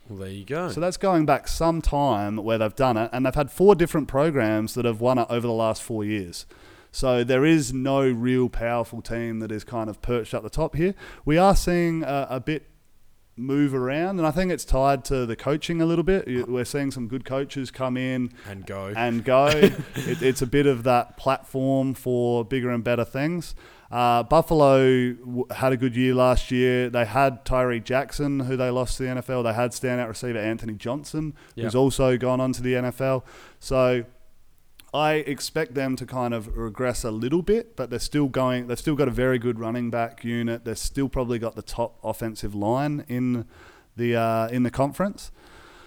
Well, 0.10 0.18
there 0.18 0.30
you 0.30 0.44
go. 0.44 0.70
So 0.70 0.82
that's 0.82 0.98
going 0.98 1.26
back 1.26 1.48
some 1.48 1.82
time 1.82 2.38
where 2.38 2.58
they've 2.58 2.76
done 2.76 2.98
it, 2.98 3.12
and 3.14 3.26
they've 3.26 3.36
had 3.36 3.52
four 3.52 3.76
different 3.76 4.08
programs 4.08 4.74
that 4.74 4.86
have 4.86 5.00
won 5.00 5.20
it 5.20 5.28
over 5.30 5.46
the 5.46 5.54
last 5.54 5.84
four 5.84 6.04
years. 6.04 6.48
So 6.92 7.24
there 7.24 7.46
is 7.46 7.72
no 7.72 8.02
real 8.10 8.50
powerful 8.50 9.02
team 9.02 9.40
that 9.40 9.52
is 9.52 9.64
kind 9.64 9.90
of 9.90 10.02
perched 10.02 10.34
at 10.34 10.42
the 10.42 10.50
top 10.50 10.76
here. 10.76 10.96
We 11.24 11.38
are 11.38 11.56
seeing 11.56 12.04
a, 12.04 12.28
a 12.32 12.40
bit 12.40 12.66
move 13.38 13.74
around, 13.74 14.18
and 14.18 14.28
I 14.28 14.32
think 14.32 14.52
it's 14.52 14.66
tied 14.66 15.06
to 15.06 15.26
the 15.26 15.36
coaching 15.36 15.82
a 15.82 15.86
little 15.86 16.04
bit. 16.04 16.50
We're 16.50 16.66
seeing 16.66 16.92
some 16.92 17.08
good 17.08 17.24
coaches 17.24 17.72
come 17.72 17.96
in 17.96 18.34
and 18.48 18.66
go 18.66 18.94
and 18.96 19.24
go. 19.24 19.48
it, 19.54 20.22
it's 20.22 20.42
a 20.42 20.48
bit 20.48 20.66
of 20.66 20.84
that 20.84 21.18
platform 21.18 21.94
for 21.94 22.44
bigger 22.44 22.70
and 22.70 22.84
better 22.84 23.06
things. 23.06 23.56
Uh, 23.92 24.22
Buffalo 24.24 25.14
w- 25.14 25.46
had 25.50 25.74
a 25.74 25.78
good 25.78 25.96
year 25.96 26.14
last 26.14 26.52
year. 26.52 26.90
They 26.90 27.06
had 27.06 27.44
Tyree 27.44 27.80
Jackson, 27.80 28.42
who 28.42 28.56
they 28.56 28.70
lost 28.70 28.98
to 28.98 29.04
the 29.04 29.10
NFL. 29.22 29.44
They 29.44 29.54
had 29.54 29.72
standout 29.72 30.08
receiver 30.08 30.38
Anthony 30.38 30.74
Johnson, 30.74 31.34
yep. 31.56 31.66
who's 31.66 31.76
also 31.76 32.18
gone 32.18 32.40
on 32.40 32.54
to 32.54 32.62
the 32.62 32.74
NFL. 32.74 33.24
So 33.60 34.06
I 34.94 35.14
expect 35.14 35.74
them 35.74 35.96
to 35.96 36.06
kind 36.06 36.34
of 36.34 36.56
regress 36.56 37.04
a 37.04 37.12
little 37.12 37.42
bit, 37.42 37.76
but 37.76 37.90
they're 37.90 38.00
still 38.00 38.28
going. 38.28 38.68
They've 38.68 38.80
still 38.80 38.96
got 38.96 39.08
a 39.08 39.12
very 39.12 39.40
good 39.40 39.60
running 39.60 39.90
back 39.90 40.24
unit. 40.24 40.66
They've 40.66 40.78
still 40.78 41.10
probably 41.10 41.40
got 41.40 41.56
the 41.56 41.62
top 41.64 42.00
offensive 42.04 42.54
line 42.54 43.06
in 43.08 43.46
the 43.96 44.16
uh, 44.16 44.48
in 44.50 44.64
the 44.64 44.72
conference. 44.72 45.32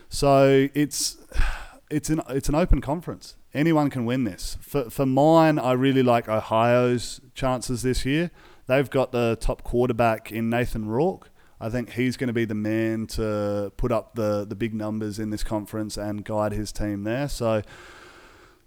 So 0.09 0.69
it's 0.75 1.19
it's 1.91 2.11
an 2.11 2.21
it's 2.29 2.49
an 2.49 2.55
open 2.55 2.81
conference 2.81 3.37
anyone 3.55 3.91
can 3.91 4.05
win 4.05 4.25
this. 4.25 4.59
For, 4.61 4.91
for 4.91 5.07
mine, 5.07 5.59
I 5.59 5.73
really 5.73 6.03
like 6.03 6.29
Ohio's 6.29 7.21
chances 7.35 7.83
this 7.83 8.05
year. 8.05 8.31
They've 8.67 8.89
got 8.89 9.13
the 9.13 9.37
top 9.41 9.63
quarterback 9.63 10.31
in 10.33 10.49
Nathan 10.49 10.87
Rourke. 10.87 11.31
I 11.61 11.69
think 11.69 11.93
he's 11.93 12.17
going 12.17 12.29
to 12.29 12.33
be 12.33 12.45
the 12.45 12.55
man 12.55 13.07
to 13.09 13.73
put 13.77 13.93
up 13.93 14.15
the, 14.15 14.45
the 14.45 14.57
big 14.57 14.75
numbers 14.75 15.19
in 15.19 15.31
this 15.31 15.45
conference 15.45 15.97
and 15.97 16.25
guide 16.25 16.53
his 16.53 16.73
team 16.73 17.05
there. 17.05 17.29
So 17.29 17.63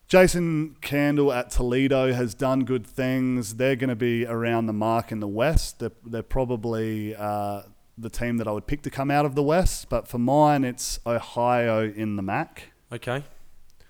Jason 0.07 0.77
Candle 0.81 1.33
at 1.33 1.49
Toledo 1.49 2.13
has 2.13 2.33
done 2.33 2.63
good 2.63 2.85
things. 2.85 3.55
They're 3.55 3.75
going 3.75 3.89
to 3.89 3.95
be 3.95 4.25
around 4.25 4.67
the 4.67 4.73
mark 4.73 5.11
in 5.11 5.19
the 5.19 5.27
West. 5.27 5.79
They're, 5.79 5.91
they're 6.05 6.23
probably 6.23 7.15
uh, 7.15 7.63
the 7.97 8.09
team 8.09 8.37
that 8.37 8.47
I 8.47 8.51
would 8.51 8.67
pick 8.67 8.81
to 8.83 8.89
come 8.89 9.11
out 9.11 9.25
of 9.25 9.35
the 9.35 9.43
West. 9.43 9.89
But 9.89 10.07
for 10.07 10.19
mine, 10.19 10.63
it's 10.63 10.99
Ohio 11.05 11.89
in 11.89 12.15
the 12.15 12.21
MAC. 12.21 12.71
Okay. 12.93 13.23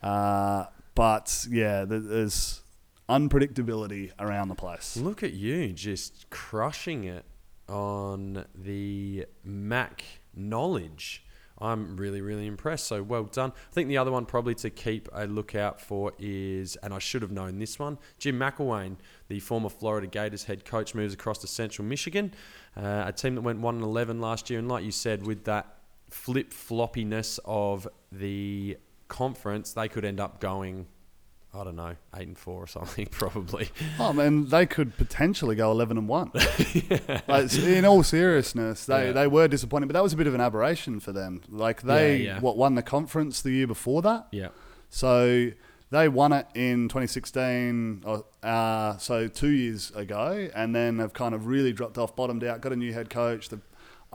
Uh, 0.01 0.65
but 0.95 1.45
yeah, 1.49 1.85
there's 1.85 2.61
unpredictability 3.09 4.11
around 4.19 4.47
the 4.47 4.55
place. 4.55 4.97
Look 4.97 5.23
at 5.23 5.33
you 5.33 5.73
just 5.73 6.29
crushing 6.29 7.03
it 7.03 7.25
on 7.67 8.45
the 8.55 9.25
MAC 9.43 10.03
knowledge. 10.35 11.23
I'm 11.57 11.95
really, 11.95 12.21
really 12.21 12.47
impressed. 12.47 12.87
So 12.87 13.01
well 13.01 13.23
done. 13.23 13.51
I 13.51 13.73
think 13.73 13.87
the 13.87 13.97
other 13.97 14.11
one 14.11 14.25
probably 14.25 14.55
to 14.55 14.69
keep 14.69 15.07
a 15.13 15.25
lookout 15.25 15.79
for 15.79 16.11
is, 16.19 16.75
and 16.77 16.93
I 16.93 16.99
should 16.99 17.21
have 17.21 17.31
known 17.31 17.59
this 17.59 17.79
one, 17.79 17.97
Jim 18.17 18.37
McElwain, 18.37 18.97
the 19.29 19.39
former 19.39 19.69
Florida 19.69 20.07
Gators 20.07 20.43
head 20.43 20.65
coach, 20.65 20.93
moves 20.93 21.13
across 21.13 21.37
to 21.39 21.47
Central 21.47 21.87
Michigan, 21.87 22.33
uh, 22.75 23.03
a 23.07 23.13
team 23.13 23.35
that 23.35 23.41
went 23.41 23.59
1 23.59 23.81
11 23.81 24.19
last 24.19 24.49
year. 24.49 24.59
And 24.59 24.67
like 24.67 24.83
you 24.83 24.91
said, 24.91 25.25
with 25.25 25.45
that 25.45 25.77
flip 26.09 26.51
floppiness 26.51 27.39
of 27.45 27.87
the 28.11 28.77
conference, 29.07 29.73
they 29.73 29.87
could 29.87 30.05
end 30.05 30.19
up 30.19 30.39
going. 30.39 30.87
I 31.53 31.63
don't 31.63 31.77
know, 31.77 31.95
eight 32.17 32.27
and 32.27 32.37
four 32.37 32.61
or 32.61 32.67
something, 32.67 33.05
probably. 33.11 33.69
Oh 33.97 34.11
man, 34.11 34.49
they 34.49 34.65
could 34.65 34.97
potentially 34.97 35.55
go 35.55 35.71
eleven 35.71 35.97
and 35.97 36.05
one. 36.09 36.31
like, 37.29 37.53
in 37.57 37.85
all 37.85 38.03
seriousness, 38.03 38.85
they, 38.85 39.07
Yeah. 39.07 39.11
they 39.13 39.27
were 39.27 39.47
disappointed, 39.47 39.85
but 39.85 39.93
that 39.93 40.03
was 40.03 40.11
a 40.11 40.17
bit 40.17 40.27
of 40.27 40.33
an 40.33 40.41
aberration 40.41 40.99
for 40.99 41.13
them. 41.13 41.41
Like 41.47 41.81
they 41.83 42.17
Yeah, 42.17 42.23
yeah. 42.35 42.39
what 42.41 42.57
won 42.57 42.75
the 42.75 42.83
conference 42.83 43.41
the 43.41 43.51
year 43.51 43.67
before 43.67 44.01
that, 44.01 44.27
Yeah, 44.31 44.49
so 44.89 45.51
they 45.91 46.09
won 46.09 46.33
it 46.33 46.45
in 46.55 46.89
2016. 46.89 48.03
or, 48.05 48.25
Uh, 48.43 48.97
so 48.97 49.29
two 49.29 49.51
years 49.51 49.91
ago, 49.95 50.49
and 50.53 50.75
then 50.75 50.99
have 50.99 51.13
kind 51.13 51.33
of 51.33 51.47
really 51.47 51.71
dropped 51.71 51.97
off, 51.97 52.17
bottomed 52.17 52.43
out. 52.43 52.59
Got 52.59 52.73
a 52.73 52.75
new 52.75 52.91
head 52.91 53.09
coach. 53.09 53.47
The, 53.47 53.61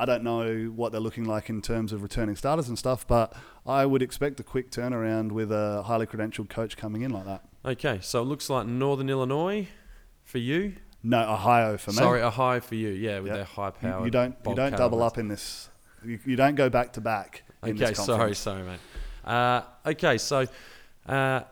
I 0.00 0.06
don't 0.06 0.24
know 0.24 0.72
what 0.74 0.92
they're 0.92 1.00
looking 1.00 1.24
like 1.24 1.50
in 1.50 1.60
terms 1.60 1.92
of 1.92 2.02
returning 2.02 2.34
starters 2.34 2.68
and 2.68 2.78
stuff, 2.78 3.06
but 3.06 3.34
I 3.66 3.84
would 3.84 4.00
expect 4.00 4.40
a 4.40 4.42
quick 4.42 4.70
turnaround 4.70 5.32
with 5.32 5.52
a 5.52 5.82
highly 5.82 6.06
credentialed 6.06 6.48
coach 6.48 6.76
coming 6.76 7.02
in 7.02 7.10
like 7.10 7.26
that. 7.26 7.44
Okay, 7.64 7.98
so 8.00 8.22
it 8.22 8.24
looks 8.24 8.48
like 8.48 8.66
Northern 8.66 9.10
Illinois 9.10 9.68
for 10.24 10.38
you. 10.38 10.76
No, 11.02 11.20
Ohio 11.32 11.76
for 11.76 11.90
me. 11.90 11.98
Sorry, 11.98 12.22
Ohio 12.22 12.60
for 12.60 12.76
you. 12.76 12.88
Yeah, 12.88 13.18
with 13.20 13.28
Yeah. 13.28 13.34
their 13.36 13.44
high 13.44 13.66
You, 13.66 13.72
power. 13.72 14.04
you 14.06 14.10
don't 14.10 14.36
you 14.46 14.54
don't 14.54 14.76
double 14.76 15.02
up 15.02 15.18
in 15.18 15.28
this. 15.28 15.68
You, 16.04 16.18
you 16.24 16.36
don't 16.36 16.54
go 16.54 16.70
back 16.70 16.94
to 16.94 17.00
back. 17.02 17.42
Okay, 17.62 17.72
this 17.74 18.02
sorry, 18.04 18.34
sorry, 18.34 18.62
mate. 18.62 18.80
Uh, 19.24 19.62
okay, 19.84 20.16
so 20.16 20.46
uh, 21.06 21.42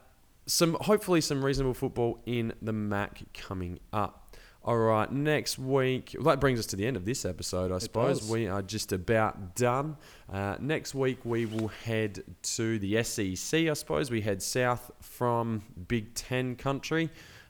some 0.46 0.74
hopefully 0.80 1.20
some 1.20 1.44
reasonable 1.44 1.74
football 1.74 2.20
in 2.24 2.54
the 2.62 2.72
MAC 2.72 3.22
coming 3.34 3.78
up. 3.92 4.27
All 4.68 4.76
right, 4.76 5.10
next 5.10 5.58
week. 5.58 6.14
Well, 6.14 6.24
that 6.24 6.40
brings 6.40 6.58
us 6.58 6.66
to 6.66 6.76
the 6.76 6.86
end 6.86 6.98
of 6.98 7.06
this 7.06 7.24
episode, 7.24 7.72
I 7.72 7.78
suppose. 7.78 8.20
does. 8.20 8.30
We 8.30 8.48
are 8.48 8.60
just 8.60 8.92
about 8.92 9.56
done. 9.56 9.96
Uh, 10.30 10.56
next 10.60 10.94
week, 10.94 11.20
we 11.24 11.46
will 11.46 11.68
head 11.68 12.22
to 12.42 12.78
the 12.78 13.02
SEC, 13.02 13.60
I 13.60 13.72
suppose. 13.72 14.10
We 14.10 14.20
head 14.20 14.42
south 14.42 14.90
from 15.00 15.62
Big 15.88 16.12
Ten 16.12 16.54
country. 16.54 17.08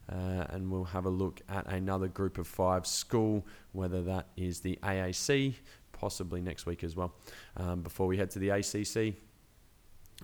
Uh, 0.08 0.44
and 0.50 0.70
we'll 0.70 0.84
have 0.84 1.06
a 1.06 1.10
look 1.10 1.40
at 1.48 1.66
another 1.66 2.06
group 2.06 2.38
of 2.38 2.46
five 2.46 2.86
school, 2.86 3.44
whether 3.72 4.00
that 4.02 4.28
is 4.36 4.60
the 4.60 4.78
AAC, 4.84 5.54
possibly 5.90 6.40
next 6.40 6.66
week 6.66 6.84
as 6.84 6.94
well, 6.94 7.16
um, 7.56 7.82
before 7.82 8.06
we 8.06 8.16
head 8.16 8.30
to 8.30 8.38
the 8.38 8.50
ACC 8.50 9.16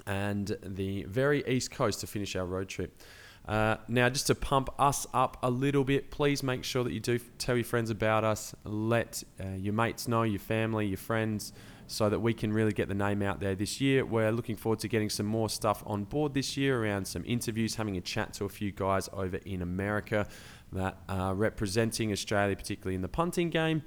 and 0.07 0.57
the 0.63 1.03
very 1.09 1.45
east 1.49 1.73
coast 1.73 1.99
to 2.01 2.07
finish 2.07 2.37
our 2.37 2.47
road 2.47 2.69
trip. 2.69 3.03
Uh, 3.47 3.77
now, 3.89 4.09
just 4.09 4.27
to 4.29 4.35
pump 4.35 4.71
us 4.79 5.07
up 5.13 5.37
a 5.43 5.51
little 5.51 5.85
bit, 5.85 6.11
please 6.11 6.43
make 6.43 6.65
sure 6.65 6.83
that 6.83 6.93
you 6.93 7.01
do 7.01 7.19
tell 7.39 7.57
your 7.57 7.65
friends 7.65 7.91
about 7.91 8.25
us. 8.25 8.55
Let 8.65 9.23
uh, 9.39 9.49
your 9.51 9.75
mates 9.75 10.09
know, 10.09 10.23
your 10.23 10.39
family, 10.39 10.87
your 10.87 10.97
friends, 10.97 11.53
so 11.87 12.09
that 12.09 12.21
we 12.21 12.33
can 12.33 12.53
really 12.53 12.73
get 12.73 12.89
the 12.89 12.95
name 12.95 13.21
out 13.21 13.41
there 13.41 13.55
this 13.55 13.81
year. 13.83 14.05
We're 14.07 14.33
looking 14.33 14.57
forward 14.57 14.79
to 14.81 14.89
getting 14.89 15.11
some 15.11 15.27
more 15.27 15.51
stuff 15.51 15.83
on 15.87 16.05
board 16.05 16.33
this 16.33 16.57
year 16.57 16.83
around 16.83 17.07
some 17.07 17.23
interviews, 17.27 17.75
having 17.75 17.99
a 17.99 18.01
chat 18.01 18.33
to 18.35 18.47
a 18.47 18.49
few 18.49 18.73
guys 18.73 19.11
over 19.13 19.37
in 19.37 19.61
America 19.61 20.27
that 20.73 20.97
are 21.09 21.35
representing 21.35 22.13
Australia, 22.13 22.57
particularly 22.57 22.95
in 22.95 23.03
the 23.03 23.09
punting 23.09 23.51
game. 23.51 23.83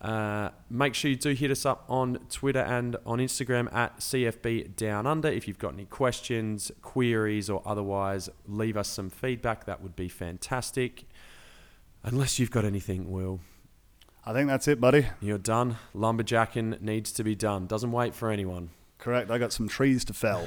Uh, 0.00 0.50
make 0.70 0.94
sure 0.94 1.10
you 1.10 1.16
do 1.16 1.32
hit 1.32 1.50
us 1.50 1.66
up 1.66 1.84
on 1.88 2.18
Twitter 2.30 2.60
and 2.60 2.96
on 3.04 3.18
Instagram 3.18 3.72
at 3.74 3.98
CFB 3.98 4.76
Down 4.76 5.06
Under. 5.06 5.28
If 5.28 5.48
you've 5.48 5.58
got 5.58 5.74
any 5.74 5.86
questions, 5.86 6.70
queries, 6.82 7.50
or 7.50 7.62
otherwise, 7.66 8.30
leave 8.46 8.76
us 8.76 8.88
some 8.88 9.10
feedback. 9.10 9.64
That 9.64 9.82
would 9.82 9.96
be 9.96 10.08
fantastic. 10.08 11.04
Unless 12.04 12.38
you've 12.38 12.52
got 12.52 12.64
anything, 12.64 13.10
Will, 13.10 13.40
I 14.24 14.32
think 14.32 14.48
that's 14.48 14.68
it, 14.68 14.80
buddy. 14.80 15.06
you're 15.20 15.36
done. 15.38 15.78
Lumberjacking 15.94 16.80
needs 16.80 17.10
to 17.12 17.24
be 17.24 17.34
done. 17.34 17.66
Doesn't 17.66 17.90
wait 17.90 18.14
for 18.14 18.30
anyone. 18.30 18.70
Correct. 18.98 19.30
I 19.30 19.38
got 19.38 19.52
some 19.52 19.68
trees 19.68 20.04
to 20.06 20.12
fell. 20.12 20.46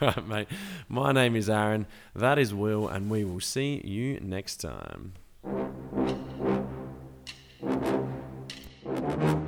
right, 0.00 0.26
mate. 0.28 0.48
My 0.88 1.10
name 1.12 1.34
is 1.36 1.48
Aaron. 1.50 1.86
That 2.14 2.38
is 2.38 2.52
Will, 2.54 2.86
and 2.88 3.10
we 3.10 3.24
will 3.24 3.40
see 3.40 3.80
you 3.84 4.20
next 4.20 4.56
time. 4.60 5.14
Thank 9.04 9.22
you. 9.22 9.43